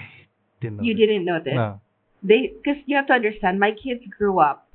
didn't 0.62 0.78
know. 0.78 0.84
You 0.84 0.94
didn't 0.96 1.26
notice. 1.26 1.54
No. 1.62 1.80
They 2.24 2.54
because 2.58 2.82
you 2.86 2.96
have 2.98 3.08
to 3.08 3.14
understand, 3.14 3.60
my 3.60 3.72
kids 3.72 4.02
grew 4.18 4.40
up 4.40 4.68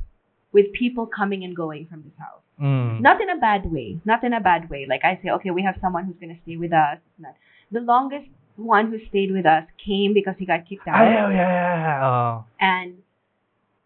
with 0.52 0.72
people 0.72 1.06
coming 1.06 1.44
and 1.44 1.54
going 1.56 1.86
from 1.86 2.02
this 2.02 2.16
house. 2.18 2.42
Mm. 2.60 3.00
Not 3.06 3.20
in 3.20 3.30
a 3.30 3.36
bad 3.38 3.70
way. 3.70 4.00
Not 4.04 4.24
in 4.24 4.32
a 4.32 4.40
bad 4.40 4.68
way. 4.70 4.86
Like 4.88 5.04
I 5.04 5.18
say, 5.22 5.30
okay, 5.38 5.50
we 5.50 5.62
have 5.62 5.76
someone 5.80 6.04
who's 6.06 6.16
gonna 6.20 6.38
stay 6.44 6.56
with 6.56 6.72
us. 6.72 6.98
Not. 7.18 7.34
The 7.70 7.80
longest 7.80 8.28
one 8.56 8.90
who 8.90 8.98
stayed 9.08 9.32
with 9.32 9.46
us 9.46 9.64
came 9.84 10.14
because 10.14 10.34
he 10.38 10.46
got 10.46 10.66
kicked 10.68 10.88
Ah, 10.88 10.96
out, 10.98 11.10
yeah, 11.12 11.28
yeah, 11.30 11.50
yeah. 11.82 12.06
Oh. 12.08 12.44
and 12.60 12.96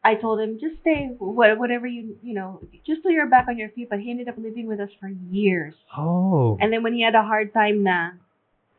I 0.02 0.14
told 0.16 0.40
him 0.40 0.56
just 0.58 0.80
stay, 0.80 1.12
whatever 1.18 1.86
you 1.86 2.16
you 2.22 2.32
know, 2.32 2.60
just 2.86 3.02
till 3.02 3.12
you're 3.12 3.28
back 3.28 3.48
on 3.48 3.58
your 3.58 3.68
feet. 3.70 3.88
But 3.90 4.00
he 4.00 4.10
ended 4.10 4.28
up 4.28 4.36
living 4.38 4.66
with 4.66 4.80
us 4.80 4.88
for 4.98 5.08
years, 5.08 5.74
Oh. 5.96 6.56
and 6.60 6.72
then 6.72 6.82
when 6.82 6.94
he 6.94 7.02
had 7.02 7.14
a 7.14 7.22
hard 7.22 7.52
time, 7.52 7.82
na, 7.84 8.16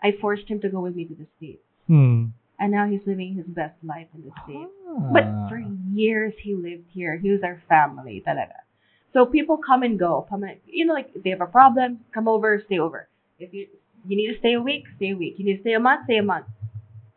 I 0.01 0.13
forced 0.17 0.47
him 0.49 0.59
to 0.61 0.69
go 0.69 0.81
with 0.81 0.95
me 0.95 1.05
to 1.05 1.13
the 1.13 1.27
states, 1.37 1.61
Hmm. 1.85 2.33
and 2.57 2.71
now 2.73 2.87
he's 2.89 3.05
living 3.05 3.35
his 3.37 3.45
best 3.45 3.77
life 3.85 4.07
in 4.17 4.25
the 4.25 4.33
states. 4.43 4.73
Ah. 4.89 5.13
But 5.13 5.25
for 5.49 5.61
years 5.93 6.33
he 6.41 6.55
lived 6.57 6.89
here. 6.89 7.17
He 7.21 7.29
was 7.29 7.43
our 7.45 7.61
family, 7.69 8.23
talaga. 8.25 8.65
So 9.13 9.25
people 9.29 9.57
come 9.61 9.83
and 9.83 9.99
go. 9.99 10.25
Come 10.29 10.41
and- 10.43 10.57
You 10.65 10.85
know, 10.89 10.93
like 10.97 11.11
if 11.13 11.21
they 11.21 11.29
have 11.29 11.41
a 11.45 11.51
problem, 11.51 11.99
come 12.15 12.27
over, 12.27 12.57
stay 12.65 12.79
over. 12.79 13.07
If 13.37 13.53
you 13.53 13.67
you 14.09 14.17
need 14.17 14.33
to 14.33 14.39
stay 14.41 14.53
a 14.57 14.61
week, 14.61 14.89
stay 14.97 15.11
a 15.13 15.17
week. 15.17 15.37
You 15.37 15.45
need 15.45 15.61
to 15.61 15.61
stay 15.61 15.73
a 15.77 15.83
month, 15.83 16.09
stay 16.09 16.17
a 16.17 16.23
month. 16.25 16.47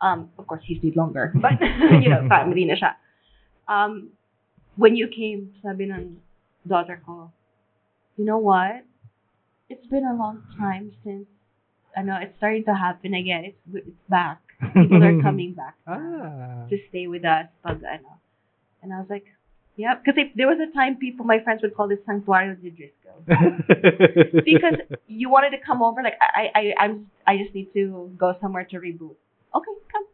Um, 0.04 0.28
of 0.36 0.44
course 0.46 0.60
he 0.68 0.76
stayed 0.76 0.96
longer, 1.00 1.32
but 1.32 1.56
you 2.04 2.12
know, 2.12 2.28
family 2.34 2.68
na 2.68 2.76
siya. 2.76 2.92
Um, 3.68 4.10
when 4.76 4.96
you 4.96 5.08
came, 5.08 5.54
sabi 5.62 5.86
ng 5.90 6.18
daughter 6.66 7.00
ko, 7.04 7.30
you 8.16 8.24
know 8.24 8.38
what? 8.38 8.84
It's 9.70 9.86
been 9.86 10.04
a 10.04 10.14
long 10.14 10.42
time 10.58 10.92
since. 11.04 11.26
I 11.96 12.02
know 12.02 12.18
it's 12.20 12.34
starting 12.36 12.64
to 12.66 12.74
happen 12.74 13.14
again. 13.14 13.44
It's 13.54 13.86
it's 13.86 14.02
back. 14.10 14.42
People 14.74 14.98
are 15.02 15.22
coming 15.26 15.54
back 15.54 15.78
Ah. 15.86 16.66
to 16.66 16.76
stay 16.90 17.06
with 17.06 17.24
us 17.24 17.46
pag 17.62 17.78
ano. 17.86 18.18
And 18.82 18.92
I 18.92 18.98
was 18.98 19.08
like, 19.08 19.26
yeah, 19.78 19.94
because 19.94 20.18
if 20.18 20.34
there 20.34 20.46
was 20.50 20.58
a 20.58 20.70
time 20.74 20.98
people, 20.98 21.24
my 21.24 21.38
friends 21.38 21.62
would 21.62 21.74
call 21.74 21.86
this 21.88 22.02
Santuario 22.06 22.58
de 22.58 22.70
Driskell. 22.74 23.18
because 24.44 24.78
you 25.06 25.30
wanted 25.30 25.50
to 25.54 25.60
come 25.62 25.82
over, 25.82 26.02
like 26.02 26.18
I, 26.20 26.50
I, 26.54 26.62
I'm, 26.78 27.10
I 27.26 27.38
just 27.38 27.54
need 27.54 27.72
to 27.74 28.10
go 28.18 28.34
somewhere 28.40 28.64
to 28.70 28.76
reboot. 28.76 29.14
Okay, 29.54 29.74
come. 29.90 30.06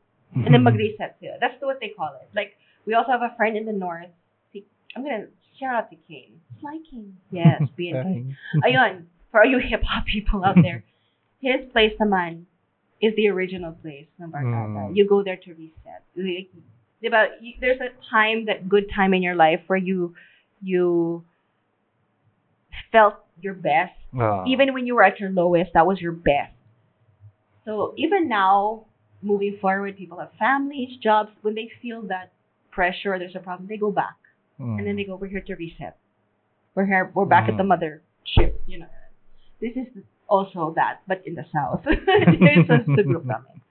And 0.45 0.53
then 0.55 0.63
mag-reset 0.69 1.17
sila. 1.21 1.41
That's 1.41 1.57
what 1.61 1.81
they 1.81 1.91
call 1.97 2.13
it. 2.21 2.29
Like, 2.37 2.60
we 2.91 2.95
also 2.95 3.13
have 3.13 3.23
a 3.23 3.33
friend 3.37 3.57
in 3.57 3.67
the 3.67 3.73
north. 3.73 4.11
Si, 4.53 4.67
I'm 4.97 5.05
gonna 5.05 5.27
shout 5.61 5.75
out 5.77 5.91
to 5.91 5.97
Kane. 6.09 6.41
Sly 6.61 6.79
Kane. 6.91 7.17
Yes, 7.31 7.63
BNK. 7.79 8.35
Ayun, 8.67 9.05
for 9.31 9.41
all 9.43 9.49
you 9.49 9.59
hip-hop 9.63 10.07
people 10.07 10.45
out 10.45 10.57
there, 10.61 10.83
his 11.41 11.71
place 11.71 11.95
naman 12.03 12.47
is 13.01 13.15
the 13.15 13.29
original 13.29 13.79
place 13.79 14.11
ng 14.19 14.27
Barkada. 14.35 14.91
Mm. 14.91 14.97
You 14.97 15.07
go 15.07 15.23
there 15.23 15.39
to 15.39 15.51
reset. 15.55 16.03
Like, 16.19 16.51
diba, 16.99 17.31
y- 17.41 17.55
there's 17.61 17.79
a 17.79 17.95
time, 18.11 18.47
that 18.47 18.69
good 18.69 18.91
time 18.91 19.15
in 19.15 19.23
your 19.23 19.37
life 19.37 19.61
where 19.69 19.79
you, 19.79 20.15
you 20.61 21.23
felt 22.91 23.23
your 23.41 23.55
best. 23.55 23.95
Ah. 24.19 24.43
Even 24.51 24.75
when 24.75 24.85
you 24.85 24.97
were 24.97 25.07
at 25.07 25.21
your 25.21 25.31
lowest, 25.31 25.71
that 25.79 25.87
was 25.87 26.01
your 26.03 26.13
best. 26.13 26.59
So 27.65 27.95
even 27.97 28.29
now, 28.29 28.91
moving 29.23 29.59
forward, 29.63 29.97
people 29.97 30.19
have 30.19 30.35
families, 30.39 30.99
jobs. 30.99 31.31
When 31.41 31.55
they 31.55 31.71
feel 31.81 32.03
that 32.11 32.33
pressure 32.71 33.15
or 33.15 33.19
there's 33.19 33.37
a 33.37 33.41
problem, 33.43 33.69
they 33.69 33.77
go 33.77 33.91
back 33.91 34.17
Mm. 34.61 34.77
and 34.77 34.85
then 34.87 34.97
they 34.97 35.05
go, 35.05 35.17
we're 35.17 35.33
here 35.33 35.41
to 35.41 35.55
reset. 35.57 35.97
We're 36.75 36.85
here, 36.85 37.11
we're 37.15 37.25
back 37.25 37.49
at 37.49 37.57
the 37.57 37.65
Mhm. 37.65 37.73
mother 37.73 38.03
ship, 38.25 38.61
you 38.69 38.79
know. 38.85 38.93
This 39.61 39.73
is 39.77 39.89
also 40.29 40.73
that, 40.77 41.01
but 41.09 41.25
in 41.27 41.33
the 41.35 41.45
south. 41.49 41.81
There's 41.89 42.69
a 42.69 42.85
the 42.85 43.01
group 43.03 43.25
namin. 43.25 43.65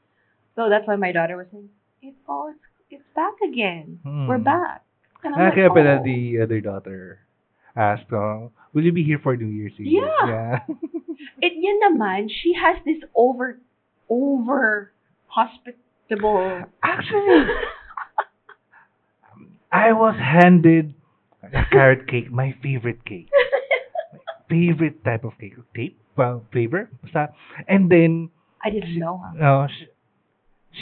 So 0.58 0.66
that's 0.68 0.88
why 0.90 0.98
my 0.98 1.12
daughter 1.14 1.38
was 1.38 1.46
saying, 1.54 1.70
it's 2.02 2.18
all, 2.28 2.50
it's, 2.50 2.66
it's 2.90 3.08
back 3.14 3.38
again. 3.46 4.00
We're 4.04 4.42
Hmm. 4.42 4.50
back. 4.50 4.82
And 5.24 5.36
I'm 5.36 5.42
Ah, 5.42 5.46
like, 5.54 5.56
kaya 5.62 5.70
pala 5.70 6.00
"Oh." 6.00 6.04
the 6.04 6.42
other 6.42 6.58
daughter 6.60 7.20
asked, 7.78 8.10
oh, 8.12 8.50
will 8.74 8.82
you 8.84 8.92
be 8.92 9.04
here 9.06 9.20
for 9.22 9.38
New 9.38 9.46
Year's 9.54 9.78
Eve? 9.78 10.02
Yeah. 10.02 10.26
Yeah. 10.26 10.60
It 11.46 11.54
yun 11.60 11.78
naman, 11.86 12.32
she 12.32 12.56
has 12.58 12.80
this 12.84 12.98
over, 13.14 13.60
over 14.10 14.92
hospitable. 15.28 16.64
Actually, 16.82 17.46
I 19.72 19.94
was 19.94 20.16
handed 20.18 20.94
a 21.44 21.66
carrot 21.72 22.08
cake, 22.08 22.32
my 22.32 22.56
favorite 22.62 23.06
cake. 23.06 23.30
favorite 24.50 25.04
type 25.04 25.24
of 25.24 25.34
cake. 25.40 25.54
Tape? 25.76 26.00
Well, 26.18 26.44
flavor? 26.52 26.90
Basta. 27.04 27.30
And 27.68 27.90
then, 27.90 28.30
I 28.64 28.70
didn't 28.72 28.98
know. 28.98 29.22
Huh? 29.24 29.46
uh, 29.46 29.68
sh- 29.68 29.88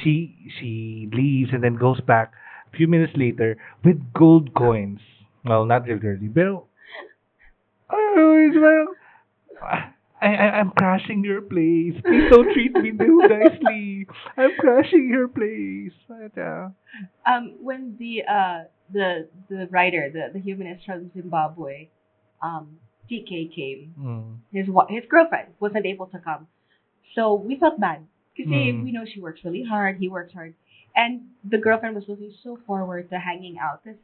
she 0.04 0.52
she 0.60 1.10
leaves 1.14 1.52
and 1.54 1.64
then 1.64 1.76
goes 1.76 2.02
back 2.02 2.34
a 2.72 2.78
few 2.78 2.88
minutes 2.88 3.14
later 3.16 3.58
with 3.84 4.14
gold 4.14 4.54
coins. 4.54 5.00
Well, 5.46 5.66
not 5.66 5.88
regularly, 5.88 6.28
pero 6.34 6.68
oh, 7.90 8.48
it's 8.50 8.58
well, 8.60 8.88
I, 10.22 10.28
I 10.28 10.50
I'm 10.60 10.72
crashing 10.72 11.24
your 11.24 11.42
place. 11.42 11.94
Please 12.04 12.30
don't 12.30 12.52
treat 12.54 12.74
me 12.74 12.92
too 12.92 13.22
nicely. 13.30 14.08
I'm 14.38 14.52
crashing 14.60 15.10
your 15.10 15.28
place. 15.28 15.94
But, 16.08 16.40
uh, 16.42 16.70
um 17.26 17.56
when 17.62 17.96
the 18.00 18.24
uh 18.28 18.64
the 18.92 19.28
the 19.50 19.68
writer 19.72 20.10
the 20.12 20.30
the 20.34 20.40
humanist 20.40 20.86
from 20.86 21.12
Zimbabwe 21.14 21.88
um 22.42 22.80
TK 23.10 23.46
came 23.48 23.96
mm, 24.00 24.38
his 24.52 24.68
his 24.90 25.06
girlfriend 25.10 25.50
wasn't 25.60 25.86
able 25.86 26.08
to 26.08 26.20
come 26.20 26.48
so 27.16 27.34
we 27.34 27.56
felt 27.56 27.80
bad 27.80 28.06
because 28.36 28.52
Mm. 28.52 28.84
we 28.84 28.92
know 28.92 29.06
she 29.06 29.20
works 29.20 29.42
really 29.44 29.64
hard 29.64 29.98
he 29.98 30.08
works 30.08 30.34
hard 30.34 30.54
and 30.96 31.22
the 31.44 31.58
girlfriend 31.58 31.96
was 31.96 32.08
looking 32.08 32.34
so 32.44 32.58
forward 32.68 33.10
to 33.10 33.20
hanging 33.20 33.58
out 33.60 33.84
because 33.84 34.00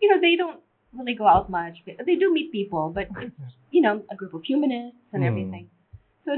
you 0.00 0.08
know 0.08 0.20
they 0.20 0.36
don't 0.36 0.60
really 0.92 1.14
go 1.14 1.26
out 1.26 1.50
much 1.50 1.82
they 2.06 2.16
do 2.16 2.32
meet 2.32 2.50
people 2.52 2.90
but 2.90 3.08
it's 3.20 3.34
you 3.70 3.80
know 3.82 4.02
a 4.10 4.16
group 4.16 4.34
of 4.34 4.42
humanists 4.44 4.98
and 5.12 5.22
Mm. 5.22 5.26
everything 5.26 5.68
so 6.24 6.32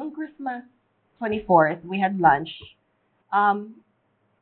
on 0.00 0.12
Christmas 0.12 0.64
24th 1.18 1.84
we 1.84 1.98
had 2.00 2.18
lunch 2.20 2.50
um 3.32 3.82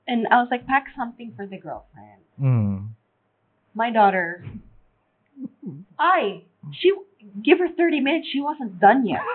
And 0.06 0.26
I 0.32 0.36
was 0.42 0.48
like, 0.50 0.66
pack 0.66 0.86
something 0.96 1.32
for 1.36 1.46
the 1.46 1.58
girlfriend. 1.58 2.27
Mm. 2.40 2.88
My 3.74 3.90
daughter, 3.90 4.44
I, 5.98 6.42
she, 6.72 6.92
give 7.42 7.58
her 7.58 7.68
30 7.76 8.00
minutes, 8.00 8.28
she 8.32 8.40
wasn't 8.40 8.80
done 8.80 9.06
yet. 9.06 9.20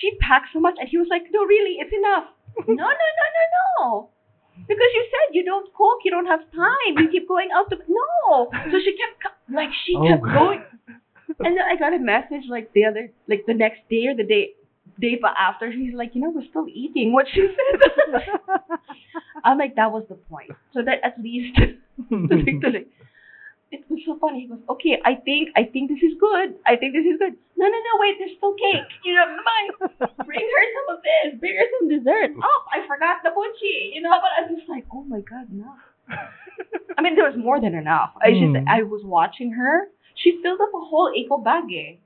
She 0.00 0.16
packed 0.20 0.48
so 0.52 0.60
much, 0.60 0.76
and 0.78 0.88
he 0.88 0.98
was 0.98 1.06
like, 1.10 1.24
no, 1.30 1.44
really, 1.44 1.76
it's 1.78 1.92
enough. 1.92 2.24
no, 2.66 2.74
no, 2.74 2.84
no, 3.20 3.26
no, 3.36 3.44
no. 3.78 4.10
Because 4.66 4.90
you 4.94 5.06
said 5.10 5.34
you 5.34 5.44
don't 5.44 5.72
cook, 5.74 5.98
you 6.04 6.10
don't 6.10 6.26
have 6.26 6.40
time, 6.52 6.96
you 6.96 7.08
keep 7.10 7.28
going 7.28 7.48
out 7.54 7.68
to, 7.70 7.76
no. 7.76 8.50
So 8.70 8.78
she 8.82 8.96
kept, 8.96 9.34
like, 9.52 9.68
she 9.84 9.96
Oh, 9.96 10.08
kept 10.08 10.22
going. 10.22 10.62
And 11.40 11.56
then 11.56 11.64
I 11.68 11.76
got 11.76 11.92
a 11.92 11.98
message 11.98 12.48
like 12.48 12.72
the 12.72 12.84
other, 12.84 13.10
like 13.28 13.44
the 13.46 13.52
next 13.54 13.80
day 13.90 14.06
or 14.06 14.14
the 14.14 14.24
day, 14.24 14.54
day 15.00 15.20
after. 15.38 15.70
She's 15.72 15.94
like, 15.94 16.14
you 16.14 16.20
know, 16.22 16.30
we're 16.30 16.44
still 16.48 16.66
eating 16.68 17.12
what 17.12 17.26
she 17.32 17.46
said. 17.46 17.80
I'm 19.44 19.58
like, 19.58 19.74
that 19.76 19.92
was 19.92 20.04
the 20.08 20.14
point. 20.16 20.50
So 20.72 20.82
that 20.82 21.02
at 21.04 21.18
least, 21.20 21.58
it 21.58 21.78
was 23.90 24.00
so 24.06 24.16
funny. 24.20 24.40
He 24.42 24.46
goes, 24.48 24.60
okay, 24.70 25.00
I 25.04 25.14
think, 25.16 25.50
I 25.56 25.64
think 25.64 25.90
this 25.90 26.02
is 26.02 26.14
good. 26.18 26.54
I 26.66 26.76
think 26.76 26.94
this 26.94 27.04
is 27.04 27.18
good. 27.18 27.34
No, 27.56 27.66
no, 27.66 27.78
no, 27.78 27.98
wait, 28.00 28.16
there's 28.18 28.36
still 28.36 28.54
cake. 28.54 28.88
You 29.04 29.14
know, 29.14 29.26
mine. 29.26 29.70
Bring 30.26 30.40
her 30.40 30.64
some 30.74 30.88
of 30.96 31.02
this. 31.02 31.34
Bring 31.40 31.56
her 31.56 31.66
some 31.78 31.88
dessert. 31.88 32.32
Oh, 32.42 32.62
I 32.72 32.86
forgot 32.86 33.22
the 33.22 33.30
bunchi. 33.30 33.92
You 33.94 34.02
know, 34.02 34.18
but 34.20 34.30
I'm 34.38 34.48
just 34.56 34.68
like, 34.68 34.84
oh 34.92 35.04
my 35.04 35.20
god, 35.20 35.46
no. 35.50 35.72
I 36.98 37.02
mean, 37.02 37.14
there 37.16 37.24
was 37.28 37.36
more 37.36 37.60
than 37.60 37.74
enough. 37.74 38.12
I 38.22 38.30
just, 38.30 38.42
Hmm. 38.56 38.68
I 38.68 38.82
was 38.82 39.02
watching 39.04 39.52
her. 39.52 39.88
She 40.14 40.40
filled 40.42 40.60
up 40.60 40.72
a 40.74 40.80
whole 40.84 41.12
eco 41.14 41.38
bag, 41.38 41.64
eh. 41.70 41.96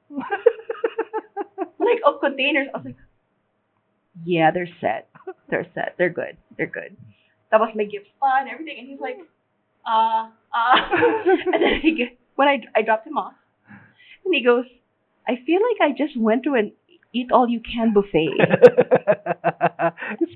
Like 1.91 2.01
of 2.07 2.21
containers. 2.21 2.69
I 2.73 2.79
was 2.79 2.87
like, 2.87 2.97
yeah, 4.25 4.51
they're 4.51 4.69
set. 4.81 5.09
They're 5.49 5.67
set. 5.75 5.95
They're 5.99 6.11
good. 6.11 6.37
They're 6.57 6.67
good. 6.67 6.97
That 7.51 7.61
was 7.61 7.71
my 7.75 7.85
gift 7.85 8.07
pa 8.19 8.39
and 8.41 8.49
everything. 8.49 8.77
And 8.79 8.89
he's 8.89 9.01
like, 9.01 9.19
uh, 9.87 10.29
uh. 10.55 10.77
and 11.53 11.63
then 11.63 11.81
he 11.83 11.97
get, 11.97 12.19
when 12.37 12.49
I, 12.49 12.61
I 12.75 12.83
dropped 12.83 13.07
him 13.07 13.19
off, 13.19 13.35
and 14.25 14.35
he 14.35 14.45
goes, 14.45 14.65
I 15.27 15.37
feel 15.47 15.61
like 15.61 15.91
I 15.91 15.95
just 15.97 16.19
went 16.19 16.45
to 16.45 16.55
an 16.55 16.73
eat 17.13 17.31
all 17.33 17.49
you 17.49 17.61
can 17.61 17.93
buffet. 17.93 18.31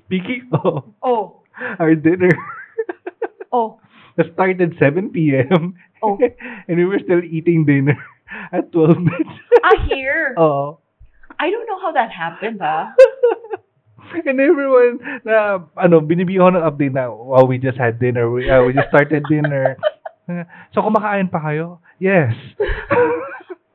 Speaking 0.05 0.49
of 0.53 0.85
oh, 1.03 1.43
our 1.79 1.95
dinner, 1.95 2.31
oh, 3.53 3.81
it 4.19 4.33
started 4.35 4.75
7 4.79 5.11
p.m. 5.11 5.75
Oh. 6.03 6.19
and 6.69 6.77
we 6.77 6.85
were 6.85 7.01
still 7.03 7.23
eating 7.25 7.65
dinner 7.65 7.97
at 8.53 8.71
12 8.73 8.99
minutes. 8.99 9.31
I 9.63 9.87
hear. 9.89 10.35
Oh. 10.37 10.81
I 11.45 11.53
don't 11.53 11.69
know 11.69 11.81
how 11.81 11.93
that 11.93 12.09
happened, 12.09 12.65
ah. 12.65 12.97
and 14.29 14.41
everyone 14.41 15.01
na 15.29 15.61
ano 15.77 16.01
binibigyan 16.01 16.57
ng 16.57 16.65
update 16.65 16.93
na 16.97 17.09
wow 17.13 17.45
we 17.45 17.57
just 17.57 17.77
had 17.81 17.99
dinner 17.99 18.31
we, 18.31 18.47
uh, 18.47 18.63
we 18.63 18.71
just 18.71 18.87
started 18.93 19.25
dinner 19.33 19.75
so 20.77 20.85
kumakain 20.85 21.27
pa 21.27 21.41
kayo 21.41 21.81
yes 21.99 22.31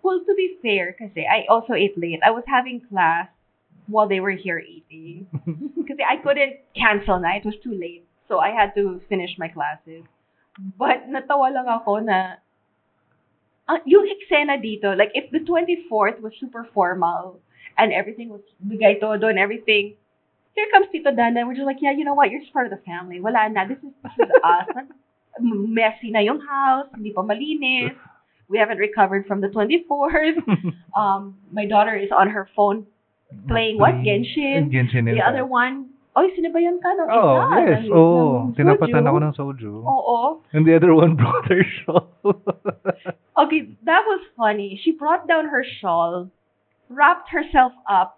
Well, 0.09 0.25
to 0.25 0.33
be 0.33 0.57
fair, 0.65 0.97
kasi 0.97 1.21
I 1.21 1.45
also 1.53 1.77
ate 1.77 1.93
late. 1.93 2.17
I 2.25 2.31
was 2.31 2.41
having 2.47 2.81
class 2.81 3.29
while 3.85 4.09
they 4.09 4.19
were 4.19 4.33
here 4.33 4.57
eating. 4.57 5.29
Kasi 5.85 6.01
I 6.01 6.17
couldn't 6.17 6.65
cancel 6.73 7.21
na. 7.21 7.37
It 7.37 7.45
was 7.45 7.53
too 7.61 7.77
late. 7.77 8.09
So 8.25 8.41
I 8.41 8.49
had 8.49 8.73
to 8.73 9.01
finish 9.05 9.37
my 9.37 9.53
classes. 9.53 10.01
But 10.57 11.05
natawa 11.05 11.53
lang 11.53 11.69
ako 11.69 12.01
na 12.01 12.41
uh, 13.69 13.77
yung 13.85 14.09
eksena 14.09 14.57
dito, 14.57 14.97
like 14.97 15.13
if 15.13 15.29
the 15.29 15.45
24th 15.45 16.25
was 16.25 16.33
super 16.41 16.65
formal 16.73 17.37
and 17.79 17.93
everything 17.93 18.29
was 18.29 18.41
bigay 18.59 18.99
todo 18.99 19.27
and 19.27 19.39
everything, 19.39 19.95
here 20.55 20.67
comes 20.73 20.87
Tito 20.91 21.11
Dana 21.15 21.39
and 21.39 21.47
we're 21.47 21.55
just 21.55 21.65
like, 21.65 21.79
yeah, 21.81 21.91
you 21.95 22.03
know 22.03 22.13
what? 22.13 22.29
You're 22.29 22.41
just 22.41 22.53
part 22.53 22.67
of 22.67 22.71
the 22.75 22.83
family. 22.83 23.19
Wala 23.19 23.49
na. 23.49 23.65
This 23.67 23.79
is, 23.79 23.93
this 24.03 24.27
is 24.27 24.31
us. 24.43 24.67
Messy 25.39 26.11
na 26.11 26.19
yung 26.19 26.41
house. 26.43 26.91
Hindi 26.93 27.11
pa 27.15 27.23
malinis. 27.23 27.95
We 28.49 28.57
haven't 28.57 28.77
recovered 28.81 29.25
from 29.25 29.41
the 29.41 29.47
24th. 29.47 30.43
Um, 30.97 31.37
my 31.53 31.65
daughter 31.65 31.95
is 31.95 32.09
on 32.11 32.29
her 32.33 32.49
phone 32.55 32.83
playing 33.47 33.77
what? 33.77 33.93
Genshin? 34.03 34.73
Genshin 34.73 35.05
The 35.05 35.21
other 35.21 35.45
one, 35.45 35.93
oy, 36.17 36.27
sinabayan 36.35 36.81
ka 36.81 36.89
ng 36.97 37.07
oh 37.07 37.37
isa. 37.37 37.59
yes 37.69 37.83
ng- 37.85 37.93
oh 37.93 38.49
ng 38.49 38.57
tinapatan 38.57 39.05
ako 39.05 39.17
ng 39.21 39.33
soju 39.37 39.71
Oo. 39.85 40.41
and 40.51 40.65
the 40.65 40.73
other 40.75 40.91
one 40.97 41.13
brought 41.19 41.45
her 41.47 41.61
shawl 41.85 42.09
Okay, 43.39 43.71
that 43.87 44.03
was 44.03 44.19
funny. 44.35 44.75
She 44.83 44.91
brought 44.91 45.23
down 45.29 45.47
her 45.47 45.63
shawl, 45.79 46.27
wrapped 46.89 47.29
herself 47.29 47.71
up, 47.89 48.17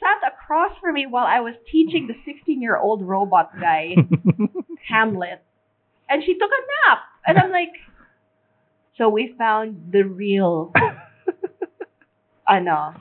sat 0.00 0.32
across 0.32 0.72
from 0.80 0.94
me 0.94 1.06
while 1.06 1.26
I 1.26 1.40
was 1.40 1.54
teaching 1.70 2.08
the 2.08 2.14
16-year-old 2.26 3.02
robot 3.02 3.50
guy 3.60 3.94
Hamlet, 4.88 5.42
and 6.08 6.22
she 6.24 6.34
took 6.34 6.50
a 6.50 6.62
nap. 6.90 6.98
And 7.26 7.38
I'm 7.38 7.50
like, 7.50 7.72
so 8.96 9.08
we 9.08 9.34
found 9.36 9.92
the 9.92 10.02
real, 10.02 10.72
I 12.48 12.60
know. 12.60 12.94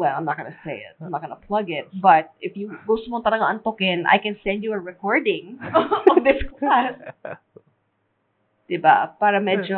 well, 0.00 0.16
I'm 0.16 0.24
not 0.24 0.40
gonna 0.40 0.56
say 0.64 0.80
it. 0.80 0.96
I'm 1.04 1.12
not 1.12 1.20
gonna 1.20 1.36
plug 1.36 1.68
it. 1.68 1.84
But 2.00 2.32
if 2.40 2.56
you 2.56 2.72
gusto 2.88 3.12
mo 3.12 3.20
talaga 3.20 3.44
antokin, 3.52 4.08
I 4.08 4.16
can 4.16 4.40
send 4.40 4.64
you 4.64 4.72
a 4.72 4.80
recording 4.80 5.60
of 5.60 6.24
this 6.24 6.40
class. 6.56 6.96
Diba? 8.64 9.12
Para 9.20 9.44
medyo... 9.44 9.76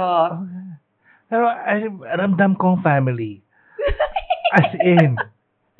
pero 1.27 1.49
I, 1.51 1.91
ramdam 2.15 2.55
kong 2.55 2.87
family 2.87 3.42
as 4.53 4.71
in 4.81 5.17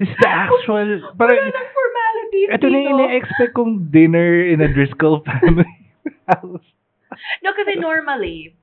this 0.01 0.09
is 0.09 0.19
the 0.19 0.29
actual 0.29 0.81
Wala 0.83 1.15
parang 1.15 1.39
nang 1.53 1.71
formalities 1.71 2.49
ito 2.57 2.67
na 2.67 2.79
yung 2.81 2.99
ina-expect 2.99 3.53
kong 3.55 3.93
dinner 3.93 4.43
in 4.43 4.59
a 4.65 4.69
Driscoll 4.73 5.21
family 5.23 5.69
house 6.31 6.65
No, 7.45 7.53
kasi 7.53 7.77
normally, 7.79 8.57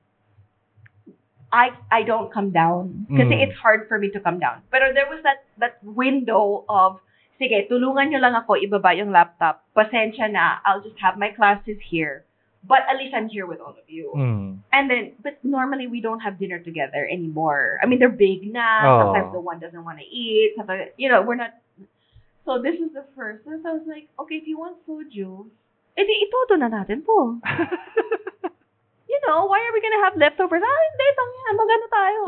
I 1.52 1.70
I 1.90 2.02
don't 2.02 2.30
come 2.30 2.50
down. 2.50 3.06
Kasi 3.10 3.34
Mm. 3.34 3.42
it's 3.46 3.58
hard 3.58 3.86
for 3.90 3.98
me 3.98 4.10
to 4.14 4.20
come 4.20 4.38
down. 4.38 4.62
Pero 4.70 4.94
there 4.94 5.06
was 5.10 5.22
that 5.26 5.46
that 5.58 5.78
window 5.82 6.62
of, 6.70 7.02
sige, 7.38 7.66
tulungan 7.70 8.10
nyo 8.10 8.20
lang 8.22 8.34
ako 8.38 8.58
ibaba 8.58 8.94
yung 8.94 9.10
laptop. 9.10 9.66
Pasensya 9.74 10.30
na, 10.30 10.62
I'll 10.66 10.82
just 10.82 10.98
have 11.02 11.18
my 11.18 11.30
classes 11.34 11.78
here. 11.82 12.26
But 12.60 12.84
at 12.88 13.00
least 13.00 13.14
I'm 13.14 13.28
here 13.28 13.46
with 13.46 13.60
all 13.60 13.72
of 13.72 13.88
you. 13.88 14.12
Mm. 14.14 14.58
And 14.72 14.90
then, 14.90 15.12
but 15.22 15.40
normally 15.42 15.86
we 15.86 16.00
don't 16.00 16.20
have 16.20 16.38
dinner 16.38 16.58
together 16.58 17.08
anymore. 17.08 17.80
I 17.82 17.86
mean, 17.86 17.98
they're 17.98 18.12
big 18.12 18.52
now. 18.52 18.84
Oh. 18.84 18.98
Sometimes 19.06 19.32
the 19.32 19.40
one 19.40 19.60
doesn't 19.60 19.84
want 19.84 19.98
to 19.98 20.04
eat. 20.04 20.54
Sometimes, 20.56 20.92
you 20.96 21.08
know, 21.08 21.22
we're 21.22 21.40
not. 21.40 21.56
So 22.44 22.60
this 22.60 22.74
is 22.74 22.92
the 22.92 23.04
first. 23.16 23.44
So 23.44 23.52
I 23.52 23.72
was 23.72 23.86
like, 23.88 24.08
okay, 24.20 24.36
if 24.36 24.46
you 24.46 24.58
want 24.58 24.76
soju, 24.84 25.46
edi 25.96 26.14
itodo 26.28 26.60
na 26.60 26.68
natin 26.68 27.04
po. 27.04 27.40
You 29.10 29.18
know, 29.26 29.50
why 29.50 29.58
are 29.58 29.74
we 29.74 29.82
gonna 29.82 30.04
have 30.06 30.14
leftovers? 30.14 30.62
Ah, 30.62 30.80
hindi, 30.86 31.06
tangyan, 31.18 31.54
magano 31.58 31.86
tayo. 31.90 32.22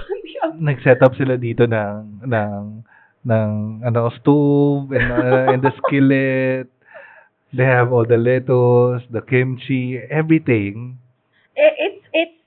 nag-set 0.68 1.00
up 1.00 1.16
sila 1.16 1.40
dito 1.40 1.64
ng 1.64 2.28
ng 2.28 2.84
ng 3.24 3.50
ano 3.80 4.12
stove 4.20 4.92
and, 4.92 5.08
uh, 5.08 5.48
and 5.48 5.64
the 5.64 5.72
skillet 5.80 6.68
they 7.52 7.64
have 7.64 7.92
all 7.92 8.04
the 8.04 8.16
lettuce 8.16 9.04
the 9.10 9.22
kimchi 9.22 9.98
everything. 10.10 10.98
It, 11.56 11.74
it's 11.78 12.04
it's 12.12 12.38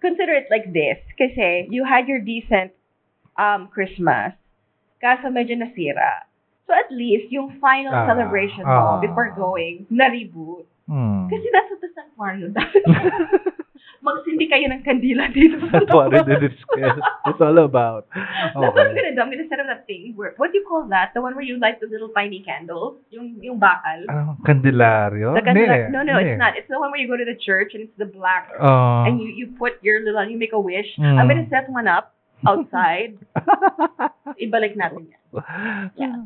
consider 0.00 0.32
it 0.32 0.48
like 0.50 0.72
this 0.72 0.98
kasi 1.18 1.68
you 1.70 1.84
had 1.84 2.08
your 2.08 2.20
decent 2.20 2.72
um 3.36 3.68
Christmas. 3.68 4.32
Kaso 5.02 5.28
medyo 5.28 5.56
nasira. 5.60 6.24
So 6.66 6.74
at 6.74 6.90
least 6.90 7.30
yung 7.30 7.60
final 7.62 7.94
Ah, 7.94 8.10
celebration 8.10 8.66
ah. 8.66 8.98
mo 8.98 9.04
before 9.04 9.30
going 9.38 9.86
na-reboot 9.86 10.66
hmm. 10.90 11.30
kasi 11.30 11.46
nasa 11.54 11.72
the 11.78 11.90
Sanctuary 11.94 12.50
magsindi 14.06 14.46
kayo 14.46 14.70
ng 14.70 14.80
kandila 14.80 15.26
dito 15.28 15.58
that's 15.66 15.90
what 15.96 16.14
it 16.14 16.46
is 16.46 16.54
it's 17.26 17.42
all 17.42 17.58
about 17.58 18.06
That's 18.14 18.54
what 18.54 18.78
I'm 18.78 18.94
okay 18.94 18.94
gonna 18.94 19.12
do. 19.12 19.20
I'm 19.20 19.30
gonna 19.34 19.48
set 19.50 19.58
up 19.58 19.66
that 19.66 19.84
thing 19.84 20.14
where, 20.14 20.38
what 20.38 20.54
do 20.54 20.58
you 20.58 20.64
call 20.64 20.86
that? 20.94 21.10
The 21.12 21.20
one 21.20 21.34
where 21.34 21.42
you 21.42 21.58
light 21.58 21.82
the 21.82 21.90
little 21.90 22.14
tiny 22.14 22.40
candles? 22.40 23.02
Yung, 23.10 23.42
yung 23.42 23.58
bakal? 23.58 24.06
ano 24.06 24.38
kandilaryo 24.46 25.34
The 25.34 25.42
candela- 25.42 25.90
Hindi, 25.90 25.92
no, 25.92 26.00
no, 26.06 26.14
hindi. 26.16 26.30
it's 26.30 26.38
not. 26.38 26.52
It's 26.54 26.70
the 26.70 26.78
one 26.78 26.94
where 26.94 27.02
you 27.02 27.10
go 27.10 27.18
to 27.18 27.26
the 27.26 27.34
church 27.36 27.74
and 27.74 27.90
it's 27.90 27.98
the 27.98 28.06
black 28.06 28.48
Oh. 28.56 29.02
and 29.04 29.18
you 29.18 29.28
you 29.28 29.46
put 29.58 29.82
your 29.82 30.00
little 30.00 30.22
you 30.22 30.38
make 30.38 30.54
a 30.54 30.60
wish. 30.62 30.86
Mm. 30.96 31.18
I'm 31.18 31.26
gonna 31.26 31.50
set 31.50 31.66
one 31.68 31.90
up 31.90 32.14
outside. 32.46 33.18
Ibalik 34.44 34.76
natin 34.78 35.10
yan. 35.10 35.22
Yeah. 36.00 36.16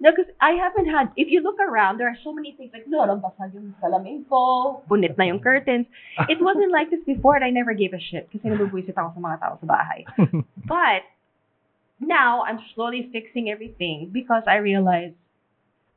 No, 0.00 0.10
because 0.14 0.30
I 0.40 0.52
haven't 0.52 0.86
had. 0.86 1.10
If 1.16 1.26
you 1.28 1.42
look 1.42 1.58
around, 1.58 1.98
there 1.98 2.06
are 2.06 2.18
so 2.22 2.32
many 2.32 2.54
things 2.54 2.70
like 2.72 2.86
no, 2.86 3.02
basag 3.18 3.54
yung 3.54 3.74
salamin 3.82 4.28
ko, 4.28 4.82
punit 4.88 5.18
na 5.18 5.24
yung 5.24 5.40
curtains. 5.40 5.86
It 6.28 6.38
wasn't 6.40 6.70
like 6.70 6.90
this 6.90 7.02
before, 7.02 7.34
and 7.34 7.44
I 7.44 7.50
never 7.50 7.74
gave 7.74 7.92
a 7.92 7.98
shit 7.98 8.30
kasi 8.30 8.46
nabubwisit 8.46 8.94
ako 8.94 9.18
sa 9.18 9.20
mga 9.20 9.36
tao 9.42 9.58
sa 9.58 9.66
bahay. 9.66 10.06
But 10.70 11.02
now 11.98 12.46
I'm 12.46 12.62
slowly 12.74 13.10
fixing 13.10 13.50
everything 13.50 14.14
because 14.14 14.46
I 14.46 14.62
realize 14.62 15.18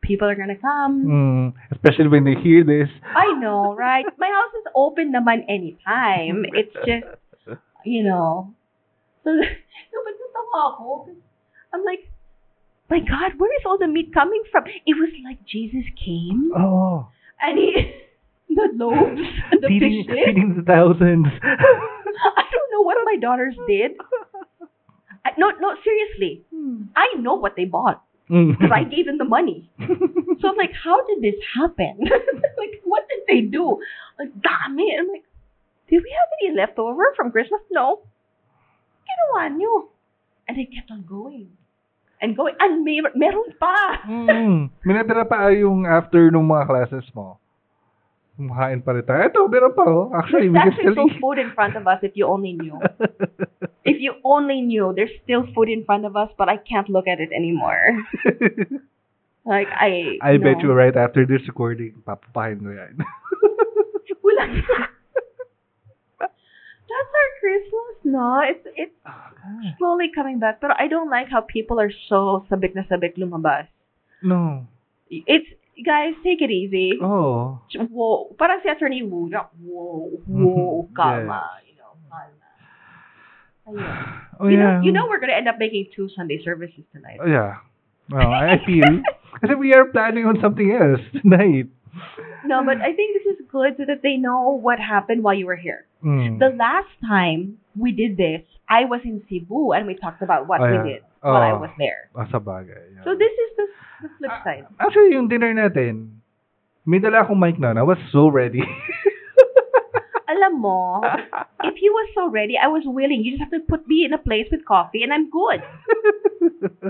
people 0.02 0.26
are 0.26 0.36
gonna 0.36 0.58
come. 0.58 0.96
Hmm. 1.06 1.48
especially 1.70 2.10
when 2.10 2.26
they 2.26 2.34
hear 2.34 2.66
this 2.66 2.90
I 3.06 3.38
know, 3.38 3.78
right? 3.78 4.06
My 4.18 4.34
house 4.34 4.54
is 4.58 4.66
open 4.74 5.14
naman 5.14 5.46
anytime. 5.46 6.42
It's 6.58 6.74
just, 6.86 7.06
you 7.86 8.04
know. 8.04 8.54
So, 9.22 9.30
so 9.30 9.98
but 10.02 10.18
natawa 10.18 10.74
ako. 10.74 11.14
I'm 11.78 11.86
like, 11.86 12.10
my 12.92 13.00
God, 13.00 13.40
where 13.40 13.54
is 13.56 13.64
all 13.66 13.78
the 13.78 13.88
meat 13.88 14.14
coming 14.14 14.44
from? 14.52 14.66
It 14.86 14.96
was 15.00 15.10
like 15.24 15.40
Jesus 15.48 15.88
came 15.96 16.52
Oh. 16.56 17.08
and 17.42 17.58
he, 17.58 17.96
the 18.50 18.68
loaves, 18.76 19.22
and 19.52 19.64
the 19.64 19.68
feeding, 19.68 20.04
fishes. 20.04 20.26
feeding 20.26 20.56
the 20.58 20.64
thousands. 20.64 21.28
I 21.44 22.44
don't 22.52 22.70
know 22.74 22.82
what 22.82 22.98
my 23.06 23.16
daughters 23.16 23.56
did. 23.66 23.92
I, 25.26 25.32
no, 25.38 25.52
no, 25.60 25.76
seriously. 25.84 26.44
Hmm. 26.54 26.92
I 26.96 27.16
know 27.18 27.36
what 27.36 27.56
they 27.56 27.64
bought 27.66 28.04
hmm. 28.28 28.52
because 28.52 28.72
I 28.76 28.84
gave 28.84 29.06
them 29.06 29.18
the 29.18 29.26
money. 29.26 29.72
So 30.42 30.50
I'm 30.50 30.58
like, 30.58 30.74
how 30.74 31.06
did 31.06 31.22
this 31.22 31.36
happen? 31.54 32.00
like, 32.02 32.82
what 32.84 33.06
did 33.08 33.20
they 33.30 33.42
do? 33.46 33.78
Like, 34.18 34.30
dami. 34.34 34.90
I'm 34.98 35.08
like, 35.08 35.22
did 35.88 36.02
we 36.02 36.10
have 36.18 36.30
any 36.42 36.58
leftover 36.58 37.14
from 37.16 37.30
Christmas? 37.30 37.62
No. 37.70 38.02
Get 39.06 39.14
Ginawa 39.22 39.56
nyo. 39.56 39.90
And 40.48 40.58
they 40.58 40.66
kept 40.66 40.90
on 40.90 41.06
going. 41.08 41.52
And 42.22 42.38
going. 42.38 42.54
And 42.62 42.86
may, 42.86 43.02
meron 43.18 43.58
pa. 43.58 44.06
mm. 44.06 44.70
Minatira 44.86 45.26
pa 45.26 45.50
yung 45.50 45.90
after 45.90 46.30
nung 46.30 46.46
mga 46.46 46.70
classes 46.70 47.10
mo. 47.18 47.42
Kumakain 48.38 48.80
pa 48.86 48.94
rin 48.94 49.06
tayo. 49.06 49.22
Ito, 49.28 49.40
meron 49.50 49.74
pa 49.74 49.84
oh. 49.90 50.14
Actually, 50.14 50.54
we 50.54 50.56
There's 50.56 50.78
can 50.78 50.94
still 50.94 50.94
actually 50.94 51.10
eat. 51.10 51.18
still 51.18 51.22
food 51.22 51.38
in 51.42 51.50
front 51.58 51.74
of 51.76 51.84
us 51.90 52.00
if 52.06 52.14
you 52.14 52.26
only 52.30 52.54
knew. 52.54 52.78
If 53.82 53.98
you 53.98 54.22
only 54.22 54.62
knew, 54.62 54.94
there's 54.94 55.10
still 55.26 55.50
food 55.58 55.66
in 55.66 55.82
front 55.90 56.06
of 56.06 56.14
us, 56.14 56.30
but 56.38 56.46
I 56.46 56.62
can't 56.62 56.86
look 56.86 57.10
at 57.10 57.20
it 57.20 57.34
anymore. 57.34 57.98
Like, 59.42 59.74
I... 59.74 60.22
I 60.22 60.38
bet 60.38 60.62
you 60.62 60.70
right 60.70 60.94
after 60.94 61.26
this 61.26 61.42
recording, 61.50 61.98
papapahin 62.06 62.62
ko 62.62 62.78
yan. 62.78 62.94
Wala 64.24 64.46
That's 66.92 67.14
our 67.16 67.32
Christmas, 67.40 67.96
no? 68.04 68.28
It's 68.44 68.66
it's 68.76 68.98
ah, 69.08 69.32
slowly 69.80 70.12
coming 70.14 70.40
back. 70.40 70.60
But 70.60 70.76
I 70.76 70.88
don't 70.92 71.10
like 71.10 71.32
how 71.32 71.40
people 71.42 71.80
are 71.80 71.92
so 72.12 72.44
sabik 72.52 72.76
na 72.76 72.84
sabik 72.84 73.16
lumabas. 73.18 73.68
no. 74.22 74.68
It's, 75.12 75.48
guys, 75.84 76.16
take 76.24 76.40
it 76.40 76.52
easy. 76.52 76.96
Oh. 77.04 77.60
Whoa. 77.76 78.32
Parang 78.40 78.64
si 78.64 78.70
Attorney 78.72 79.04
Woo, 79.04 79.28
na, 79.28 79.52
whoa, 79.60 80.08
whoa, 80.24 80.88
calma, 80.96 81.60
you 81.68 81.76
know, 81.76 82.00
calma. 82.08 82.48
Ayun. 83.68 84.18
Oh, 84.42 84.48
you, 84.48 84.58
yeah. 84.58 84.80
know, 84.80 84.82
you 84.82 84.92
know 84.92 85.06
we're 85.06 85.20
gonna 85.20 85.38
end 85.38 85.48
up 85.48 85.60
making 85.60 85.92
two 85.96 86.10
Sunday 86.16 86.42
services 86.44 86.82
tonight. 86.96 87.20
Oh, 87.22 87.28
yeah. 87.28 87.62
Well, 88.10 88.32
I 88.32 88.58
feel. 88.66 89.04
Kasi 89.38 89.54
we 89.54 89.76
are 89.76 89.86
planning 89.86 90.26
on 90.26 90.40
something 90.42 90.72
else 90.72 91.04
tonight. 91.22 91.70
No, 92.48 92.64
but 92.66 92.82
I 92.82 92.96
think 92.96 93.20
this 93.20 93.36
is 93.36 93.46
good 93.52 93.76
so 93.78 93.86
that 93.86 94.02
they 94.02 94.16
know 94.18 94.58
what 94.58 94.80
happened 94.80 95.22
while 95.22 95.36
you 95.36 95.46
were 95.46 95.60
here. 95.60 95.86
Mm. 96.02 96.40
The 96.42 96.50
last 96.58 96.90
time 97.06 97.58
we 97.78 97.92
did 97.94 98.18
this, 98.18 98.42
I 98.68 98.86
was 98.86 99.02
in 99.06 99.22
Cebu 99.30 99.72
and 99.74 99.86
we 99.86 99.94
talked 99.96 100.22
about 100.22 100.48
what 100.50 100.60
Oh, 100.62 100.66
we 100.66 100.78
did 100.90 101.02
while 101.22 101.42
I 101.46 101.54
Oh. 101.54 101.62
was 101.62 101.70
there. 101.78 102.10
Ah, 102.18 102.26
sa 102.30 102.42
bagay. 102.42 102.98
yeah. 102.98 103.04
So 103.06 103.14
this 103.14 103.30
is 103.30 103.50
the, 103.58 103.66
the 104.02 104.10
flip 104.18 104.32
Ah, 104.34 104.42
side. 104.44 104.66
Actually, 104.82 105.14
yung 105.14 105.30
dinner 105.30 105.54
natin, 105.54 106.20
may 106.86 106.98
dala 106.98 107.22
akong 107.22 107.38
mic 107.38 107.62
na. 107.62 107.78
I 107.78 107.86
was 107.86 108.02
so 108.10 108.28
ready. 108.34 108.66
Alam 110.32 110.64
mo, 110.64 111.04
if 111.68 111.76
he 111.76 111.92
was 111.92 112.08
so 112.16 112.26
ready, 112.32 112.56
I 112.58 112.66
was 112.72 112.82
willing. 112.88 113.20
You 113.22 113.36
just 113.36 113.44
have 113.44 113.52
to 113.54 113.60
put 113.68 113.84
me 113.86 114.08
in 114.08 114.16
a 114.16 114.22
place 114.22 114.48
with 114.50 114.64
coffee 114.66 115.04
and 115.04 115.12
I'm 115.14 115.30
good. 115.30 115.60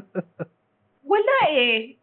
Wala 1.03 1.39
eh. 1.49 1.97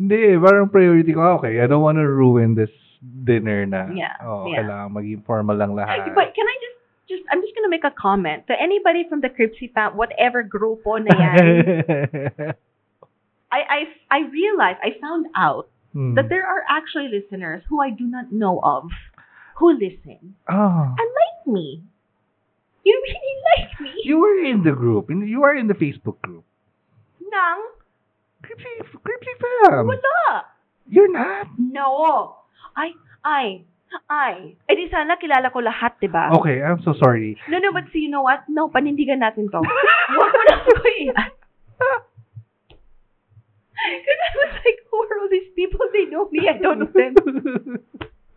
Hindi, 0.00 0.38
parang 0.40 0.70
priority 0.72 1.12
ko, 1.12 1.20
ah, 1.20 1.34
okay, 1.36 1.60
I 1.60 1.66
don't 1.68 1.82
wanna 1.84 2.06
ruin 2.06 2.54
this 2.56 2.70
dinner 3.24 3.66
na. 3.66 3.88
Yeah, 3.92 4.16
Oh, 4.24 4.46
yeah. 4.48 4.62
kailangan 4.64 4.90
maging 4.96 5.22
formal 5.24 5.56
lang 5.56 5.72
lahat. 5.76 6.14
But 6.14 6.32
can 6.34 6.46
I 6.48 6.56
just, 6.60 6.76
just 7.08 7.22
I'm 7.30 7.40
just 7.42 7.54
gonna 7.54 7.68
make 7.68 7.84
a 7.84 7.92
comment 7.92 8.46
to 8.48 8.54
anybody 8.56 9.04
from 9.08 9.20
the 9.20 9.28
Cripsy 9.28 9.72
fam, 9.72 9.96
whatever 9.96 10.42
grupo 10.42 10.96
na 11.02 11.12
yan. 11.12 12.54
I, 13.52 13.60
I, 13.66 13.80
I 14.10 14.18
realized, 14.30 14.78
I 14.82 14.94
found 15.00 15.26
out 15.36 15.68
Hmm. 15.90 16.14
that 16.14 16.30
there 16.30 16.46
are 16.46 16.62
actually 16.70 17.10
listeners 17.10 17.64
who 17.66 17.82
I 17.82 17.90
do 17.90 18.06
not 18.06 18.30
know 18.30 18.62
of 18.62 18.86
who 19.58 19.74
listen 19.74 20.38
Oh. 20.46 20.86
and 20.94 21.08
like 21.18 21.40
me. 21.50 21.82
You 22.86 22.94
really 22.94 23.34
like 23.58 23.74
me. 23.82 23.90
You 24.06 24.20
were 24.22 24.38
in 24.38 24.62
the 24.62 24.70
group. 24.70 25.10
In- 25.10 25.26
You 25.26 25.42
are 25.42 25.50
in 25.58 25.66
the 25.66 25.74
Facebook 25.74 26.22
group. 26.22 26.46
Nang 27.18 27.74
Cripsy, 28.46 28.86
Cripsy 29.02 29.34
fam. 29.66 29.90
wala. 29.90 30.46
You're 30.86 31.10
not? 31.10 31.50
No. 31.58 32.38
Ay, 32.78 32.94
ay, 33.24 33.64
ay. 34.08 34.56
Eh 34.70 34.76
di 34.76 34.86
sana 34.88 35.18
kilala 35.18 35.50
ko 35.50 35.60
lahat, 35.60 35.98
di 35.98 36.08
ba? 36.08 36.30
Okay, 36.38 36.62
I'm 36.62 36.80
so 36.82 36.94
sorry. 36.96 37.36
No, 37.50 37.58
no, 37.58 37.72
but 37.72 37.90
see, 37.92 38.06
you 38.06 38.12
know 38.12 38.22
what? 38.22 38.46
No, 38.48 38.70
panindigan 38.70 39.20
natin 39.20 39.50
to. 39.50 39.60
Huwag 40.14 40.30
mo 40.30 40.42
na 40.48 40.56
ko 40.64 40.72
iyan. 41.00 41.30
Because 43.80 44.20
I 44.20 44.30
was 44.36 44.52
like, 44.60 44.80
who 44.92 44.96
are 45.00 45.16
all 45.24 45.30
these 45.32 45.50
people? 45.56 45.80
They 45.92 46.04
know 46.04 46.28
me. 46.28 46.44
I 46.48 46.60
don't 46.60 46.84
know 46.84 46.92
them. 46.92 47.16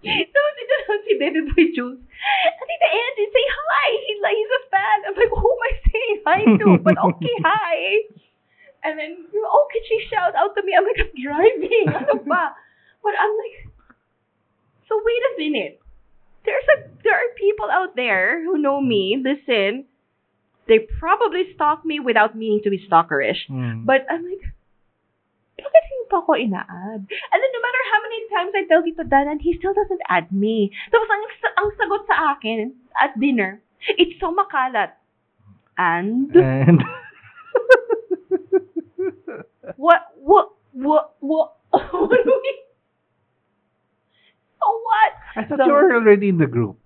Tapos 0.04 0.56
ito 0.60 0.76
lang 0.84 1.00
si 1.08 1.14
Baby 1.16 1.42
Boy 1.48 1.66
Jules. 1.72 2.00
And 2.00 2.56
Tita 2.60 2.90
Angie, 2.92 3.30
say 3.32 3.46
hi. 3.48 3.88
He's 4.08 4.20
like, 4.20 4.36
he's 4.36 4.52
a 4.52 4.62
fan. 4.68 4.98
I'm 5.08 5.16
like, 5.16 5.32
who 5.32 5.48
am 5.48 5.64
I 5.64 5.72
saying 5.88 6.18
hi 6.28 6.40
to? 6.60 6.68
But 6.88 6.96
okay, 7.00 7.36
hi. 7.44 7.76
And 8.84 9.00
then, 9.00 9.12
oh, 9.32 9.66
can 9.72 9.84
she 9.88 10.04
shout 10.12 10.36
out 10.36 10.56
to 10.56 10.62
me? 10.64 10.76
I'm 10.76 10.84
like, 10.84 11.00
I'm 11.00 11.16
driving. 11.16 11.88
Ano 11.92 12.20
ba? 12.24 12.52
But 13.00 13.16
I'm 13.16 13.32
like, 13.40 13.56
so 14.88 15.00
wait 15.04 15.24
a 15.24 15.32
minute. 15.40 15.80
There's 16.46 16.68
a 16.76 16.78
there 17.04 17.16
are 17.16 17.32
people 17.40 17.72
out 17.72 17.96
there 17.96 18.44
who 18.44 18.58
know 18.58 18.82
me. 18.82 19.16
Listen, 19.16 19.86
they 20.68 20.80
probably 21.00 21.54
stalk 21.56 21.86
me 21.86 22.00
without 22.00 22.36
meaning 22.36 22.62
to 22.64 22.70
be 22.70 22.80
stalkerish. 22.88 23.48
Hmm. 23.48 23.86
But 23.86 24.06
I'm 24.10 24.24
like, 24.24 24.44
bakit 25.60 25.84
hindi 25.88 26.06
pa 26.10 26.18
ako 26.24 26.32
ina-add? 26.36 27.02
And 27.08 27.40
then 27.40 27.52
no 27.52 27.62
matter 27.64 27.84
how 27.92 28.00
many 28.04 28.20
times 28.32 28.52
I 28.56 28.64
tell 28.68 28.84
Tito 28.84 29.04
Dandan, 29.04 29.40
he 29.40 29.56
still 29.58 29.74
doesn't 29.74 30.04
add 30.10 30.32
me. 30.32 30.72
Tapos 30.92 31.08
ang, 31.08 31.24
ang 31.60 31.70
sagot 31.80 32.02
sa 32.08 32.16
akin 32.36 32.74
at 33.00 33.16
dinner, 33.20 33.62
it's 34.00 34.20
so 34.20 34.34
makalat. 34.34 34.96
And 35.78 36.30
And 36.36 36.84
what, 39.78 40.14
what, 40.22 40.54
what, 40.72 41.16
what, 41.20 41.58
what 41.74 42.22
do 42.24 42.34
we, 42.34 42.54
so 44.64 44.68
what? 44.88 45.12
I 45.36 45.42
thought 45.44 45.60
So- 45.60 45.68
you 45.68 45.76
were 45.76 45.92
already 46.00 46.32
in 46.32 46.40
the 46.40 46.48
group. 46.48 46.80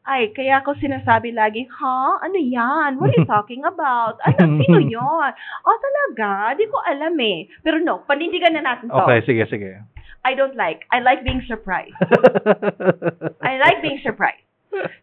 Ay, 0.00 0.32
kaya 0.32 0.64
ako 0.64 0.80
sinasabi 0.80 1.36
lagi, 1.36 1.68
ha? 1.68 2.24
Ano 2.24 2.40
yan? 2.40 2.96
What 2.96 3.12
are 3.12 3.20
you 3.20 3.28
talking 3.36 3.60
about? 3.68 4.16
Ano? 4.24 4.56
Sino 4.64 4.80
yon? 4.80 5.30
Oh, 5.68 5.76
talaga? 5.76 6.56
Di 6.56 6.64
ko 6.72 6.80
alam 6.80 7.20
eh. 7.20 7.44
Pero 7.60 7.84
no, 7.84 8.00
panindigan 8.08 8.56
na 8.56 8.64
natin 8.64 8.88
to. 8.88 8.96
Okay, 8.96 9.20
sige, 9.28 9.44
sige. 9.52 9.76
I 10.24 10.32
don't 10.32 10.56
like. 10.56 10.88
I 10.88 11.04
like 11.04 11.20
being 11.20 11.44
surprised. 11.44 11.92
I 13.44 13.60
like 13.60 13.84
being 13.84 14.00
surprised. 14.00 14.40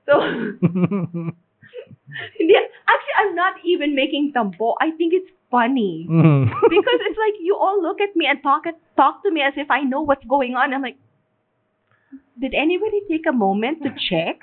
So, 0.09 0.17
hindi, 2.38 2.53
actually, 2.57 3.17
I'm 3.21 3.34
not 3.38 3.61
even 3.63 3.93
making 3.93 4.34
tambo. 4.34 4.73
I 4.82 4.91
think 4.97 5.13
it's 5.13 5.30
funny. 5.53 6.09
Mm. 6.09 6.49
Because 6.49 6.99
it's 7.05 7.19
like 7.21 7.38
you 7.41 7.53
all 7.57 7.78
look 7.82 8.01
at 8.01 8.15
me 8.17 8.25
and 8.25 8.41
talk 8.41 8.65
at, 8.65 8.75
talk 8.97 9.21
to 9.23 9.30
me 9.32 9.41
as 9.45 9.53
if 9.57 9.69
I 9.69 9.82
know 9.86 10.01
what's 10.01 10.25
going 10.25 10.55
on. 10.57 10.73
I'm 10.73 10.82
like, 10.82 10.97
did 12.39 12.53
anybody 12.53 13.01
take 13.10 13.26
a 13.28 13.34
moment 13.34 13.84
to 13.84 13.89
check 14.10 14.39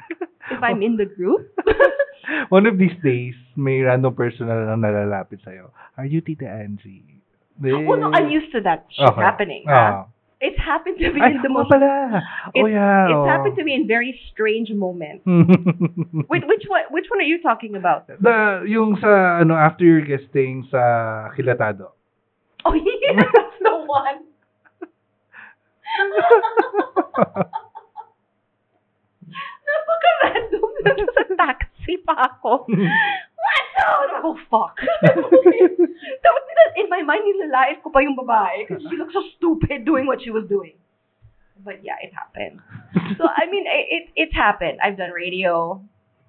if 0.51 0.63
I'm 0.63 0.83
in 0.83 0.97
the 0.97 1.07
group? 1.07 1.49
One 2.49 2.67
of 2.67 2.79
these 2.79 2.97
days, 3.03 3.35
may 3.57 3.81
random 3.81 4.15
person 4.15 4.49
na 4.49 4.75
lang 4.75 4.81
nalalapit 4.81 5.45
sa'yo. 5.45 5.71
Are 5.97 6.07
you 6.09 6.21
Tita 6.21 6.49
Angie? 6.49 7.21
oh 7.63 7.95
no, 7.95 8.11
I'm 8.13 8.31
used 8.31 8.51
to 8.53 8.61
that 8.63 8.87
shit 8.91 9.07
Okay. 9.07 9.21
happening. 9.21 9.65
Ah. 9.69 9.73
huh? 9.73 10.05
It's 10.45 10.61
happened 10.61 10.99
to 10.99 11.09
me 11.09 11.21
Ay, 11.25 11.31
in 11.31 11.41
the 11.41 11.49
most. 11.49 11.71
pala. 11.73 12.21
Oh, 12.53 12.67
It's, 12.67 12.75
yeah. 12.77 13.09
it's 13.09 13.17
oh. 13.17 13.25
happened 13.25 13.57
to 13.57 13.65
me 13.65 13.73
in 13.73 13.89
very 13.89 14.13
strange 14.29 14.69
moments. 14.69 15.25
Which, 16.29 16.45
which 16.45 16.65
one? 16.69 16.85
Which 16.91 17.07
one 17.09 17.21
are 17.21 17.31
you 17.31 17.41
talking 17.41 17.77
about? 17.77 18.09
The, 18.09 18.67
yung 18.69 18.99
sa, 19.01 19.41
ano, 19.41 19.55
after 19.57 19.85
your 19.89 20.05
guesting 20.05 20.69
sa 20.69 21.33
Kilatado. 21.33 21.97
Oh 22.67 22.75
yeah, 22.77 23.25
that's 23.25 23.57
the 23.61 23.89
one. 23.89 24.29
Napaka-random 29.65 30.71
na 30.85 30.93
sa 31.15 31.25
taxi 31.35 31.97
pa 32.05 32.15
ako. 32.35 32.67
What? 32.69 33.67
Oh, 34.25 34.37
fuck. 34.49 34.77
Tapos 34.81 36.45
in 36.77 36.89
my 36.91 37.03
mind, 37.03 37.25
nilalait 37.25 37.83
ko 37.83 37.91
pa 37.91 38.01
yung 38.03 38.17
babae 38.19 38.67
because 38.67 38.83
she 38.89 38.97
looked 38.97 39.15
so 39.15 39.23
stupid 39.37 39.85
doing 39.85 40.07
what 40.07 40.23
she 40.23 40.31
was 40.31 40.45
doing. 40.49 40.75
But 41.65 41.81
yeah, 41.85 41.97
it 42.03 42.13
happened. 42.13 42.61
So, 43.17 43.25
I 43.25 43.49
mean, 43.49 43.65
it, 43.65 43.87
it, 43.89 44.05
it's 44.17 44.35
happened. 44.35 44.79
I've 44.85 44.99
done 44.99 45.11
radio. 45.11 45.81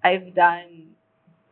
I've 0.04 0.34
done 0.36 0.96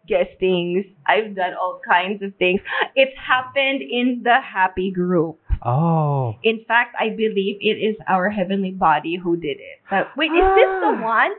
guestings. 0.08 0.86
I've 1.08 1.36
done 1.36 1.54
all 1.60 1.82
kinds 1.84 2.24
of 2.24 2.36
things. 2.36 2.62
It's 2.96 3.16
happened 3.18 3.82
in 3.82 4.22
the 4.24 4.40
happy 4.40 4.92
group. 4.92 5.40
Oh. 5.66 6.36
In 6.44 6.64
fact, 6.68 6.96
I 7.00 7.10
believe 7.10 7.58
it 7.62 7.78
is 7.80 7.96
our 8.08 8.30
heavenly 8.30 8.72
body 8.72 9.16
who 9.18 9.36
did 9.38 9.58
it. 9.60 9.80
But 9.90 10.08
wait, 10.18 10.32
is 10.32 10.44
this 10.56 10.72
the 10.84 10.94
Ah. 11.00 11.04
one? 11.04 11.32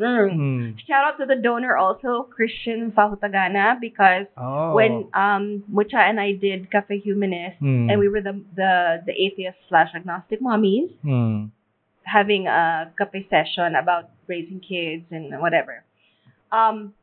Mm. 0.00 0.32
Mm. 0.32 0.78
Shout 0.88 1.04
out 1.04 1.18
to 1.18 1.26
the 1.26 1.36
donor 1.36 1.76
also, 1.76 2.22
Christian 2.34 2.90
Fahutagana, 2.92 3.78
because 3.80 4.24
Oh. 4.38 4.72
when 4.74 5.08
um 5.12 5.62
Mucha 5.68 5.98
and 6.00 6.18
I 6.18 6.32
did 6.32 6.70
Cafe 6.70 6.98
Humanist, 7.00 7.60
Mm. 7.60 7.90
and 7.92 8.00
we 8.00 8.08
were 8.08 8.22
the 8.22 8.40
the 8.56 9.02
the 9.04 9.12
atheist 9.12 9.58
slash 9.68 9.90
agnostic 9.94 10.40
mommies 10.40 10.88
Mm. 11.04 11.50
having 12.04 12.46
a 12.48 12.90
cafe 12.96 13.26
session 13.28 13.76
about 13.76 14.08
raising 14.26 14.60
kids 14.60 15.04
and 15.10 15.38
whatever. 15.40 15.84
Um, 16.50 16.94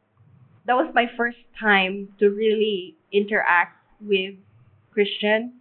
that 0.65 0.75
was 0.75 0.89
my 0.93 1.05
first 1.15 1.37
time 1.59 2.09
to 2.19 2.29
really 2.29 2.95
interact 3.13 3.77
with 4.01 4.35
Christian. 4.91 5.53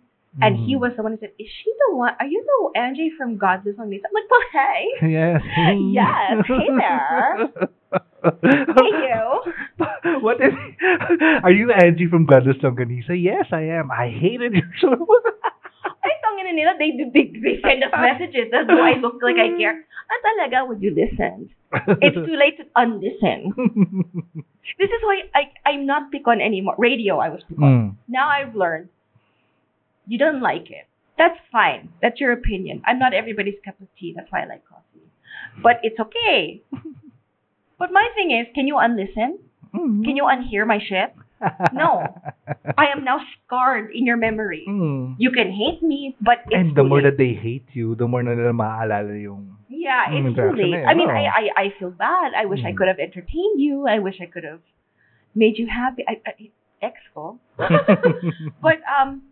And 0.42 0.56
he 0.56 0.76
Mm. 0.76 0.80
was 0.80 0.92
the 0.96 1.02
one 1.02 1.12
who 1.12 1.18
said, 1.18 1.32
Is 1.38 1.48
she 1.48 1.72
the 1.88 1.96
one? 1.96 2.12
Are 2.20 2.26
you 2.26 2.44
the 2.44 2.78
Angie 2.78 3.10
from 3.16 3.36
Godless 3.38 3.76
Longganisa? 3.76 4.04
I'm 4.08 4.14
like, 4.16 4.28
Well, 4.30 4.46
hey. 4.52 4.82
Yes. 5.16 5.40
Yes, 5.92 6.44
hey 6.46 6.68
there. 6.76 7.32
Hey, 8.42 8.92
you. 9.06 9.22
What 10.20 10.40
is? 10.42 10.52
Are 11.44 11.50
you 11.52 11.70
Angie 11.72 12.06
from 12.08 12.26
God 12.26 12.44
Godless 12.44 12.58
Longganisa? 12.62 13.14
Yes, 13.16 13.46
I 13.52 13.62
am. 13.80 13.90
I 13.90 14.08
hated 14.10 14.52
your 14.52 14.68
show. 14.80 15.06
Tangina 16.26 16.52
nila, 16.54 16.74
they, 16.78 16.90
they, 17.14 17.30
they 17.38 17.60
send 17.62 17.84
us 17.84 17.90
messages. 17.94 18.50
That 18.50 18.66
do 18.66 18.74
I 18.78 18.98
look 19.00 19.22
like 19.22 19.36
I 19.38 19.54
care? 19.56 19.84
Ah, 20.10 20.18
talaga, 20.26 20.66
would 20.68 20.82
you 20.82 20.90
listen? 20.94 21.50
It's 22.02 22.14
too 22.18 22.34
late 22.36 22.58
to 22.58 22.64
unlisten. 22.74 23.54
This 24.78 24.90
is 24.90 25.00
why 25.06 25.22
I, 25.34 25.50
I'm 25.70 25.86
not 25.86 26.10
pick 26.10 26.26
on 26.26 26.40
anymore. 26.40 26.74
Radio, 26.78 27.18
I 27.18 27.30
was 27.30 27.42
pick 27.48 27.58
on. 27.62 27.70
mm. 27.70 27.86
Now 28.08 28.28
I've 28.28 28.54
learned 28.54 28.88
you 30.06 30.18
don't 30.18 30.40
like 30.40 30.70
it. 30.70 30.86
That's 31.18 31.38
fine. 31.50 31.88
That's 32.02 32.20
your 32.20 32.32
opinion. 32.32 32.82
I'm 32.86 32.98
not 32.98 33.14
everybody's 33.14 33.56
cup 33.64 33.80
of 33.80 33.88
tea. 33.98 34.12
That's 34.14 34.30
why 34.30 34.42
I 34.42 34.46
like 34.46 34.62
coffee. 34.68 35.06
But 35.62 35.80
it's 35.82 35.98
okay. 36.00 36.62
But 37.78 37.92
my 37.92 38.08
thing 38.16 38.30
is, 38.32 38.46
can 38.54 38.66
you 38.66 38.78
unlisten? 38.78 39.38
Can 39.76 40.16
you 40.16 40.24
unhear 40.24 40.66
my 40.66 40.78
shit? 40.80 41.12
No. 41.74 42.08
I 42.78 42.86
am 42.96 43.04
now 43.04 43.20
scarred 43.44 43.90
in 43.92 44.06
your 44.06 44.16
memory. 44.16 44.64
Mm. 44.66 45.16
You 45.18 45.30
can 45.30 45.52
hate 45.52 45.82
me, 45.82 46.16
but 46.18 46.38
it's 46.48 46.54
And 46.56 46.74
the 46.74 46.82
more 46.82 47.02
late. 47.02 47.10
that 47.12 47.18
they 47.18 47.34
hate 47.34 47.68
you, 47.74 47.94
the 47.94 48.08
more 48.08 48.22
na 48.22 48.32
nila 48.32 48.56
maaalala 48.56 49.12
yung... 49.20 49.58
Yeah, 49.68 50.08
it's 50.08 50.32
too 50.34 50.56
late. 50.56 50.80
I 50.88 50.94
mean. 50.96 51.10
I, 51.12 51.28
I 51.28 51.44
I 51.56 51.66
feel 51.78 51.90
bad. 51.92 52.32
I 52.32 52.46
wish 52.48 52.64
I 52.64 52.72
Mm. 52.72 52.76
could 52.80 52.88
have 52.88 52.96
entertained 52.98 53.60
you. 53.60 53.84
I 53.86 53.98
wish 54.00 54.16
I 54.24 54.28
could 54.32 54.44
have 54.48 54.64
made 55.36 55.58
you 55.60 55.68
happy. 55.68 56.00
I, 56.08 56.16
I 56.24 56.48
exco. 56.80 57.36
but 58.64 58.80
um, 58.88 59.28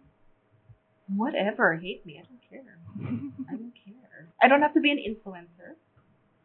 whatever. 1.08 1.76
Hate 1.76 2.04
me. 2.06 2.20
I 2.20 2.24
don't 2.26 2.42
care. 2.50 2.78
I 3.48 3.52
don't 3.56 3.72
care. 3.74 4.28
I 4.42 4.48
don't 4.48 4.62
have 4.62 4.74
to 4.74 4.80
be 4.80 4.90
an 4.90 4.98
influencer. 4.98 5.76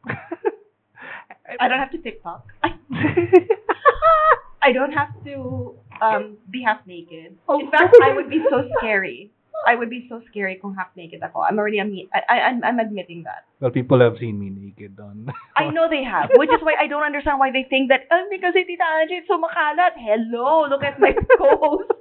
I 1.60 1.68
don't 1.68 1.80
have 1.80 1.92
to 1.92 1.98
TikTok. 1.98 2.46
I, 2.64 2.76
I 4.62 4.72
don't 4.72 4.92
have 4.92 5.10
to 5.26 5.76
um 6.02 6.38
be 6.50 6.62
half 6.64 6.86
naked. 6.86 7.36
Oh. 7.48 7.60
In 7.60 7.72
fact, 7.72 7.96
I 8.04 8.14
would 8.14 8.30
be 8.30 8.44
so 8.50 8.70
scary. 8.78 9.32
I 9.68 9.76
would 9.76 9.90
be 9.90 10.08
so 10.08 10.22
scary 10.30 10.56
kung 10.56 10.76
half 10.76 10.88
naked 10.96 11.20
ako. 11.22 11.42
I'm 11.42 11.60
already 11.60 11.80
admi- 11.84 12.08
I, 12.16 12.22
I 12.30 12.36
I'm, 12.48 12.64
I'm 12.64 12.80
admitting 12.80 13.24
that. 13.24 13.44
well, 13.60 13.72
people 13.72 14.00
have 14.00 14.16
seen 14.18 14.40
me 14.40 14.50
naked 14.50 14.96
on. 15.00 15.34
I 15.58 15.68
know 15.70 15.90
they 15.90 16.04
have, 16.04 16.32
which 16.36 16.50
is 16.50 16.62
why 16.64 16.76
I 16.80 16.88
don't 16.88 17.04
understand 17.04 17.40
why 17.40 17.52
they 17.52 17.68
think 17.68 17.90
that, 17.90 18.08
oh, 18.10 18.24
because 18.32 18.54
si 18.56 18.64
Tita 18.64 18.88
Angie 19.02 19.20
is 19.20 19.28
so 19.28 19.36
makalat. 19.36 20.00
Hello, 20.00 20.64
look 20.70 20.84
at 20.84 20.96
my 21.00 21.12
post. 21.38 21.92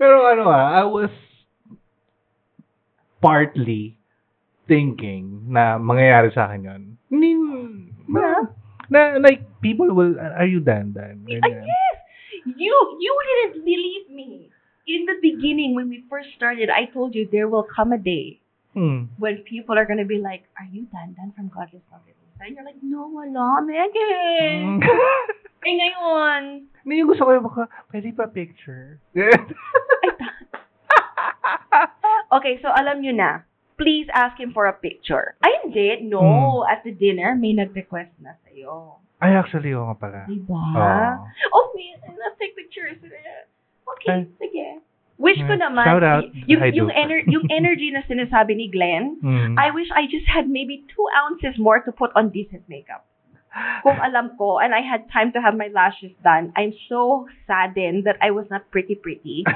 Pero 0.00 0.24
ano 0.24 0.48
ah, 0.48 0.80
I 0.80 0.84
was 0.88 1.12
partly 3.20 4.00
thinking 4.64 5.44
na 5.52 5.76
mangyayari 5.76 6.32
sa 6.32 6.48
akin 6.48 6.64
yun. 6.64 6.82
Hindi, 7.12 7.36
na, 8.08 8.48
na, 8.88 9.20
like, 9.20 9.44
people 9.60 9.92
will, 9.92 10.16
are 10.16 10.48
you 10.48 10.64
done, 10.64 10.96
Dan? 10.96 11.20
Ah, 11.28 11.36
Ganyan. 11.36 11.68
yes, 11.68 11.96
you 12.48 12.72
you 12.96 13.12
didn't 13.28 13.60
believe 13.60 14.06
me. 14.08 14.48
In 14.88 15.04
the 15.04 15.20
beginning, 15.20 15.76
when 15.76 15.92
we 15.92 16.00
first 16.08 16.32
started, 16.32 16.72
I 16.72 16.88
told 16.88 17.12
you 17.12 17.28
there 17.28 17.46
will 17.46 17.68
come 17.68 17.92
a 17.92 18.00
day 18.00 18.40
Hmm. 18.72 19.10
when 19.18 19.42
people 19.42 19.74
are 19.76 19.84
gonna 19.84 20.06
be 20.06 20.22
like, 20.22 20.46
"Are 20.56 20.66
you 20.70 20.86
done, 20.94 21.12
done 21.18 21.34
from 21.34 21.50
Godless 21.50 21.82
Love 21.90 22.06
It?" 22.06 22.14
And 22.40 22.56
you're 22.56 22.64
like, 22.64 22.80
"No, 22.80 23.06
wala, 23.12 23.60
Megan." 23.60 24.80
eh 25.68 25.74
ngayon, 25.76 26.72
Hindi 26.88 27.04
yung 27.04 27.12
gusto 27.12 27.28
ko 27.28 27.36
yung 27.36 27.44
baka, 27.44 27.68
pwede 27.92 28.16
pa 28.16 28.24
picture. 28.32 28.96
okay, 32.36 32.56
so 32.64 32.72
alam 32.72 33.04
nyo 33.04 33.12
na. 33.12 33.44
Please 33.76 34.08
ask 34.12 34.36
him 34.36 34.52
for 34.52 34.68
a 34.68 34.76
picture. 34.76 35.36
Ay, 35.40 35.56
hindi. 35.64 36.04
No. 36.04 36.64
At 36.68 36.84
the 36.84 36.92
dinner, 36.92 37.32
may 37.32 37.56
nag-request 37.56 38.12
na 38.20 38.36
sa'yo. 38.44 39.00
Ay, 39.20 39.36
actually, 39.36 39.72
oo 39.72 39.88
nga 39.88 39.96
pala. 39.96 40.20
Diba? 40.28 40.52
Oo. 40.52 41.28
Oh, 41.52 41.66
man. 41.72 42.16
Let's 42.16 42.36
take 42.36 42.56
pictures. 42.56 43.00
Okay, 43.00 44.08
Ay. 44.08 44.28
sige. 44.36 44.68
Wish 45.20 45.36
ko 45.44 45.52
naman. 45.52 45.84
Shout 45.84 46.00
out. 46.00 46.24
Yung, 46.48 46.64
I 46.64 46.72
yung, 46.72 46.88
ener- 46.88 47.28
yung 47.28 47.44
energy 47.60 47.92
na 47.92 48.00
sinasabi 48.08 48.56
ni 48.56 48.72
Glenn, 48.72 49.20
Hmm. 49.20 49.52
I 49.60 49.68
wish 49.68 49.92
I 49.92 50.08
just 50.08 50.24
had 50.24 50.48
maybe 50.48 50.88
two 50.88 51.04
ounces 51.12 51.60
more 51.60 51.84
to 51.84 51.92
put 51.92 52.08
on 52.16 52.32
decent 52.32 52.64
makeup. 52.72 53.04
Kung 53.84 53.98
alam 54.00 54.38
ko, 54.38 54.62
and 54.62 54.72
I 54.72 54.80
had 54.80 55.10
time 55.10 55.34
to 55.36 55.42
have 55.42 55.58
my 55.58 55.68
lashes 55.68 56.14
done, 56.24 56.54
I'm 56.56 56.72
so 56.88 57.26
saddened 57.44 58.06
that 58.08 58.16
I 58.24 58.30
was 58.32 58.48
not 58.48 58.70
pretty 58.72 58.94
pretty. 58.96 59.44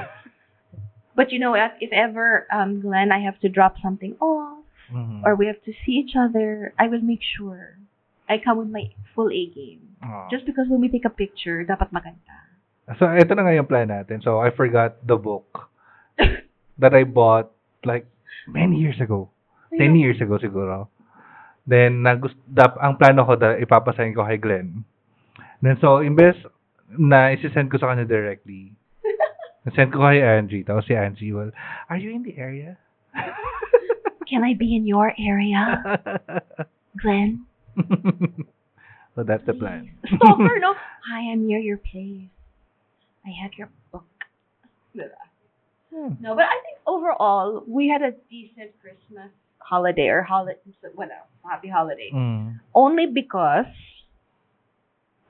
But 1.15 1.31
you 1.31 1.39
know 1.39 1.51
what? 1.55 1.79
If 1.79 1.91
ever, 1.95 2.45
um, 2.51 2.81
Glenn, 2.83 3.11
I 3.11 3.23
have 3.23 3.39
to 3.39 3.47
drop 3.49 3.79
something 3.79 4.19
off, 4.19 4.67
Mhm. 4.91 5.23
or 5.23 5.33
we 5.35 5.47
have 5.47 5.63
to 5.63 5.71
see 5.71 5.95
each 5.95 6.13
other, 6.13 6.75
I 6.77 6.91
will 6.91 7.01
make 7.01 7.23
sure 7.23 7.79
I 8.27 8.37
come 8.37 8.59
with 8.59 8.69
my 8.69 8.91
full 9.15 9.31
A 9.31 9.43
game. 9.47 9.95
Oo. 10.03 10.27
Just 10.29 10.43
because 10.45 10.67
when 10.67 10.83
we 10.83 10.91
take 10.91 11.07
a 11.07 11.13
picture, 11.13 11.63
dapat 11.63 11.89
maganda. 11.95 12.54
So, 12.85 13.09
ito 13.09 13.33
na 13.33 13.41
nga 13.41 13.57
yung 13.57 13.65
plan 13.65 13.89
natin. 13.89 14.21
So, 14.21 14.37
I 14.37 14.53
forgot 14.53 15.01
the 15.01 15.17
book 15.17 15.73
that 16.81 16.93
I 16.93 17.01
bought 17.01 17.49
like 17.81 18.05
many 18.45 18.77
years 18.77 19.01
ago. 19.01 19.33
10 19.77 19.95
years 19.99 20.19
ago 20.21 20.39
siguro. 20.39 20.87
Then, 21.65 22.05
nagust 22.05 22.37
dap, 22.45 22.77
ang 22.77 22.95
plano 22.95 23.25
ko 23.25 23.35
da, 23.35 23.57
ipapasahin 23.57 24.13
ko 24.13 24.23
kay 24.23 24.37
Glenn. 24.37 24.85
Then, 25.65 25.81
so, 25.81 25.99
imbes 26.05 26.37
na 26.93 27.33
isi-send 27.33 27.73
ko 27.73 27.81
sa 27.81 27.91
kanya 27.91 28.05
directly, 28.05 28.71
send 29.75 29.89
ko 29.89 30.05
kay 30.05 30.21
Angie. 30.21 30.61
Tapos 30.61 30.85
si 30.85 30.93
Angie, 30.93 31.33
well, 31.33 31.49
are 31.89 31.97
you 31.97 32.13
in 32.13 32.21
the 32.21 32.37
area? 32.37 32.77
Can 34.29 34.45
I 34.45 34.53
be 34.53 34.77
in 34.77 34.85
your 34.85 35.13
area, 35.17 35.81
Glenn? 37.01 37.45
so, 39.17 39.25
that's 39.25 39.45
the 39.49 39.57
plan. 39.57 39.89
Stalker, 40.05 40.57
no? 40.61 40.73
Hi, 41.09 41.33
I'm 41.33 41.45
near 41.45 41.59
your 41.59 41.77
place. 41.77 42.34
I 43.25 43.31
had 43.41 43.51
your 43.57 43.69
book. 43.91 44.05
Hmm. 45.93 46.13
No, 46.21 46.35
but 46.35 46.45
I 46.45 46.57
think 46.63 46.77
overall 46.87 47.63
we 47.67 47.89
had 47.89 48.01
a 48.01 48.11
decent 48.29 48.71
Christmas 48.81 49.31
holiday 49.59 50.07
or 50.07 50.21
holiday, 50.21 50.59
whatever, 50.93 51.25
happy 51.43 51.67
holiday. 51.69 52.11
Mm. 52.13 52.59
Only 52.73 53.07
because 53.07 53.65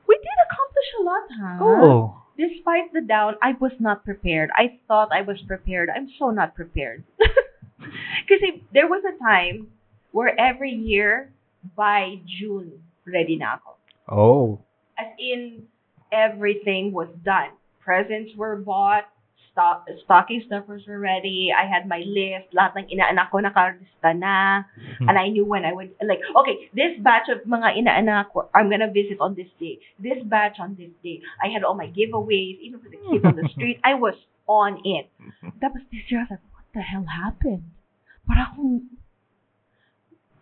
we 0.07 0.15
did 0.15 0.37
accomplish 0.45 0.89
a 0.99 1.03
lot, 1.03 1.23
huh? 1.31 1.63
Oh. 1.63 2.21
Despite 2.37 2.91
the 2.91 3.01
down, 3.01 3.35
I 3.41 3.53
was 3.59 3.71
not 3.79 4.03
prepared. 4.03 4.49
I 4.55 4.79
thought 4.87 5.09
I 5.13 5.21
was 5.21 5.37
prepared. 5.47 5.89
I'm 5.89 6.09
so 6.19 6.31
not 6.31 6.53
prepared. 6.55 7.03
Because 7.77 8.41
there 8.73 8.87
was 8.87 9.03
a 9.05 9.17
time 9.23 9.67
where 10.11 10.33
every 10.39 10.71
year 10.71 11.31
by 11.75 12.19
June, 12.25 12.81
ready 13.05 13.35
na 13.35 13.59
ako. 13.59 13.71
Oh. 14.09 14.59
As 14.97 15.13
in, 15.19 15.67
everything 16.11 16.91
was 16.91 17.09
done. 17.23 17.51
Presents 17.86 18.33
were 18.36 18.57
bought, 18.57 19.05
stock, 19.53 19.86
stocking 20.03 20.41
stuffers 20.49 20.81
were 20.89 20.97
ready. 20.97 21.53
I 21.53 21.69
had 21.69 21.86
my 21.88 22.01
list. 22.01 22.49
Lahat 22.57 22.73
ng 22.81 22.89
inaanak 22.89 23.29
ko 23.29 23.38
nakarista 23.39 24.09
na. 24.17 24.65
Hmm. 24.97 25.07
And 25.07 25.15
I 25.21 25.29
knew 25.29 25.45
when 25.45 25.63
I 25.63 25.71
would, 25.71 25.93
like, 26.01 26.19
okay, 26.36 26.67
this 26.73 26.97
batch 26.99 27.29
of 27.29 27.45
mga 27.45 27.77
inaanak 27.77 28.33
ko, 28.33 28.49
I'm 28.57 28.73
gonna 28.73 28.89
visit 28.89 29.21
on 29.21 29.38
this 29.38 29.47
day. 29.61 29.77
This 30.01 30.17
batch 30.25 30.57
on 30.57 30.73
this 30.75 30.89
day. 31.05 31.21
I 31.38 31.53
had 31.53 31.61
all 31.63 31.77
my 31.77 31.88
giveaways, 31.88 32.57
even 32.59 32.81
for 32.81 32.89
the 32.89 32.97
kids 32.97 33.21
on 33.23 33.38
the 33.38 33.45
street. 33.53 33.77
I 33.86 33.93
was 33.93 34.17
on 34.49 34.81
it. 34.83 35.07
Tapos 35.61 35.86
this 35.93 36.09
year, 36.09 36.25
I 36.25 36.33
was 36.33 36.41
like, 36.41 36.45
what 36.51 36.65
the 36.73 36.81
hell 36.81 37.05
happened? 37.05 37.69
Parang, 38.25 38.89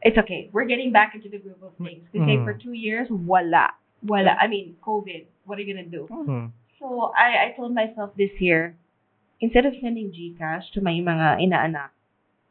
it's 0.01 0.17
okay. 0.17 0.49
We're 0.55 0.65
getting 0.65 0.91
back 0.91 1.13
into 1.13 1.27
the 1.29 1.37
groove 1.43 1.61
of 1.61 1.75
things. 1.77 2.07
Kasi 2.15 2.39
Mm. 2.39 2.47
for 2.47 2.55
two 2.55 2.73
years, 2.73 3.11
wala. 3.11 3.75
Wala. 4.01 4.35
I 4.39 4.47
mean, 4.47 4.75
COVID. 4.81 5.27
What 5.45 5.59
are 5.59 5.61
you 5.61 5.69
gonna 5.75 5.85
do? 5.91 6.07
Mhm. 6.07 6.51
So, 6.83 7.15
I, 7.15 7.47
I 7.47 7.53
told 7.55 7.71
myself 7.73 8.11
this 8.19 8.35
year, 8.43 8.75
instead 9.39 9.63
of 9.65 9.73
sending 9.79 10.11
Gcash 10.11 10.67
to 10.75 10.81
my 10.83 10.91
mga 10.99 11.39
inaanak, 11.39 11.95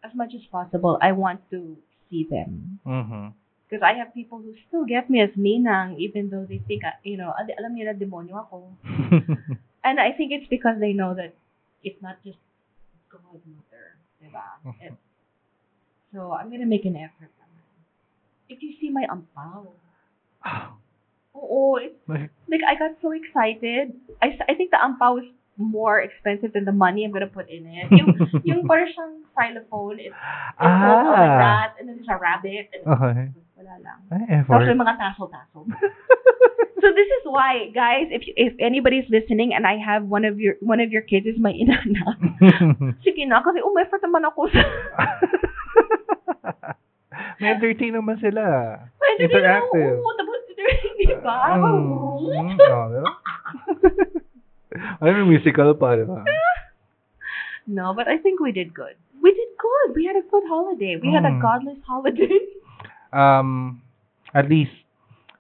as 0.01 0.17
much 0.17 0.33
as 0.33 0.41
possible, 0.49 0.97
I 1.05 1.13
want 1.13 1.45
to 1.53 1.77
see 2.09 2.25
them. 2.25 2.81
Mhm. 2.89 3.37
Because 3.69 3.85
I 3.85 3.93
have 4.01 4.17
people 4.17 4.41
who 4.41 4.57
still 4.69 4.89
get 4.89 5.13
me 5.13 5.21
as 5.21 5.37
ninang, 5.37 6.01
even 6.01 6.33
though 6.33 6.49
they 6.49 6.65
think, 6.65 6.81
uh, 6.85 6.97
you 7.05 7.21
know, 7.21 7.37
"Ade, 7.37 7.53
alam 7.61 7.77
nila 7.77 7.93
demonyo 7.93 8.41
ako. 8.49 8.73
And 9.85 10.01
I 10.01 10.13
think 10.17 10.33
it's 10.33 10.49
because 10.49 10.81
they 10.81 10.97
know 10.97 11.13
that 11.13 11.37
it's 11.85 12.01
not 12.01 12.17
just 12.25 12.41
godmother, 13.13 14.01
diba? 14.17 14.45
Mhm. 14.65 14.81
It- 14.81 15.01
so, 16.13 16.33
I'm 16.33 16.49
gonna 16.49 16.69
make 16.69 16.89
an 16.89 16.97
effort. 16.97 17.29
if 18.53 18.61
you 18.61 18.77
see 18.77 18.91
my 18.93 19.09
ampaw. 19.09 19.65
Oo, 21.35 21.81
Like, 22.09 22.65
I 22.69 22.75
got 22.77 23.01
so 23.01 23.13
excited. 23.13 23.97
I, 24.21 24.37
I 24.49 24.55
think 24.55 24.71
the 24.71 24.81
ampaw 24.81 25.25
is 25.25 25.29
more 25.57 26.01
expensive 26.01 26.53
than 26.53 26.65
the 26.65 26.73
money 26.73 27.05
I'm 27.05 27.13
gonna 27.13 27.27
put 27.27 27.49
in 27.49 27.67
it. 27.67 27.89
Yung, 27.93 28.17
yung 28.45 28.61
parang 28.69 28.89
siyang 28.93 29.15
xylophone, 29.37 30.01
it's, 30.01 30.13
it 30.13 30.77
goes 30.85 31.05
out 31.09 31.17
like 31.17 31.37
ah. 31.37 31.41
that, 31.41 31.71
and 31.81 31.89
then 31.89 31.97
there's 31.97 32.09
a 32.09 32.19
rabbit, 32.19 32.69
and 32.73 32.83
Okay. 32.85 33.27
wala 33.57 33.75
lang. 33.81 33.99
Ay, 34.13 34.45
Tapos 34.45 34.69
yung 34.69 34.81
mga 34.81 34.97
tassel-tassel. 34.97 35.63
so 36.83 36.87
this 36.93 37.09
is 37.09 37.25
why, 37.25 37.69
guys, 37.73 38.09
if 38.11 38.27
you, 38.27 38.35
if 38.37 38.53
anybody's 38.59 39.09
listening 39.09 39.55
and 39.55 39.65
I 39.67 39.79
have 39.79 40.05
one 40.05 40.25
of 40.25 40.41
your 40.41 40.57
one 40.61 40.81
of 40.81 40.91
your 40.91 41.05
kids 41.05 41.29
is 41.29 41.39
my 41.39 41.53
inana, 41.63 42.17
sige 43.05 43.25
na, 43.29 43.45
kasi 43.45 43.63
umeffort 43.63 44.03
naman 44.03 44.25
ako 44.29 44.51
sa... 44.51 44.61
May 47.39 47.59
entertain 47.59 47.95
naman 47.95 48.19
sila. 48.23 48.43
Pwede 48.99 49.27
din 49.27 49.35
Interactive. 49.35 49.99
Oo, 49.99 50.11
tapos, 50.15 50.43
di 50.57 51.15
ba? 51.23 51.57
Mm, 51.57 52.29
mm? 55.03 55.27
Musical 55.29 55.75
pa, 55.77 55.97
di 55.97 56.05
ba? 56.09 56.25
No, 57.69 57.95
but 57.95 58.09
I 58.09 58.19
think 58.19 58.41
we 58.41 58.51
did 58.51 58.75
good. 58.75 58.97
We 59.23 59.31
did 59.31 59.53
good. 59.55 59.95
We 59.95 60.05
had 60.05 60.17
a 60.19 60.25
good 60.27 60.43
holiday. 60.51 60.99
We 60.99 61.15
had 61.15 61.23
a 61.25 61.31
Mm. 61.31 61.41
godless 61.41 61.79
holiday. 61.87 62.43
Um, 63.13 63.83
at 64.35 64.49
least, 64.49 64.73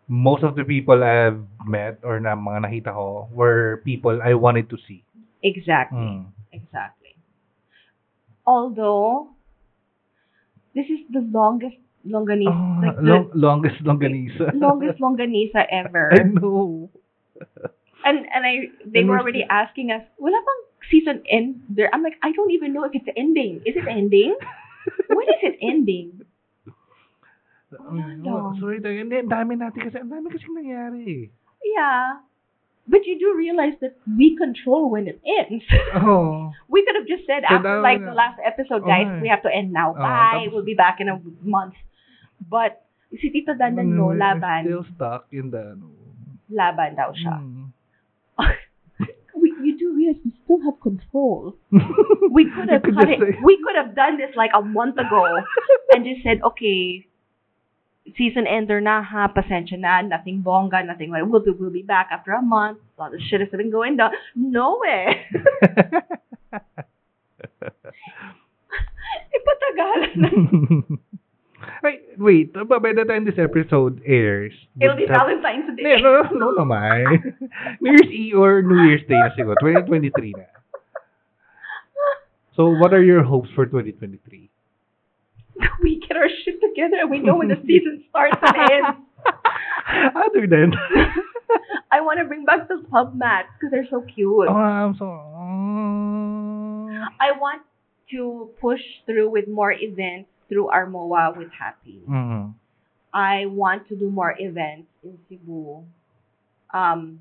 most 0.07 0.45
of 0.45 0.55
the 0.55 0.63
people 0.63 1.03
I've 1.03 1.41
met 1.65 1.99
or 2.05 2.21
na 2.21 2.37
mga 2.37 2.69
nakita 2.69 2.93
ko 2.93 3.33
were 3.33 3.81
people 3.83 4.21
I 4.23 4.37
wanted 4.37 4.69
to 4.71 4.77
see. 4.87 5.03
exactly. 5.43 5.99
Mm. 5.99 6.31
Exactly. 6.55 7.17
Although, 8.47 9.33
this 10.77 10.87
is 10.87 11.03
the 11.11 11.25
longest 11.33 11.81
longanisa, 12.07 12.51
Oh, 12.51 12.81
like 12.83 12.99
long, 13.01 13.31
longest 13.35 13.79
longganisa. 13.85 14.53
the 14.53 14.59
longest 14.67 14.99
longanisa 15.01 15.67
ever. 15.71 16.11
I 16.13 16.23
know. 16.25 16.91
And 18.05 18.27
and 18.27 18.43
I 18.45 18.71
they 18.85 19.01
And 19.01 19.09
were 19.09 19.19
already 19.19 19.47
asking 19.49 19.91
us, 19.95 20.03
wala 20.19 20.39
bang 20.43 20.63
season 20.91 21.23
end 21.31 21.63
there? 21.71 21.91
I'm 21.95 22.03
like, 22.03 22.19
I 22.23 22.33
don't 22.33 22.51
even 22.51 22.73
know 22.75 22.83
if 22.85 22.93
it's 22.95 23.07
ending. 23.17 23.63
Is 23.65 23.77
it 23.79 23.87
ending? 23.87 24.35
when 25.09 25.27
is 25.31 25.43
it 25.43 25.57
ending? 25.63 26.27
Um, 27.79 28.23
Wala. 28.23 28.53
sorry. 28.61 28.83
Hindi, 28.83 29.17
ang 29.17 29.31
dami 29.33 29.57
natin 29.57 29.81
kasi, 29.89 29.97
ang 29.97 30.11
dami 30.13 30.29
kasing 30.29 30.53
nangyari. 30.53 31.31
Yeah. 31.65 32.21
But 32.85 33.07
you 33.07 33.15
do 33.17 33.33
realize 33.39 33.79
that 33.81 33.95
we 34.05 34.35
control 34.37 34.91
when 34.91 35.07
it 35.07 35.23
ends. 35.25 35.63
Oh. 35.95 36.51
we 36.69 36.83
could 36.85 36.99
have 36.99 37.07
just 37.07 37.25
said 37.31 37.47
So 37.49 37.63
after 37.63 37.81
like 37.81 38.03
the 38.03 38.13
last 38.13 38.43
episode, 38.45 38.83
guys, 38.85 39.07
Okay. 39.07 39.23
we 39.23 39.29
have 39.31 39.41
to 39.47 39.53
end 39.55 39.71
now. 39.73 39.95
Oh, 39.95 40.03
Bye. 40.03 40.45
tapos- 40.45 40.53
we'll 40.53 40.67
be 40.67 40.75
back 40.75 40.99
in 41.01 41.07
a 41.09 41.17
month. 41.47 41.79
But 42.49 42.83
si 43.13 43.31
Tito 43.31 43.53
Dandan 43.55 43.93
no, 43.95 44.11
Mm, 44.11 44.19
laban. 44.19 44.63
Still 44.67 44.87
stuck 44.97 45.23
in 45.31 45.51
the, 45.51 45.77
ano. 45.77 45.89
Laban 46.51 46.97
daw 46.97 47.13
siya. 47.15 47.37
Mm. 47.41 47.73
we, 49.41 49.53
you 49.63 49.79
do 49.79 49.95
realize 49.97 50.21
we 50.25 50.33
still 50.45 50.61
have 50.65 50.81
control. 50.81 51.57
We 52.33 52.49
could 52.49 52.69
have 52.69 52.83
could 52.83 52.97
cut 52.97 53.09
it. 53.13 53.21
say- 53.21 53.39
We 53.45 53.61
could 53.61 53.77
have 53.77 53.93
done 53.95 54.17
this 54.17 54.33
like 54.37 54.51
a 54.57 54.61
month 54.65 54.97
ago 54.97 55.29
and 55.93 56.05
just 56.05 56.25
said, 56.25 56.41
okay, 56.41 57.05
season 58.17 58.47
ender 58.49 58.81
na 58.81 59.03
ha, 59.05 59.29
pasensya 59.29 59.77
na, 59.79 60.01
nothing 60.01 60.41
bonga, 60.41 60.83
nothing 60.83 61.11
like, 61.13 61.25
we'll, 61.29 61.45
be- 61.45 61.53
we'll 61.53 61.71
be 61.73 61.83
back 61.85 62.09
after 62.11 62.33
a 62.33 62.41
month. 62.43 62.79
A 62.99 63.03
lot 63.03 63.15
of 63.15 63.21
shit 63.21 63.41
has 63.41 63.49
been 63.53 63.71
going 63.71 63.97
down. 63.97 64.13
No 64.35 64.81
way. 64.81 65.29
Ipatagalan 69.37 70.13
na. 70.17 70.29
Wait, 71.83 72.01
wait. 72.19 72.53
But 72.53 72.83
by 72.83 72.93
the 72.93 73.05
time 73.05 73.25
this 73.25 73.39
episode 73.39 74.03
airs, 74.07 74.53
It'll 74.81 74.97
be 74.97 75.07
Valentine's 75.07 75.67
No, 75.69 75.75
Day. 75.77 76.01
no, 76.01 76.23
no 76.33 76.55
naman. 76.55 77.35
New 77.81 77.91
Year's 77.93 78.11
Eve 78.11 78.39
or 78.39 78.63
New 78.63 78.83
Year's 78.89 79.03
Day 79.07 79.19
na 79.19 79.31
siguro. 79.35 79.57
2023 79.61 80.35
na. 80.39 80.47
So, 82.55 82.69
what 82.69 82.93
are 82.93 83.03
your 83.03 83.23
hopes 83.23 83.49
for 83.55 83.65
2023? 83.65 84.51
we 85.83 86.01
get 86.01 86.17
our 86.17 86.29
shit 86.45 86.61
together 86.61 86.97
and 87.01 87.11
we 87.11 87.19
know 87.19 87.37
when 87.37 87.49
the 87.49 87.61
season 87.67 88.05
starts 88.11 88.37
and 88.43 88.57
ends. 88.71 88.99
Other 90.17 90.47
than... 90.47 90.75
I 91.93 92.01
want 92.01 92.19
to 92.19 92.25
bring 92.25 92.45
back 92.47 92.69
the 92.69 92.83
pub 92.91 93.15
mats 93.15 93.49
because 93.61 93.71
they're 93.71 93.87
so 93.91 94.01
cute. 94.09 94.49
oh, 94.49 94.53
I'm 94.53 94.97
so... 94.97 95.05
mm, 95.05 96.97
I 97.21 97.37
want 97.37 97.61
to 98.11 98.49
push 98.61 98.81
through 99.05 99.29
with 99.29 99.49
more 99.49 99.73
events 99.73 100.32
through 100.53 100.69
our 100.69 100.85
MOA 100.85 101.33
with 101.33 101.49
Happy. 101.57 102.05
mm, 102.05 102.53
I 103.17 103.47
want 103.49 103.89
to 103.89 103.97
do 103.97 104.11
more 104.13 104.37
events 104.37 104.93
in 105.01 105.17
Cebu. 105.29 105.81
Um, 106.73 107.21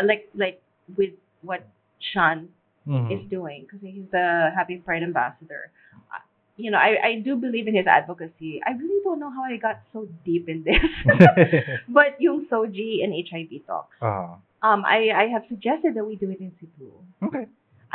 like 0.00 0.28
like 0.34 0.60
with 0.96 1.12
what 1.44 1.68
Sean 2.00 2.48
mm. 2.88 3.12
is 3.12 3.28
doing 3.28 3.68
because 3.68 3.80
he's 3.84 4.08
the 4.12 4.48
Happy 4.56 4.80
Pride 4.80 5.02
ambassador. 5.04 5.68
Uh, 6.08 6.24
You 6.56 6.72
know, 6.72 6.80
I, 6.80 6.96
I 7.04 7.12
do 7.20 7.36
believe 7.36 7.68
in 7.68 7.76
his 7.76 7.84
advocacy. 7.84 8.64
I 8.64 8.72
really 8.80 9.04
don't 9.04 9.20
know 9.20 9.28
how 9.28 9.44
I 9.44 9.60
got 9.60 9.84
so 9.92 10.08
deep 10.24 10.48
in 10.48 10.64
this. 10.64 10.80
but 11.88 12.16
yung 12.16 12.48
SOGIE 12.48 13.04
and 13.04 13.12
HIV 13.12 13.68
talk. 13.68 13.92
Ah, 14.00 14.40
Um, 14.64 14.88
I, 14.88 15.12
I 15.12 15.24
have 15.36 15.44
suggested 15.52 15.94
that 16.00 16.04
we 16.08 16.16
do 16.16 16.32
it 16.32 16.40
in 16.40 16.56
Cebu. 16.56 16.88
okay. 17.28 17.44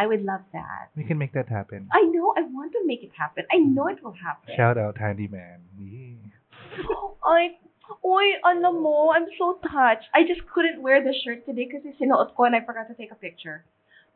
I 0.01 0.07
would 0.07 0.25
love 0.25 0.41
that. 0.53 0.89
We 0.97 1.03
can 1.03 1.19
make 1.19 1.33
that 1.33 1.47
happen. 1.47 1.87
I 1.93 2.01
know. 2.09 2.33
I 2.35 2.41
want 2.41 2.71
to 2.73 2.81
make 2.85 3.03
it 3.03 3.11
happen. 3.15 3.45
I 3.53 3.57
know 3.57 3.85
it 3.85 4.01
will 4.01 4.17
happen. 4.17 4.49
Shout 4.57 4.75
out, 4.79 4.97
handyman. 4.97 5.61
Yeah. 5.77 6.17
Ay, 7.21 7.61
oy, 8.03 8.25
alam 8.41 8.81
mo, 8.81 9.13
I'm 9.13 9.29
so 9.37 9.61
touched. 9.61 10.09
I 10.15 10.25
just 10.25 10.41
couldn't 10.49 10.81
wear 10.81 11.03
the 11.05 11.13
shirt 11.21 11.45
today 11.45 11.69
kasi 11.69 11.93
sinuot 12.01 12.33
ko 12.33 12.49
and 12.49 12.57
I 12.57 12.65
forgot 12.65 12.89
to 12.89 12.97
take 12.97 13.13
a 13.13 13.19
picture. 13.21 13.61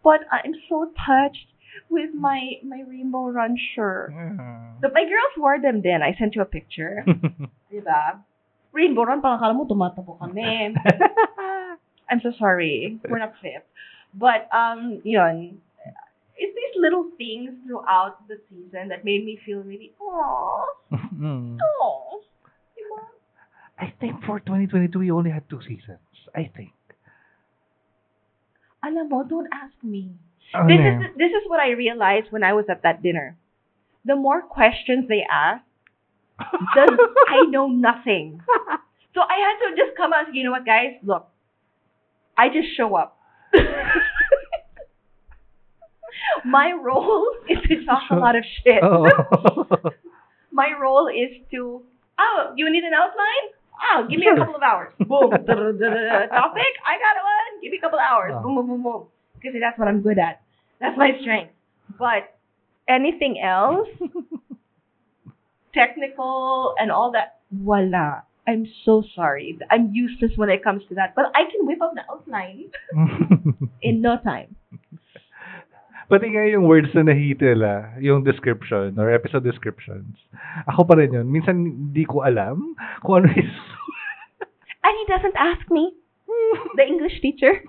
But 0.01 0.25
I'm 0.33 0.57
so 0.65 0.89
touched 1.05 1.53
with 1.93 2.17
my 2.17 2.57
my 2.65 2.81
rainbow 2.81 3.29
run 3.29 3.53
shirt. 3.77 4.09
Ah. 4.09 4.81
So 4.81 4.89
my 4.89 5.05
girls 5.05 5.35
wore 5.37 5.61
them 5.61 5.85
then. 5.85 6.01
I 6.01 6.17
sent 6.17 6.33
you 6.33 6.41
a 6.41 6.49
picture. 6.49 7.05
diba? 7.69 8.25
Rainbow 8.73 9.05
run, 9.05 9.21
parang 9.21 9.37
kala 9.37 9.53
mo 9.53 9.69
tumatabo 9.69 10.17
kami. 10.17 10.73
I'm 12.09 12.25
so 12.25 12.33
sorry. 12.41 12.97
We're 13.05 13.21
not 13.21 13.37
fit. 13.37 13.61
But, 14.17 14.49
um, 14.49 15.01
yun. 15.03 15.61
Little 16.85 17.09
things 17.17 17.49
throughout 17.65 18.27
the 18.29 18.37
season 18.49 18.89
that 18.93 19.01
made 19.03 19.25
me 19.25 19.39
feel 19.41 19.65
really, 19.65 19.91
Mm. 19.97 21.57
aww. 21.57 22.21
Diba? 22.77 23.01
I 23.79 23.89
think 23.99 24.21
for 24.23 24.37
2022 24.39 24.99
we 24.99 25.09
only 25.09 25.31
had 25.33 25.49
two 25.49 25.61
seasons. 25.65 26.05
I 26.35 26.45
think. 26.53 26.73
Alam 28.85 29.09
mo, 29.09 29.23
don't 29.25 29.49
ask 29.49 29.73
me. 29.81 30.13
Ano 30.53 30.69
this 30.69 30.77
is 30.77 31.17
this 31.17 31.33
is 31.33 31.49
what 31.49 31.59
I 31.59 31.73
realized 31.73 32.29
when 32.29 32.43
I 32.45 32.53
was 32.53 32.69
at 32.69 32.83
that 32.85 33.01
dinner. 33.01 33.33
The 34.05 34.15
more 34.15 34.41
questions 34.45 35.09
they 35.09 35.25
ask, 35.25 35.65
the 36.37 36.85
I 37.33 37.49
know 37.49 37.65
nothing. 37.67 38.41
So 39.17 39.25
I 39.25 39.37
had 39.41 39.57
to 39.65 39.67
just 39.73 39.97
come 39.97 40.13
out. 40.13 40.29
You 40.37 40.43
know 40.45 40.51
what, 40.53 40.69
guys? 40.69 41.01
Look, 41.01 41.25
I 42.37 42.49
just 42.53 42.77
show 42.77 42.93
up. 42.93 43.17
My 46.45 46.71
role 46.71 47.27
is 47.49 47.57
to 47.67 47.85
talk 47.85 48.03
a 48.11 48.15
lot 48.15 48.35
of 48.35 48.43
shit. 48.63 48.83
Oh. 48.83 49.09
My 50.51 50.69
role 50.79 51.07
is 51.07 51.35
to. 51.51 51.81
Oh, 52.17 52.53
you 52.55 52.71
need 52.71 52.83
an 52.83 52.93
outline? 52.93 53.51
Oh, 53.93 54.07
give 54.09 54.19
me 54.19 54.27
a 54.33 54.37
couple 54.37 54.55
of 54.55 54.61
hours. 54.61 54.93
Boom. 54.99 55.31
Topic? 55.31 55.45
I 55.51 56.95
got 56.95 57.15
one. 57.19 57.61
Give 57.61 57.71
me 57.71 57.77
a 57.77 57.81
couple 57.81 57.99
of 57.99 58.05
hours. 58.09 58.31
Oh. 58.35 58.41
Boom, 58.43 58.55
boom, 58.55 58.67
boom, 58.67 58.83
boom. 58.83 59.03
Because 59.35 59.53
that's 59.59 59.77
what 59.77 59.87
I'm 59.87 60.01
good 60.01 60.17
at. 60.17 60.41
That's 60.79 60.97
my 60.97 61.11
strength. 61.21 61.51
But 61.99 62.37
anything 62.87 63.39
else, 63.43 63.87
technical 65.73 66.73
and 66.79 66.91
all 66.91 67.11
that, 67.11 67.39
voila. 67.51 68.21
I'm 68.47 68.67
so 68.85 69.03
sorry. 69.15 69.57
I'm 69.71 69.91
useless 69.93 70.31
when 70.35 70.49
it 70.49 70.63
comes 70.63 70.83
to 70.89 70.95
that. 70.95 71.15
But 71.15 71.25
I 71.33 71.43
can 71.51 71.65
whip 71.65 71.81
up 71.81 71.93
the 71.95 72.01
outline 72.09 72.69
in 73.81 74.01
no 74.01 74.17
time. 74.23 74.55
Pati 76.05 76.25
nga 76.29 76.45
yung 76.45 76.69
words 76.69 76.93
na 76.93 77.01
nahitila, 77.09 77.97
yung 77.97 78.21
description 78.21 78.93
or 79.01 79.09
episode 79.09 79.41
descriptions. 79.41 80.13
Ako 80.69 80.85
pa 80.85 81.01
rin 81.01 81.13
yun. 81.13 81.25
Minsan 81.25 81.65
hindi 81.65 82.05
ko 82.05 82.21
alam 82.21 82.77
kung 83.01 83.25
ano 83.25 83.29
is... 83.33 83.49
And 84.85 84.93
he 85.01 85.05
doesn't 85.09 85.33
ask 85.33 85.65
me, 85.73 85.97
the 86.77 86.85
English 86.85 87.21
teacher. 87.21 87.57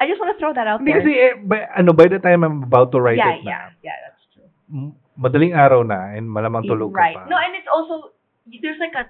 I 0.00 0.08
just 0.08 0.18
want 0.18 0.34
to 0.34 0.38
throw 0.40 0.56
that 0.56 0.66
out 0.66 0.80
there. 0.82 0.98
kasi, 0.98 1.12
eh, 1.14 1.36
by, 1.38 1.68
ano, 1.76 1.92
by 1.92 2.08
the 2.08 2.18
time 2.18 2.42
I'm 2.42 2.64
about 2.64 2.90
to 2.92 3.00
write 3.00 3.20
yeah, 3.20 3.38
it 3.38 3.44
yeah, 3.44 3.70
na, 3.70 3.78
yeah, 3.84 3.96
that's 4.08 4.24
true. 4.32 4.48
madaling 5.14 5.54
araw 5.54 5.86
na 5.86 6.18
and 6.18 6.26
malamang 6.26 6.66
tulog 6.66 6.90
right. 6.90 7.14
ka 7.14 7.26
pa. 7.26 7.30
No, 7.30 7.38
and 7.38 7.54
it's 7.54 7.70
also 7.70 8.10
there's 8.50 8.78
like 8.82 8.94
a 8.98 9.06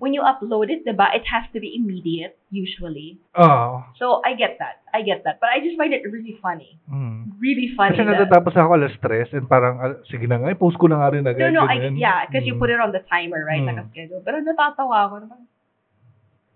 when 0.00 0.16
you 0.16 0.24
upload 0.24 0.72
it, 0.72 0.80
diba, 0.82 1.12
it 1.12 1.28
has 1.28 1.44
to 1.52 1.60
be 1.60 1.76
immediate 1.76 2.40
usually. 2.48 3.20
Oh. 3.36 3.84
So 4.00 4.24
I 4.24 4.32
get 4.32 4.56
that. 4.58 4.80
I 4.96 5.04
get 5.04 5.22
that. 5.28 5.38
But 5.38 5.52
I 5.52 5.60
just 5.60 5.76
find 5.76 5.92
it 5.92 6.02
really 6.08 6.40
funny. 6.40 6.80
Mm. 6.88 7.36
Really 7.36 7.70
funny. 7.76 8.00
Kasi 8.00 8.08
that- 8.08 8.26
natatapos 8.26 8.56
ako 8.56 8.80
alas 8.80 8.96
stress 8.96 9.28
and 9.36 9.44
parang, 9.44 9.76
ah, 9.78 10.00
sige 10.08 10.24
na 10.24 10.40
nga, 10.40 10.56
post 10.56 10.80
ko 10.80 10.88
na 10.88 11.04
nga 11.04 11.12
rin 11.12 11.28
agad. 11.28 11.52
No, 11.52 11.62
no, 11.62 11.68
I, 11.68 11.92
yeah, 11.94 12.24
because 12.24 12.48
you 12.48 12.56
Mm. 12.56 12.62
put 12.64 12.72
it 12.72 12.80
on 12.80 12.96
the 12.96 13.04
timer, 13.12 13.44
right? 13.44 13.60
Mm. 13.60 13.76
Naka-schedule. 13.76 14.24
Pero 14.24 14.40
natatawa 14.40 14.96
ako 15.04 15.14
naman. 15.28 15.40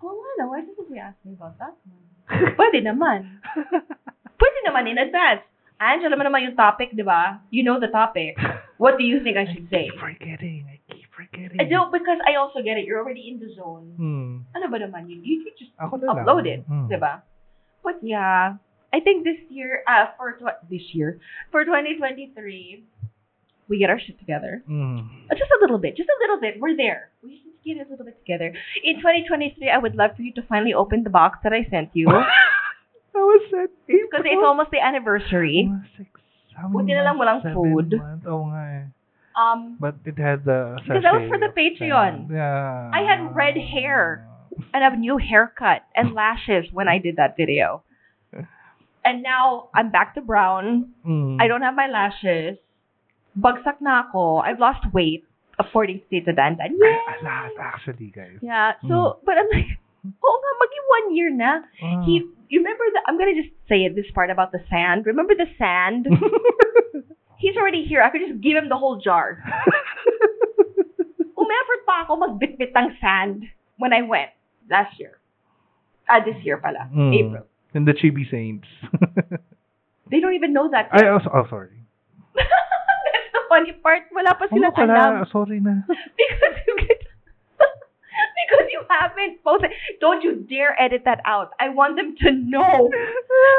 Oh, 0.00 0.16
ano, 0.36 0.52
why 0.52 0.60
didn't 0.64 0.88
we 0.88 0.96
ask 1.00 1.16
me 1.24 1.36
about 1.36 1.56
that? 1.60 1.76
Pwede 2.60 2.80
naman. 2.80 3.40
Pwede 4.40 4.58
naman 4.64 4.88
in 4.88 4.96
advance. 4.96 5.44
Ange, 5.80 6.06
alam 6.06 6.16
mo 6.16 6.24
naman 6.24 6.44
yung 6.48 6.56
topic, 6.56 6.92
di 6.96 7.04
ba? 7.04 7.40
You 7.52 7.60
know 7.64 7.76
the 7.80 7.88
topic. 7.92 8.36
What 8.82 8.96
do 8.96 9.04
you 9.04 9.20
think 9.24 9.36
I 9.36 9.48
should 9.48 9.68
say? 9.68 9.88
keep 9.92 10.00
forgetting. 10.00 10.64
I 10.68 10.76
forgetting. 11.34 11.58
I 11.60 11.64
don't, 11.66 11.90
because 11.90 12.18
I 12.22 12.38
also 12.38 12.62
get 12.62 12.78
it. 12.78 12.86
You're 12.86 13.02
already 13.02 13.26
in 13.26 13.42
the 13.42 13.50
zone. 13.54 13.92
Hmm. 13.98 14.30
Ano 14.54 14.70
ba 14.70 14.78
naman 14.78 15.10
yun? 15.10 15.20
You 15.26 15.42
could 15.42 15.58
just 15.58 15.74
Ako 15.76 15.98
na 15.98 16.14
lang. 16.14 16.22
upload 16.22 16.46
it, 16.46 16.62
Hmm. 16.64 16.86
But 17.82 18.00
yeah, 18.00 18.56
I 18.94 19.00
think 19.02 19.26
this 19.26 19.42
year, 19.50 19.82
uh, 19.84 20.14
for 20.16 20.38
tw- 20.38 20.62
this 20.70 20.94
year, 20.94 21.18
for 21.50 21.66
2023, 21.66 22.86
we 23.68 23.74
get 23.78 23.90
our 23.90 23.98
shit 23.98 24.18
together. 24.18 24.62
Hmm. 24.64 25.04
Uh, 25.28 25.34
Just 25.34 25.50
a 25.50 25.58
little 25.60 25.78
bit, 25.78 25.96
just 25.96 26.08
a 26.08 26.18
little 26.22 26.40
bit. 26.40 26.60
We're 26.60 26.76
there. 26.76 27.10
We 27.24 27.40
just 27.42 27.58
get 27.64 27.76
it 27.80 27.88
a 27.88 27.90
little 27.90 28.04
bit 28.04 28.16
together. 28.20 28.52
In 28.84 29.00
2023, 29.00 29.68
I 29.68 29.78
would 29.80 29.96
love 29.96 30.16
for 30.16 30.22
you 30.22 30.32
to 30.36 30.42
finally 30.48 30.72
open 30.72 31.02
the 31.02 31.10
box 31.10 31.40
that 31.44 31.52
I 31.52 31.64
sent 31.68 31.90
you 31.96 32.08
I 33.14 33.18
was 33.18 33.46
April. 33.52 33.68
because 33.88 34.24
it's 34.26 34.42
almost 34.44 34.70
the 34.70 34.80
anniversary. 34.82 35.70
Six, 35.96 36.08
how 36.56 36.68
Buti 36.68 36.92
na 36.94 37.02
lang 37.06 37.16
walang 37.18 37.40
food. 37.54 37.94
months. 37.98 38.26
Oo 38.26 38.50
nga 38.50 38.62
eh. 38.68 38.84
Um, 39.34 39.76
But 39.80 39.96
it 40.06 40.18
had 40.18 40.44
the 40.46 40.78
Because 40.82 41.02
that 41.02 41.12
was 41.14 41.26
for 41.28 41.38
the 41.38 41.50
Patreon. 41.50 42.30
Yeah. 42.30 42.90
I 42.94 43.02
had 43.02 43.34
red 43.34 43.58
hair. 43.58 44.28
and 44.72 44.82
a 44.86 44.96
new 44.96 45.18
haircut 45.18 45.82
and 45.96 46.14
lashes 46.14 46.70
when 46.72 46.86
I 46.88 46.98
did 46.98 47.16
that 47.16 47.36
video. 47.36 47.82
And 49.04 49.22
now 49.22 49.68
I'm 49.74 49.90
back 49.90 50.14
to 50.14 50.22
brown. 50.22 50.94
Mm. 51.04 51.36
I 51.42 51.46
don't 51.46 51.60
have 51.60 51.74
my 51.74 51.88
lashes. 51.88 52.56
Bagsak 53.36 53.82
na 53.84 54.08
ako. 54.08 54.38
I've 54.40 54.58
lost 54.58 54.80
weight 54.94 55.26
according 55.58 56.00
to 56.00 56.04
Tita 56.08 56.32
Dandan. 56.32 56.72
Ay, 56.80 57.20
a 57.20 57.24
lot, 57.24 57.52
actually, 57.60 58.08
guys. 58.14 58.38
Yeah. 58.40 58.72
So, 58.88 59.18
but 59.26 59.36
I'm 59.36 59.50
like, 59.52 59.68
oh 60.24 60.36
nga, 60.40 60.50
magi 60.56 60.80
one 60.88 61.06
year 61.12 61.28
na. 61.28 61.52
Ah. 61.84 62.00
He, 62.06 62.24
you 62.48 62.62
remember 62.64 62.84
that? 62.94 63.04
I'm 63.04 63.18
gonna 63.18 63.36
just 63.36 63.52
say 63.68 63.84
it, 63.84 63.92
this 63.92 64.08
part 64.14 64.30
about 64.30 64.52
the 64.56 64.62
sand. 64.70 65.04
Remember 65.04 65.34
the 65.36 65.50
sand? 65.58 66.06
He's 67.44 67.60
already 67.60 67.84
here. 67.84 68.00
I 68.00 68.08
could 68.08 68.24
just 68.24 68.40
give 68.40 68.56
him 68.56 68.72
the 68.72 68.76
whole 68.80 68.96
jar. 69.04 69.36
Umeffort 71.36 71.80
pa 71.84 72.08
ako 72.08 72.16
magbitbit 72.24 72.72
ng 72.72 72.96
sand 73.04 73.44
when 73.76 73.92
I 73.92 74.00
went 74.00 74.32
last 74.72 74.96
year. 74.96 75.20
Ah, 76.08 76.24
this 76.24 76.40
year 76.40 76.56
pala. 76.56 76.88
Mm. 76.88 77.12
April. 77.12 77.44
And 77.76 77.84
the 77.84 77.92
Chibi 77.92 78.24
Saints. 78.32 78.64
They 80.08 80.20
don't 80.24 80.32
even 80.32 80.56
know 80.56 80.72
that. 80.72 80.88
Ay, 80.88 81.04
oh, 81.04 81.20
so- 81.20 81.32
oh, 81.36 81.44
sorry. 81.52 81.76
That's 82.32 83.28
the 83.36 83.44
funny 83.52 83.76
part. 83.76 84.08
Wala 84.08 84.32
pa 84.40 84.48
Ano 84.48 84.52
silang 84.56 84.72
pala? 84.72 84.96
alam. 84.96 85.28
Sorry 85.28 85.60
na. 85.60 85.84
because 86.16 86.56
you 86.64 86.74
get 86.80 87.04
because 88.40 88.68
you 88.72 88.80
haven't 88.88 89.44
posted. 89.44 89.68
Don't 90.00 90.24
you 90.24 90.48
dare 90.48 90.72
edit 90.80 91.04
that 91.04 91.20
out. 91.28 91.52
I 91.60 91.68
want 91.68 92.00
them 92.00 92.16
to 92.24 92.32
know 92.32 92.88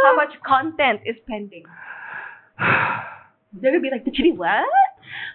how 0.10 0.14
much 0.18 0.34
content 0.42 1.06
is 1.06 1.22
pending. 1.30 1.70
They're 3.62 3.72
gonna 3.72 3.82
be 3.82 3.90
like, 3.92 4.04
did 4.06 4.18
you 4.18 4.34
what? 4.36 4.68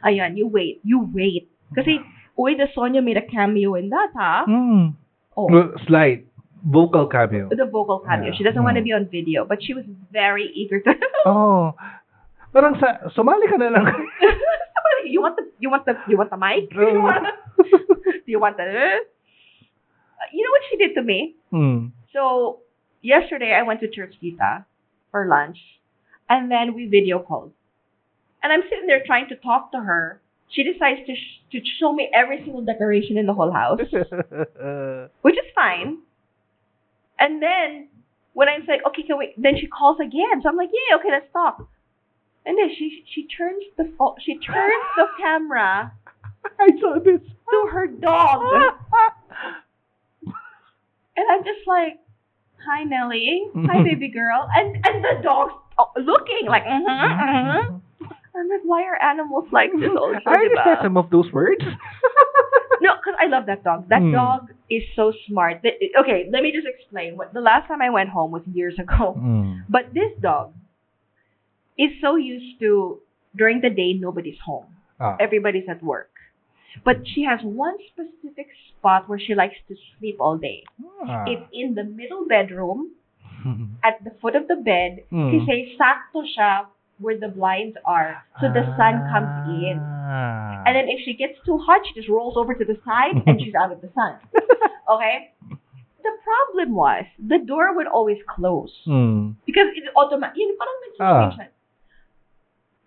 Ayan, 0.05 0.37
you 0.37 0.47
wait. 0.47 0.81
You 0.85 1.09
wait. 1.13 1.49
Kasi, 1.75 2.01
Uy, 2.39 2.57
the 2.57 2.69
Sonia 2.75 3.01
made 3.03 3.17
a 3.17 3.25
cameo 3.25 3.75
in 3.75 3.89
that, 3.91 4.11
ha? 4.17 4.45
Hmm. 4.45 4.97
Oh, 5.37 5.47
Well, 5.51 5.73
Slight. 5.87 6.27
Vocal 6.61 7.07
cameo. 7.09 7.49
the 7.49 7.65
vocal 7.65 8.01
cameo. 8.05 8.29
Yeah. 8.33 8.37
She 8.37 8.45
doesn't 8.45 8.61
want 8.63 8.77
to 8.77 8.83
Mm. 8.85 8.85
be 8.85 8.93
on 8.93 9.05
video, 9.09 9.47
but 9.49 9.63
she 9.65 9.73
was 9.73 9.85
very 10.13 10.45
eager 10.53 10.81
to. 10.85 10.93
Oh. 11.25 11.73
Parang 12.53 12.77
sa, 12.77 13.09
sumali 13.17 13.49
ka 13.49 13.57
na 13.57 13.73
lang. 13.73 13.87
you 15.09 15.23
want 15.25 15.37
the 15.41 15.49
you 15.57 15.71
want 15.73 15.87
the 15.89 15.97
you 16.11 16.19
want 16.21 16.29
the 16.29 16.37
mic? 16.37 16.69
You 16.77 17.01
want 17.01 17.25
do 18.05 18.29
you 18.29 18.37
want 18.43 18.57
the? 18.61 18.69
You 20.33 20.43
know 20.45 20.53
what 20.53 20.65
she 20.69 20.77
did 20.77 20.93
to 20.97 21.03
me? 21.03 21.35
hmm. 21.49 21.97
So 22.13 22.61
yesterday 23.01 23.55
I 23.57 23.63
went 23.63 23.81
to 23.81 23.89
Church 23.89 24.13
Kita 24.21 24.65
for 25.11 25.25
lunch, 25.31 25.57
and 26.29 26.51
then 26.51 26.75
we 26.77 26.87
video 26.93 27.21
called. 27.25 27.53
And 28.43 28.53
I'm 28.53 28.63
sitting 28.71 28.87
there 28.87 29.03
trying 29.05 29.29
to 29.29 29.37
talk 29.37 29.73
to 29.73 29.79
her. 29.81 30.21
She 30.51 30.63
decides 30.65 31.01
to 31.07 31.15
sh- 31.15 31.41
to 31.53 31.61
show 31.79 31.93
me 31.93 32.09
every 32.15 32.39
single 32.43 32.63
decoration 32.63 33.17
in 33.19 33.27
the 33.27 33.35
whole 33.35 33.53
house, 33.53 33.81
which 35.23 35.35
is 35.39 35.45
fine. 35.55 35.99
And 37.19 37.43
then 37.43 37.89
when 38.33 38.49
I'm 38.49 38.65
like, 38.67 38.81
okay, 38.89 39.03
can 39.03 39.19
we? 39.19 39.35
Then 39.37 39.55
she 39.61 39.67
calls 39.67 39.99
again. 40.01 40.41
So 40.43 40.49
I'm 40.49 40.57
like, 40.57 40.71
yeah, 40.73 40.97
okay, 40.97 41.11
let's 41.11 41.31
talk. 41.33 41.69
And 42.47 42.57
then 42.59 42.71
she 42.77 43.05
she 43.15 43.27
turns 43.29 43.63
the 43.77 43.93
pho- 43.99 44.17
she 44.25 44.39
turns 44.39 44.85
the 44.97 45.07
camera 45.21 45.93
I 46.59 46.69
saw 46.81 46.99
this. 46.99 47.21
to 47.51 47.69
her 47.73 47.87
dog. 47.87 48.41
And 51.17 51.27
I'm 51.31 51.45
just 51.45 51.67
like, 51.67 51.99
hi, 52.65 52.85
Nellie. 52.85 53.43
Hi, 53.55 53.83
baby 53.83 54.09
girl. 54.09 54.49
And 54.57 54.77
and 54.87 55.05
the 55.05 55.21
dog's 55.23 55.53
looking 55.97 56.47
like, 56.47 56.65
mm-hmm, 56.65 56.87
mm-hmm. 56.89 57.77
I'm 58.37 58.49
like, 58.49 58.63
why 58.65 58.85
are 58.85 58.97
animals 59.03 59.49
like 59.53 59.71
this 59.79 59.91
also, 59.91 60.21
I 60.27 60.31
already 60.31 60.55
diba? 60.55 60.65
said 60.65 60.79
some 60.83 60.97
of 60.97 61.11
those 61.11 61.31
words. 61.33 61.63
No, 62.81 62.97
because 62.97 63.13
I 63.21 63.27
love 63.29 63.45
that 63.45 63.61
dog. 63.63 63.91
That 63.93 64.01
Hmm. 64.01 64.13
dog 64.17 64.41
is 64.73 64.81
so 64.97 65.13
smart. 65.29 65.61
The- 65.61 65.77
Okay, 66.01 66.31
let 66.33 66.41
me 66.43 66.49
just 66.51 66.65
explain. 66.67 67.13
What 67.15 67.35
The 67.37 67.45
last 67.45 67.69
time 67.69 67.83
I 67.85 67.91
went 67.93 68.09
home 68.09 68.31
was 68.33 68.41
years 68.49 68.73
ago. 68.85 69.21
Hmm. 69.21 69.69
But 69.69 69.93
this 69.93 70.09
dog 70.25 70.55
is 71.77 71.91
so 72.01 72.17
used 72.17 72.57
to, 72.61 73.01
during 73.37 73.61
the 73.61 73.69
day, 73.69 73.93
nobody's 73.93 74.41
home. 74.41 74.65
Ah. 74.99 75.17
Everybody's 75.21 75.69
at 75.69 75.83
work. 75.85 76.09
But 76.83 77.05
she 77.05 77.21
has 77.29 77.41
one 77.45 77.77
specific 77.93 78.49
spot 78.73 79.09
where 79.13 79.19
she 79.21 79.35
likes 79.35 79.61
to 79.69 79.77
sleep 79.99 80.17
all 80.19 80.39
day. 80.41 80.65
Ah. 81.05 81.25
It's 81.29 81.45
in 81.53 81.75
the 81.75 81.85
middle 81.85 82.25
bedroom, 82.25 82.93
at 83.85 84.01
the 84.05 84.13
foot 84.25 84.33
of 84.37 84.49
the 84.49 84.57
bed. 84.57 85.05
Hmm. 85.13 85.37
Kasi 85.37 85.77
sakto 85.77 86.25
siya 86.25 86.65
where 87.01 87.19
the 87.19 87.29
blinds 87.29 87.77
are. 87.85 88.23
So 88.41 88.49
the 88.49 88.63
sun 88.77 89.01
comes 89.11 89.49
in. 89.49 89.81
Ah. 89.81 90.63
And 90.67 90.77
then 90.77 90.89
if 90.89 91.01
she 91.05 91.15
gets 91.15 91.35
too 91.45 91.59
hot, 91.59 91.81
she 91.87 91.95
just 91.95 92.09
rolls 92.09 92.37
over 92.37 92.55
to 92.55 92.65
the 92.65 92.79
side 92.85 93.17
and 93.27 93.41
she's 93.41 93.55
out 93.55 93.73
of 93.73 93.81
the 93.81 93.91
sun. 93.95 94.19
Okay? 94.91 95.31
The 96.03 96.11
problem 96.25 96.75
was, 96.75 97.05
the 97.19 97.39
door 97.39 97.77
would 97.77 97.87
always 97.87 98.19
close. 98.27 98.73
Hmm. 98.85 99.39
Because 99.47 99.69
it's 99.77 99.87
automatic. 99.95 100.35
Parang 100.59 100.79
nag-change 100.99 101.39
na. 101.39 101.45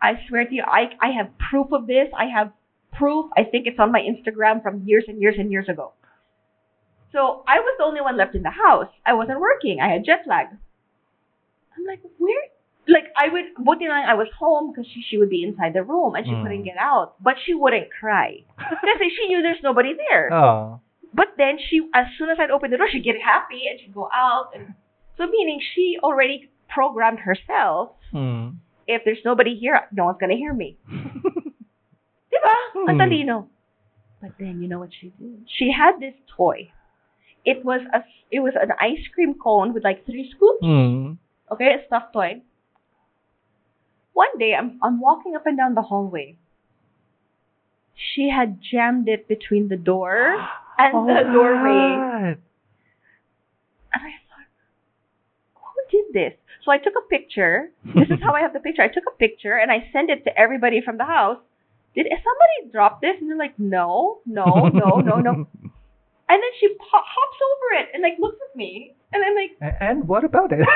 I 0.02 0.20
swear 0.28 0.44
to 0.44 0.54
you, 0.54 0.64
I, 0.68 0.92
I 1.00 1.12
have 1.16 1.30
proof 1.38 1.72
of 1.72 1.88
this. 1.88 2.10
I 2.12 2.26
have 2.26 2.52
proof. 2.92 3.32
I 3.38 3.44
think 3.46 3.68
it's 3.68 3.80
on 3.80 3.94
my 3.94 4.02
Instagram 4.02 4.62
from 4.62 4.84
years 4.84 5.06
and 5.08 5.22
years 5.22 5.36
and 5.40 5.50
years 5.50 5.70
ago. 5.70 5.94
So 7.14 7.44
I 7.48 7.60
was 7.60 7.76
the 7.78 7.86
only 7.86 8.02
one 8.02 8.18
left 8.18 8.36
in 8.36 8.44
the 8.44 8.50
house. 8.52 8.90
I 9.06 9.14
wasn't 9.14 9.40
working. 9.40 9.80
I 9.80 9.88
had 9.94 10.04
jet 10.04 10.26
lag. 10.28 10.48
I'm 11.78 11.86
like, 11.88 12.02
where? 12.18 12.44
Like 12.88 13.08
I 13.16 13.30
would, 13.32 13.56
buti 13.64 13.88
lang 13.88 14.04
I 14.04 14.14
was 14.14 14.28
home 14.38 14.72
because 14.72 14.86
she, 14.92 15.02
she 15.08 15.18
would 15.18 15.30
be 15.30 15.44
inside 15.44 15.72
the 15.74 15.84
room 15.84 16.16
and 16.16 16.26
she 16.26 16.32
Mm. 16.36 16.44
couldn't 16.44 16.64
get 16.68 16.76
out. 16.78 17.16
But 17.24 17.36
she 17.46 17.54
wouldn't 17.54 17.88
cry. 17.92 18.44
Kasi 18.60 19.08
she 19.16 19.28
knew 19.32 19.42
there's 19.42 19.64
nobody 19.64 19.94
there. 19.96 20.28
Oh. 20.36 20.80
But 21.14 21.38
then 21.38 21.60
she, 21.70 21.86
as 21.94 22.08
soon 22.18 22.30
as 22.34 22.38
I'd 22.42 22.50
open 22.52 22.72
the 22.72 22.78
door, 22.78 22.90
she'd 22.90 23.06
get 23.06 23.22
happy 23.22 23.70
and 23.70 23.80
she'd 23.80 23.94
go 23.94 24.10
out. 24.12 24.50
And 24.58 24.74
so 25.16 25.28
meaning 25.30 25.62
she 25.62 25.96
already 26.04 26.50
programmed 26.68 27.20
herself. 27.22 27.94
Hmm. 28.12 28.58
If 28.90 29.06
there's 29.06 29.22
nobody 29.24 29.56
here, 29.56 29.80
no 29.94 30.06
one's 30.10 30.18
gonna 30.20 30.36
hear 30.36 30.52
me. 30.54 30.76
Diba? 32.34 32.56
Ang 32.90 32.98
talino. 32.98 33.48
But 34.22 34.32
then 34.40 34.62
you 34.62 34.68
know 34.68 34.80
what 34.80 34.90
she 34.92 35.14
did? 35.20 35.46
She 35.48 35.72
had 35.72 36.00
this 36.00 36.16
toy. 36.36 36.72
It 37.46 37.64
was 37.64 37.82
a, 37.94 38.04
it 38.32 38.40
was 38.40 38.54
an 38.60 38.72
ice 38.80 39.04
cream 39.14 39.36
cone 39.38 39.74
with 39.74 39.84
like 39.84 40.06
three 40.06 40.32
scoops. 40.36 40.64
Hmm. 40.66 41.20
Okay, 41.52 41.76
a 41.78 41.86
stuffed 41.88 42.14
toy. 42.14 42.42
One 44.14 44.38
day, 44.40 44.54
I'm 44.58 44.80
I'm 44.84 45.00
walking 45.00 45.36
up 45.36 45.46
and 45.46 45.58
down 45.58 45.74
the 45.76 45.82
hallway. 45.82 46.38
She 47.96 48.30
had 48.30 48.60
jammed 48.62 49.08
it 49.08 49.28
between 49.28 49.70
the 49.70 49.78
door 49.78 50.36
and 50.78 50.96
Oh, 50.96 51.06
the 51.08 51.32
doorway. 51.32 51.96
God. 51.98 52.38
And 53.94 54.02
I 54.02 54.14
thought, 54.28 54.50
who 55.56 55.82
did 55.92 56.06
this? 56.14 56.34
So 56.66 56.72
I 56.72 56.78
took 56.78 56.94
a 56.98 57.08
picture. 57.08 57.70
This 57.94 58.10
is 58.10 58.20
how 58.24 58.34
I 58.34 58.42
have 58.42 58.54
the 58.54 58.60
picture. 58.60 58.82
I 58.82 58.88
took 58.88 59.04
a 59.08 59.18
picture 59.18 59.58
and 59.58 59.72
I 59.72 59.90
sent 59.94 60.10
it 60.10 60.24
to 60.26 60.38
everybody 60.38 60.82
from 60.82 60.98
the 60.98 61.06
house. 61.06 61.38
Did 61.96 62.08
somebody 62.10 62.72
drop 62.72 63.02
this? 63.02 63.16
And 63.20 63.30
they're 63.30 63.38
like, 63.38 63.60
no, 63.60 64.20
no, 64.26 64.68
no, 64.68 64.98
no, 65.02 65.18
no. 65.18 65.48
And 66.30 66.42
then 66.42 66.50
she 66.60 66.70
po- 66.70 67.06
hops 67.14 67.38
over 67.50 67.84
it 67.84 67.90
and 67.94 68.02
like 68.02 68.14
looks 68.20 68.38
at 68.50 68.56
me. 68.56 68.96
And 69.12 69.24
I'm 69.24 69.36
like, 69.36 69.76
And 69.82 70.08
what 70.08 70.24
about 70.24 70.52
it? 70.52 70.60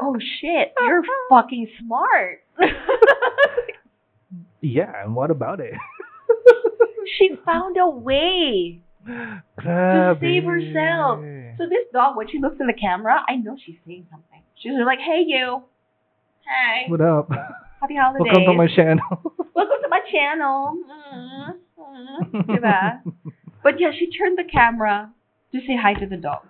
oh 0.00 0.16
shit, 0.40 0.72
you're 0.78 1.02
fucking 1.28 1.68
smart. 1.80 2.44
yeah, 4.60 5.02
and 5.02 5.14
what 5.14 5.30
about 5.30 5.60
it? 5.60 5.74
she 7.18 7.30
found 7.44 7.76
a 7.76 7.88
way 7.88 8.80
to 9.06 10.16
save 10.20 10.44
herself. 10.44 11.20
So 11.58 11.66
this 11.68 11.86
dog, 11.92 12.16
when 12.16 12.28
she 12.28 12.38
looks 12.38 12.56
in 12.60 12.66
the 12.66 12.74
camera, 12.78 13.20
I 13.28 13.36
know 13.36 13.56
she's 13.64 13.76
saying 13.86 14.06
something. 14.10 14.42
She's 14.56 14.72
like, 14.84 14.98
"Hey, 14.98 15.24
you. 15.26 15.62
Hey, 16.42 16.88
What 16.88 17.00
up? 17.00 17.30
happy 17.80 17.96
holidays. 17.96 18.26
Welcome 18.26 18.44
to 18.44 18.52
my 18.54 18.66
channel. 18.74 19.04
Welcome 19.54 19.76
to 19.82 19.88
my 19.88 20.00
channel." 20.10 20.78
Mm, 21.14 21.54
mm, 21.78 22.46
diba? 22.46 23.02
But 23.62 23.78
yeah, 23.78 23.90
she 23.98 24.10
turned 24.10 24.38
the 24.38 24.44
camera 24.50 25.10
to 25.52 25.58
say 25.60 25.76
hi 25.80 25.94
to 25.94 26.06
the 26.06 26.16
dog. 26.16 26.42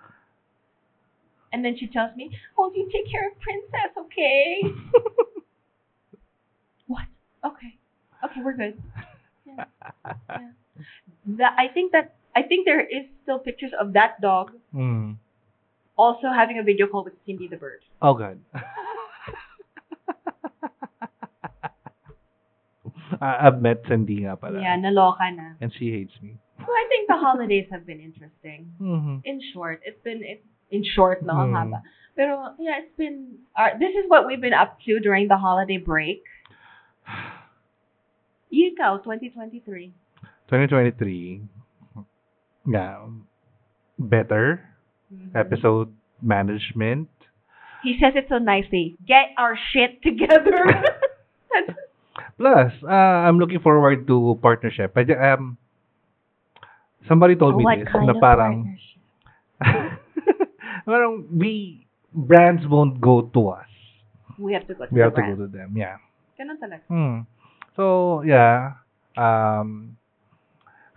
And 1.53 1.63
then 1.65 1.75
she 1.77 1.87
tells 1.87 2.15
me, 2.15 2.31
"Oh, 2.57 2.71
you 2.73 2.89
take 2.91 3.11
care 3.11 3.27
of 3.27 3.37
Princess, 3.39 3.91
okay?" 3.97 4.61
what? 6.87 7.05
Okay. 7.43 7.75
Okay, 8.23 8.39
we're 8.43 8.55
good. 8.55 8.81
Yeah. 9.45 9.65
yeah. 10.29 10.51
That 11.37 11.55
I 11.57 11.67
think 11.67 11.91
that 11.91 12.15
I 12.35 12.43
think 12.43 12.65
there 12.65 12.79
is 12.81 13.05
still 13.23 13.39
pictures 13.39 13.71
of 13.79 13.93
that 13.93 14.21
dog 14.21 14.51
Hmm. 14.71 15.13
also 15.97 16.31
having 16.33 16.57
a 16.59 16.63
video 16.63 16.87
call 16.87 17.03
with 17.03 17.13
Cindy 17.25 17.47
the 17.51 17.57
bird. 17.57 17.81
Oh 18.01 18.13
god. 18.15 18.39
I- 23.21 23.47
I've 23.47 23.61
met 23.61 23.83
Cindy 23.87 24.23
nga 24.23 24.35
pala. 24.39 24.61
Yeah, 24.61 24.77
naloka 24.79 25.27
na. 25.35 25.55
And 25.61 25.71
she 25.77 25.91
hates 25.91 26.13
me. 26.21 26.37
So 26.59 26.69
I 26.71 26.85
think 26.89 27.07
the 27.07 27.17
holidays 27.17 27.67
have 27.71 27.85
been 27.85 27.99
interesting. 27.99 28.71
Mm-hmm. 28.79 29.17
In 29.25 29.41
short, 29.53 29.81
it's 29.83 29.99
been 30.03 30.23
it, 30.23 30.43
in 30.71 30.83
short, 30.83 31.21
no, 31.23 31.33
Mm. 31.35 31.53
haba. 31.53 31.79
Pero 32.15 32.55
yeah, 32.59 32.79
it's 32.83 32.95
been. 32.97 33.39
Our, 33.55 33.77
this 33.79 33.95
is 33.95 34.07
what 34.07 34.27
we've 34.27 34.41
been 34.41 34.55
up 34.55 34.79
to 34.87 34.99
during 34.99 35.27
the 35.27 35.37
holiday 35.37 35.77
break. 35.77 36.23
Ikaw, 38.51 39.03
2023. 39.03 39.93
2023. 40.51 41.41
Yeah. 42.67 43.07
Better 43.97 44.59
Mhm. 45.11 45.31
episode 45.35 45.89
management. 46.21 47.07
He 47.83 47.97
says 47.97 48.13
it 48.15 48.27
so 48.29 48.37
nicely. 48.37 48.95
Get 49.07 49.31
our 49.37 49.55
shit 49.71 50.01
together. 50.03 50.67
Plus, 52.37 52.71
uh, 52.83 53.25
I'm 53.25 53.39
looking 53.39 53.59
forward 53.59 54.05
to 54.07 54.37
partnership. 54.41 54.93
I, 54.97 55.01
um, 55.33 55.57
somebody 57.07 57.35
told 57.35 57.57
me 57.57 57.63
what 57.63 57.79
this 57.79 57.87
kind 57.89 58.05
na 58.07 58.13
of 58.13 58.21
parang 58.21 58.77
partnership? 59.59 59.90
parang 60.91 61.31
we 61.31 61.87
brands 62.11 62.67
won't 62.67 62.99
go 62.99 63.23
to 63.31 63.55
us. 63.55 63.71
We 64.35 64.51
have 64.53 64.67
to 64.67 64.75
go 64.75 64.85
to 64.85 64.91
We 64.91 64.99
have 64.99 65.15
to 65.15 65.23
go 65.23 65.35
to 65.35 65.47
them. 65.47 65.73
Yeah. 65.77 65.97
Ganun 66.35 66.59
talaga. 66.59 66.83
Hmm. 66.91 67.23
So, 67.75 68.19
yeah. 68.27 68.83
Um, 69.15 69.95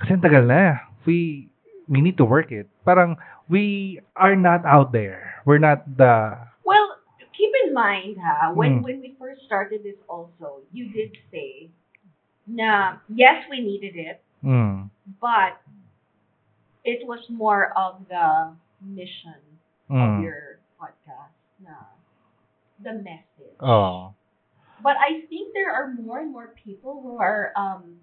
kasi 0.00 0.18
tagal 0.18 0.50
na. 0.50 0.82
We, 1.06 1.48
we 1.86 2.00
need 2.00 2.16
to 2.18 2.24
work 2.24 2.50
it. 2.50 2.66
Parang, 2.82 3.20
we 3.48 4.00
are 4.16 4.34
not 4.34 4.64
out 4.64 4.90
there. 4.90 5.38
We're 5.44 5.60
not 5.60 5.84
the, 5.84 6.32
Well, 6.64 6.96
keep 7.36 7.52
in 7.68 7.74
mind, 7.74 8.16
ha, 8.16 8.50
when 8.56 8.80
Mm. 8.80 8.82
when 8.82 8.96
we 9.04 9.12
first 9.20 9.44
started 9.44 9.84
this, 9.84 10.00
also, 10.08 10.64
you 10.72 10.88
did 10.88 11.12
say, 11.28 11.68
na 12.48 12.96
yes, 13.12 13.44
we 13.52 13.60
needed 13.60 13.96
it, 14.00 14.24
mm, 14.40 14.88
but 15.20 15.60
it 16.84 17.04
was 17.04 17.20
more 17.28 17.72
of 17.76 18.00
the 18.08 18.56
mission 18.80 19.53
of 19.90 19.96
mm, 19.96 20.22
your 20.24 20.58
podcast, 20.80 21.34
na 21.62 21.76
the 22.82 22.92
message. 23.04 23.56
oh, 23.60 24.14
But 24.82 24.96
I 25.00 25.24
think 25.28 25.52
there 25.54 25.72
are 25.72 25.92
more 25.94 26.20
and 26.20 26.32
more 26.32 26.52
people 26.56 27.00
who 27.00 27.16
are 27.20 27.52
um 27.56 28.00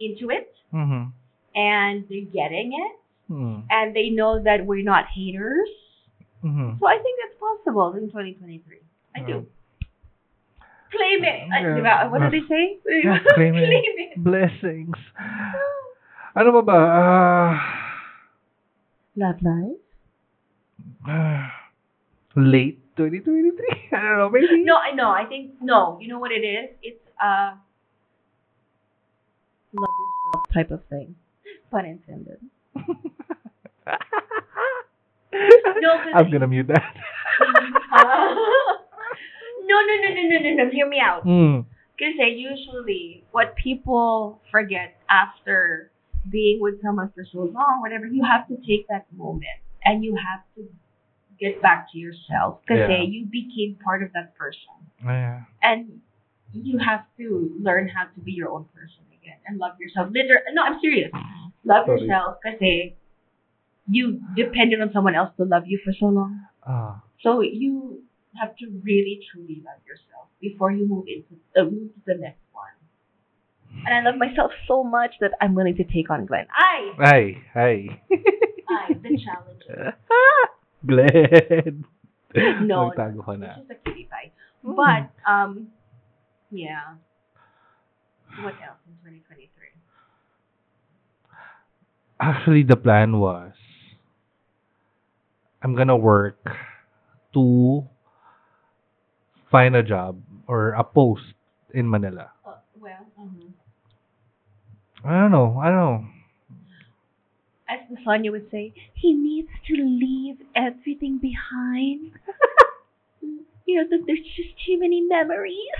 into 0.00 0.30
it 0.32 0.54
mm-hmm, 0.72 1.12
and 1.54 1.94
they're 2.08 2.30
getting 2.32 2.72
it 2.72 2.94
mm, 3.30 3.62
and 3.68 3.94
they 3.94 4.08
know 4.08 4.40
that 4.42 4.64
we're 4.64 4.82
not 4.82 5.04
haters. 5.12 5.68
mm-hmm. 6.42 6.80
So 6.80 6.84
I 6.88 6.96
think 6.98 7.20
that's 7.20 7.36
possible 7.38 7.92
in 7.94 8.08
2023. 8.08 8.80
I 9.14 9.20
do. 9.26 9.46
Claim 10.90 11.22
it. 11.22 11.46
Yeah. 11.50 12.08
What 12.08 12.18
do 12.22 12.30
they 12.34 12.46
say? 12.48 12.64
Yeah, 13.04 13.18
claim 13.38 13.54
it. 13.54 13.66
Claim 13.68 13.94
it. 13.98 14.10
Blessings. 14.18 14.98
Ano 16.34 16.50
ba 16.50 16.62
ba? 16.62 16.78
Ah, 16.78 17.54
Love 19.14 19.38
life? 19.42 19.82
late 22.36 22.78
2023? 22.96 23.90
I 23.92 24.00
don't 24.00 24.18
know, 24.18 24.30
maybe. 24.30 24.64
No, 24.64 24.76
I 24.76 24.92
know. 24.92 25.10
I 25.10 25.24
think 25.24 25.52
no. 25.60 25.98
You 26.00 26.08
know 26.08 26.18
what 26.18 26.32
it 26.32 26.44
is? 26.44 26.70
It's 26.82 27.04
uh 27.22 27.52
love 29.72 29.90
yourself 30.00 30.44
type 30.52 30.70
of 30.70 30.84
thing. 30.88 31.14
Pun 31.70 31.86
intended. 31.86 32.40
No, 35.80 35.96
I'm 36.14 36.30
gonna 36.30 36.46
mute 36.46 36.66
that. 36.68 36.94
Uh, 37.92 38.34
no, 39.64 39.76
no, 39.80 39.94
no, 40.02 40.08
no, 40.14 40.22
no, 40.28 40.38
no, 40.40 40.64
no. 40.64 40.70
Hear 40.70 40.88
me 40.88 41.00
out. 41.00 41.24
Mm. 41.24 41.64
Kasi 41.98 42.36
usually, 42.36 43.24
what 43.30 43.54
people 43.56 44.40
forget 44.50 44.96
after 45.08 45.90
being 46.28 46.60
with 46.60 46.82
someone 46.82 47.12
for 47.14 47.24
so 47.32 47.48
long, 47.48 47.80
whatever, 47.80 48.06
you 48.06 48.24
have 48.24 48.48
to 48.48 48.56
take 48.66 48.88
that 48.88 49.06
moment 49.16 49.60
and 49.84 50.04
you 50.04 50.16
have 50.16 50.40
to 50.56 50.68
get 51.40 51.60
back 51.62 51.90
to 51.92 51.98
yourself. 51.98 52.60
because 52.62 52.88
Yeah. 52.88 53.02
you 53.02 53.26
became 53.26 53.76
part 53.82 54.02
of 54.02 54.12
that 54.12 54.36
person. 54.36 54.76
Yeah. 55.04 55.44
And 55.62 56.00
you 56.52 56.78
have 56.78 57.04
to 57.18 57.54
learn 57.60 57.88
how 57.88 58.04
to 58.14 58.20
be 58.20 58.32
your 58.32 58.50
own 58.50 58.64
person 58.74 59.02
again 59.20 59.38
and 59.46 59.58
love 59.58 59.78
yourself. 59.80 60.08
Literally, 60.12 60.42
no, 60.52 60.62
I'm 60.62 60.78
serious. 60.80 61.10
Love 61.64 61.86
Sorry. 61.86 62.00
yourself 62.02 62.36
because 62.42 62.92
you 63.88 64.20
depended 64.36 64.80
on 64.80 64.92
someone 64.92 65.14
else 65.14 65.30
to 65.36 65.44
love 65.44 65.64
you 65.66 65.78
for 65.84 65.92
so 65.98 66.06
long. 66.06 66.40
Ah. 66.66 67.02
So 67.22 67.40
you 67.40 68.02
have 68.40 68.56
to 68.56 68.66
really 68.82 69.20
truly 69.32 69.62
love 69.64 69.80
yourself 69.86 70.28
before 70.40 70.70
you 70.72 70.86
move 70.86 71.06
into 71.08 71.34
uh, 71.56 71.64
move 71.64 71.92
to 71.94 72.00
the 72.06 72.14
next 72.14 72.40
one. 72.52 72.74
And 73.86 73.94
I 73.94 74.10
love 74.10 74.18
myself 74.18 74.52
so 74.68 74.84
much 74.84 75.14
that 75.20 75.32
I'm 75.40 75.54
willing 75.54 75.76
to 75.76 75.84
take 75.84 76.10
on 76.10 76.26
Glenn. 76.26 76.46
I, 76.54 76.92
Ay, 76.98 77.42
ay. 77.54 78.00
I, 78.68 78.94
the 78.94 79.18
challenge. 79.24 79.94
Glenn. 80.86 81.84
No, 82.34 82.90
It's 82.90 82.98
na. 82.98 83.54
just 83.56 83.70
a 83.70 83.74
kitty 83.84 84.08
pie. 84.10 84.30
Mm. 84.64 84.76
But 84.76 85.30
um, 85.30 85.68
yeah. 86.50 86.94
What 88.42 88.54
else 88.62 88.78
in 88.86 88.94
2023? 89.02 89.50
Actually, 92.20 92.62
the 92.62 92.76
plan 92.76 93.18
was 93.18 93.52
I'm 95.62 95.74
gonna 95.74 95.96
work 95.96 96.38
to 97.34 97.88
find 99.50 99.74
a 99.76 99.82
job 99.82 100.20
or 100.46 100.70
a 100.72 100.84
post 100.84 101.34
in 101.74 101.88
Manila. 101.88 102.30
Uh, 102.46 102.54
well, 102.80 103.06
mhm. 103.18 103.52
I 105.04 105.20
don't 105.20 105.30
know. 105.32 105.58
I 105.58 105.66
don't 105.70 105.76
know. 105.76 106.04
As 107.70 107.78
Sonia 108.04 108.32
would 108.32 108.50
say, 108.50 108.74
he 108.94 109.14
needs 109.14 109.48
to 109.68 109.74
leave 109.78 110.42
everything 110.56 111.18
behind. 111.22 112.10
you 113.66 113.76
know, 113.78 113.86
that 113.88 114.02
there's 114.06 114.26
just 114.36 114.50
too 114.66 114.78
many 114.78 115.00
memories. 115.02 115.78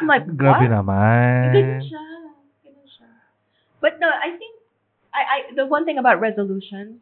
I'm 0.00 0.06
like, 0.06 0.26
Grabe 0.36 0.66
what? 0.66 0.70
naman. 0.74 1.54
Ganun 1.54 1.80
siya. 1.86 2.06
Ganun 2.66 2.86
siya. 2.90 3.08
But 3.80 4.00
no, 4.00 4.08
I 4.10 4.34
think 4.36 4.54
I, 5.14 5.22
I 5.22 5.38
the 5.54 5.66
one 5.66 5.84
thing 5.86 5.98
about 5.98 6.20
resolutions, 6.20 6.98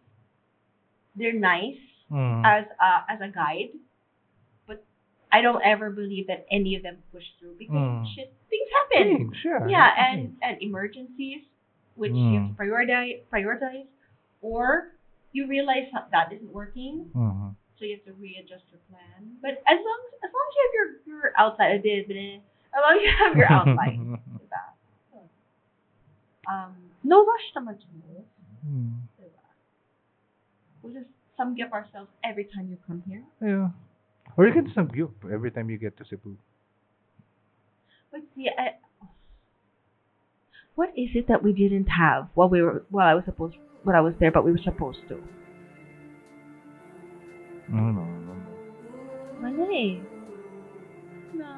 they're 1.17 1.33
nice 1.37 1.81
Mm. 2.07 2.47
as 2.47 2.63
a 2.79 2.91
as 3.11 3.19
a 3.19 3.27
guide, 3.35 3.75
but 4.71 4.79
I 5.35 5.43
don't 5.43 5.59
ever 5.67 5.91
believe 5.91 6.29
that 6.31 6.47
any 6.55 6.77
of 6.79 6.87
them 6.87 7.03
push 7.11 7.27
through 7.43 7.59
because 7.59 7.75
Mm. 7.75 8.07
shit 8.15 8.31
things 8.47 8.69
happen. 8.71 9.27
Thanks, 9.27 9.39
yeah. 9.43 9.67
Yeah, 9.67 9.91
and 9.99 10.39
and 10.39 10.55
emergencies, 10.63 11.43
which 11.99 12.15
you 12.15 12.39
have 12.39 12.47
to 12.47 12.55
Mm. 12.55 12.61
prioritize 12.63 13.27
prioritize, 13.27 13.91
or 14.43 14.93
you 15.33 15.47
realize 15.47 15.87
that 16.13 16.33
isn't 16.33 16.53
working, 16.53 17.11
Mhm. 17.15 17.55
so 17.79 17.85
you 17.85 17.97
have 17.97 18.05
to 18.05 18.13
readjust 18.21 18.65
your 18.71 18.81
plan. 18.89 19.37
But 19.43 19.61
as 19.69 19.79
long 19.85 20.01
as 20.25 20.31
long 20.33 20.47
as 20.49 20.53
you 20.57 20.63
have 20.65 20.75
your 20.75 20.89
your 21.07 21.33
outside, 21.37 21.73
as 21.77 21.83
long 21.85 22.97
as 22.97 23.03
you 23.03 23.13
have 23.19 23.37
your 23.37 23.51
outline, 23.53 24.19
diba? 24.41 24.63
Um, 26.47 26.77
no 27.03 27.27
rush 27.27 27.47
naman 27.59 27.75
to 27.75 27.87
move, 28.07 28.25
Mm. 28.63 29.03
diba? 29.19 29.43
We'll 30.81 30.95
just 30.95 31.11
samgyup 31.37 31.73
ourselves 31.75 32.09
every 32.23 32.45
time 32.45 32.71
you 32.71 32.79
come 32.87 33.03
here. 33.03 33.25
Yeah. 33.43 33.71
Or 34.37 34.47
you 34.47 34.53
can 34.55 34.71
samgyup 34.71 35.11
every 35.27 35.51
time 35.51 35.71
you 35.71 35.77
get 35.77 35.97
to 35.99 36.05
Cebu. 36.05 36.37
But 38.13 38.23
see, 38.35 38.49
I, 38.49 38.79
what 40.77 40.91
is 40.97 41.11
it 41.17 41.27
that 41.29 41.43
we 41.43 41.53
didn't 41.53 41.89
have 41.99 42.29
while 42.35 42.49
we 42.49 42.63
were 42.63 42.85
while 42.91 43.09
I 43.09 43.15
was 43.15 43.25
supposed 43.25 43.57
when 43.87 43.95
I 43.95 44.01
was 44.03 44.15
there, 44.19 44.33
but 44.35 44.43
we 44.45 44.51
were 44.51 44.59
supposed 44.67 44.99
to? 45.09 45.15
I 47.71 47.77
don't 47.77 47.95
know. 47.95 48.03
I 48.03 48.05
don't 48.05 48.27
know. 48.27 49.63
Wala. 49.63 50.03
No. 51.35 51.51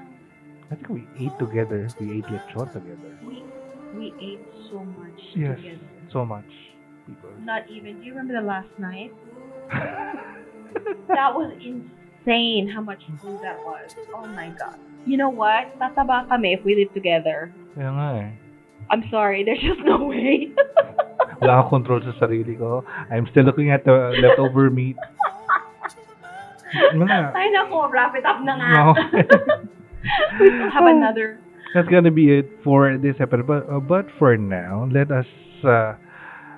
I 0.70 0.74
think 0.76 0.88
we 0.88 1.08
ate 1.18 1.32
together. 1.38 1.88
We 2.00 2.18
ate 2.20 2.24
lechon 2.28 2.68
together. 2.72 3.12
We 3.24 3.42
we 3.96 4.12
ate 4.20 4.44
so 4.70 4.84
much 4.84 5.16
Yes. 5.34 5.56
together. 5.56 5.88
So 6.12 6.24
much. 6.24 6.44
people. 7.06 7.30
Not 7.40 7.64
even. 7.70 8.00
Do 8.00 8.04
you 8.04 8.12
remember 8.12 8.34
the 8.40 8.46
last 8.46 8.68
night? 8.78 9.12
That 11.08 11.32
was 11.34 11.50
insane 11.64 12.68
how 12.68 12.82
much 12.82 13.00
food 13.22 13.40
that 13.42 13.56
was. 13.64 13.88
Oh 14.14 14.26
my 14.28 14.52
god. 14.60 14.76
You 15.06 15.16
know 15.16 15.30
what? 15.32 15.72
Tataba 15.80 16.28
kami 16.28 16.52
if 16.52 16.60
we 16.64 16.76
live 16.76 16.92
together. 16.92 17.48
Kaya 17.74 17.88
nga 17.88 18.08
eh. 18.20 18.30
I'm 18.92 19.04
sorry, 19.10 19.44
there's 19.44 19.60
just 19.60 19.80
no 19.84 20.04
way. 20.04 20.52
Wala 21.40 21.62
akong 21.62 21.84
control 21.84 22.02
sa 22.02 22.26
sarili 22.26 22.58
ko. 22.58 22.82
I'm 23.10 23.26
still 23.30 23.44
looking 23.44 23.70
at 23.70 23.84
the 23.84 24.14
leftover 24.18 24.70
meat. 24.70 24.98
Nga? 26.68 27.20
Ay 27.32 27.48
nako, 27.54 27.88
wrap 27.88 28.12
it 28.12 28.26
up 28.26 28.44
na 28.44 28.52
nga. 28.58 28.68
No. 28.74 28.84
we 30.40 30.46
still 30.52 30.70
have 30.70 30.84
another. 30.84 31.40
That's 31.74 31.88
gonna 31.88 32.10
be 32.10 32.32
it 32.32 32.48
for 32.64 32.96
this 32.98 33.16
episode. 33.20 33.46
But, 33.46 33.68
uh, 33.68 33.80
but 33.80 34.06
for 34.18 34.36
now, 34.36 34.88
let 34.90 35.10
us 35.10 35.28
uh, 35.64 35.94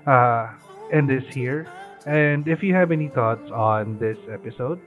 uh, 0.06 0.50
end 0.92 1.10
this 1.10 1.24
here. 1.34 1.66
And 2.06 2.48
if 2.48 2.62
you 2.62 2.74
have 2.74 2.90
any 2.90 3.08
thoughts 3.08 3.50
on 3.52 3.98
this 3.98 4.16
episode, 4.32 4.80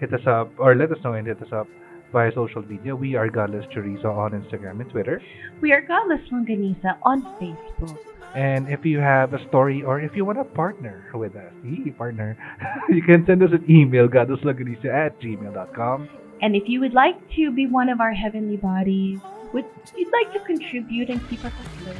hit 0.00 0.12
us 0.14 0.26
up 0.26 0.50
or 0.58 0.74
let 0.74 0.90
us 0.90 0.98
know 1.04 1.12
and 1.12 1.26
hit 1.26 1.42
us 1.42 1.52
up 1.52 1.68
via 2.12 2.32
social 2.32 2.62
media. 2.62 2.94
We 2.94 3.14
are 3.16 3.28
Godless 3.28 3.66
Chorizo 3.74 4.16
on 4.16 4.32
Instagram 4.32 4.80
and 4.80 4.90
Twitter. 4.90 5.20
We 5.60 5.72
are 5.72 5.82
Godless 5.82 6.22
Longanisa 6.32 6.96
on 7.02 7.22
Facebook. 7.36 7.98
And 8.36 8.68
if 8.68 8.84
you 8.84 8.98
have 8.98 9.32
a 9.32 9.40
story 9.48 9.82
or 9.82 9.98
if 9.98 10.14
you 10.14 10.26
want 10.26 10.36
to 10.36 10.44
partner 10.44 11.08
with 11.14 11.34
us, 11.36 11.52
ee, 11.64 11.90
partner, 11.90 12.36
you 12.90 13.02
can 13.02 13.24
send 13.24 13.42
us 13.42 13.48
an 13.50 13.64
email, 13.64 14.08
godlesslongganisa 14.08 14.92
at 14.92 15.18
gmail.com. 15.20 16.08
And 16.42 16.54
if 16.54 16.68
you 16.68 16.80
would 16.80 16.92
like 16.92 17.16
to 17.36 17.50
be 17.50 17.66
one 17.66 17.88
of 17.88 17.98
our 17.98 18.12
heavenly 18.12 18.58
bodies, 18.58 19.20
would 19.54 19.64
you'd 19.96 20.12
like 20.12 20.34
to 20.34 20.40
contribute 20.40 21.08
and 21.08 21.26
keep 21.30 21.42
us 21.46 21.52
afloat, 21.64 21.96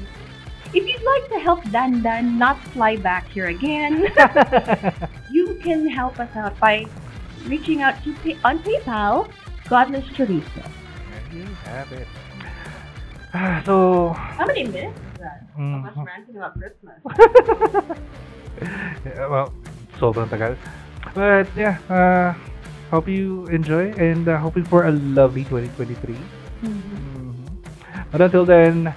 if 0.74 0.86
you'd 0.86 1.02
like 1.02 1.26
to 1.30 1.38
help 1.38 1.64
Dandan 1.72 2.36
not 2.36 2.62
fly 2.74 2.96
back 2.96 3.26
here 3.30 3.46
again, 3.46 4.02
you 5.30 5.58
can 5.64 5.88
help 5.88 6.20
us 6.20 6.36
out 6.36 6.60
by 6.60 6.84
reaching 7.46 7.80
out 7.80 8.04
to 8.04 8.12
pay- 8.16 8.36
on 8.44 8.58
PayPal, 8.58 9.30
Godless 9.70 10.04
Chorizo. 10.12 10.44
There 10.52 11.38
you 11.40 11.44
have 11.64 11.92
it. 11.92 12.06
So, 13.64 14.12
How 14.12 14.46
many 14.46 14.64
minutes? 14.64 15.05
Mm. 15.56 15.80
Of 15.80 15.98
us 15.98 16.06
ranting 16.06 16.36
about 16.36 16.54
Christmas. 16.60 17.00
Yeah, 19.04 19.28
well, 19.28 19.52
sobrang 20.00 20.28
tagal. 20.32 20.56
But 21.12 21.44
yeah, 21.52 21.76
uh, 21.92 22.32
hope 22.88 23.04
you 23.04 23.44
enjoy 23.52 23.92
and 24.00 24.24
uh, 24.24 24.40
hoping 24.40 24.64
for 24.64 24.88
a 24.88 24.92
lovely 24.92 25.44
2023. 25.44 26.16
Mhm. 26.64 27.36
But 28.08 28.20
until 28.24 28.48
then, 28.48 28.92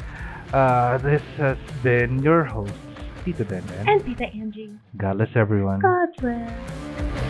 uh, 0.56 0.96
this 1.04 1.24
has 1.36 1.60
been 1.84 2.24
your 2.24 2.48
host, 2.48 2.72
Tito 3.28 3.44
Dandan. 3.44 3.84
And 3.84 4.00
Tita 4.08 4.32
Angie. 4.32 4.80
God 4.96 5.20
bless 5.20 5.36
everyone. 5.36 5.84
God 5.84 6.08
bless. 6.24 7.29